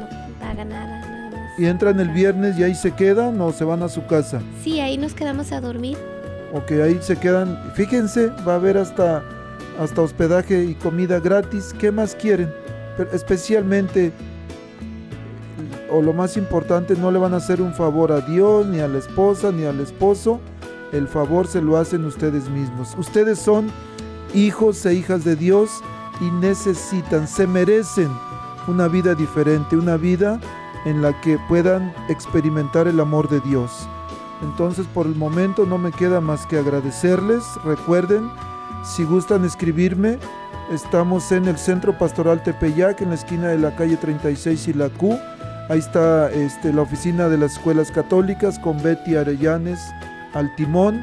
no 0.00 0.08
paga 0.40 0.64
nada. 0.64 1.13
Y 1.56 1.66
entran 1.66 2.00
el 2.00 2.10
viernes 2.10 2.58
y 2.58 2.64
ahí 2.64 2.74
se 2.74 2.92
quedan 2.92 3.40
o 3.40 3.52
se 3.52 3.64
van 3.64 3.82
a 3.82 3.88
su 3.88 4.06
casa. 4.06 4.40
Sí, 4.62 4.80
ahí 4.80 4.98
nos 4.98 5.14
quedamos 5.14 5.52
a 5.52 5.60
dormir. 5.60 5.96
O 6.52 6.64
que 6.64 6.82
ahí 6.82 6.98
se 7.00 7.16
quedan. 7.16 7.58
Fíjense, 7.74 8.28
va 8.46 8.52
a 8.52 8.56
haber 8.56 8.76
hasta, 8.76 9.22
hasta 9.78 10.02
hospedaje 10.02 10.64
y 10.64 10.74
comida 10.74 11.20
gratis. 11.20 11.74
¿Qué 11.78 11.92
más 11.92 12.14
quieren? 12.14 12.52
Pero 12.96 13.10
especialmente, 13.12 14.12
o 15.90 16.02
lo 16.02 16.12
más 16.12 16.36
importante, 16.36 16.94
no 16.96 17.10
le 17.10 17.18
van 17.18 17.34
a 17.34 17.38
hacer 17.38 17.60
un 17.60 17.72
favor 17.74 18.10
a 18.10 18.20
Dios, 18.20 18.66
ni 18.66 18.80
a 18.80 18.88
la 18.88 18.98
esposa, 18.98 19.52
ni 19.52 19.64
al 19.64 19.80
esposo. 19.80 20.40
El 20.92 21.08
favor 21.08 21.46
se 21.46 21.60
lo 21.60 21.76
hacen 21.76 22.04
ustedes 22.04 22.48
mismos. 22.48 22.94
Ustedes 22.96 23.38
son 23.38 23.68
hijos 24.34 24.84
e 24.86 24.94
hijas 24.94 25.24
de 25.24 25.36
Dios 25.36 25.70
y 26.20 26.30
necesitan, 26.30 27.26
se 27.26 27.46
merecen 27.46 28.08
una 28.66 28.88
vida 28.88 29.14
diferente, 29.14 29.76
una 29.76 29.96
vida 29.96 30.40
en 30.84 31.02
la 31.02 31.18
que 31.20 31.38
puedan 31.48 31.92
experimentar 32.08 32.88
el 32.88 33.00
amor 33.00 33.28
de 33.28 33.40
Dios. 33.40 33.88
Entonces 34.42 34.86
por 34.92 35.06
el 35.06 35.14
momento 35.14 35.66
no 35.66 35.78
me 35.78 35.92
queda 35.92 36.20
más 36.20 36.46
que 36.46 36.58
agradecerles. 36.58 37.42
Recuerden, 37.64 38.30
si 38.84 39.04
gustan 39.04 39.44
escribirme, 39.44 40.18
estamos 40.70 41.32
en 41.32 41.46
el 41.46 41.56
Centro 41.56 41.96
Pastoral 41.96 42.42
Tepeyac, 42.42 43.00
en 43.00 43.10
la 43.10 43.14
esquina 43.14 43.48
de 43.48 43.58
la 43.58 43.74
calle 43.76 43.96
36 43.96 44.68
y 44.68 44.72
la 44.74 44.88
Q. 44.90 45.18
Ahí 45.70 45.78
está 45.78 46.30
este, 46.30 46.72
la 46.72 46.82
oficina 46.82 47.28
de 47.28 47.38
las 47.38 47.52
escuelas 47.52 47.90
católicas 47.90 48.58
con 48.58 48.82
Betty 48.82 49.16
Arellanes 49.16 49.80
al 50.34 50.54
timón 50.56 51.02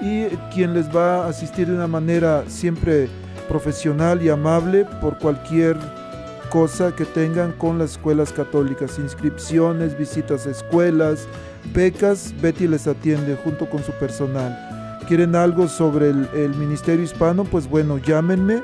y 0.00 0.24
quien 0.52 0.74
les 0.74 0.94
va 0.94 1.24
a 1.24 1.28
asistir 1.28 1.68
de 1.68 1.74
una 1.74 1.86
manera 1.86 2.44
siempre 2.48 3.08
profesional 3.48 4.22
y 4.22 4.28
amable 4.28 4.84
por 5.00 5.18
cualquier 5.18 5.76
cosa 6.50 6.94
que 6.94 7.06
tengan 7.06 7.52
con 7.52 7.78
las 7.78 7.92
escuelas 7.92 8.30
católicas, 8.32 8.98
inscripciones, 8.98 9.96
visitas 9.96 10.46
a 10.46 10.50
escuelas, 10.50 11.26
becas, 11.72 12.34
Betty 12.42 12.68
les 12.68 12.86
atiende 12.86 13.38
junto 13.42 13.70
con 13.70 13.82
su 13.82 13.92
personal. 13.92 14.54
¿Quieren 15.08 15.34
algo 15.34 15.66
sobre 15.68 16.10
el, 16.10 16.54
Ministerio 16.56 17.02
Hispano? 17.04 17.44
Pues 17.44 17.66
bueno, 17.68 17.96
llámenme. 17.98 18.62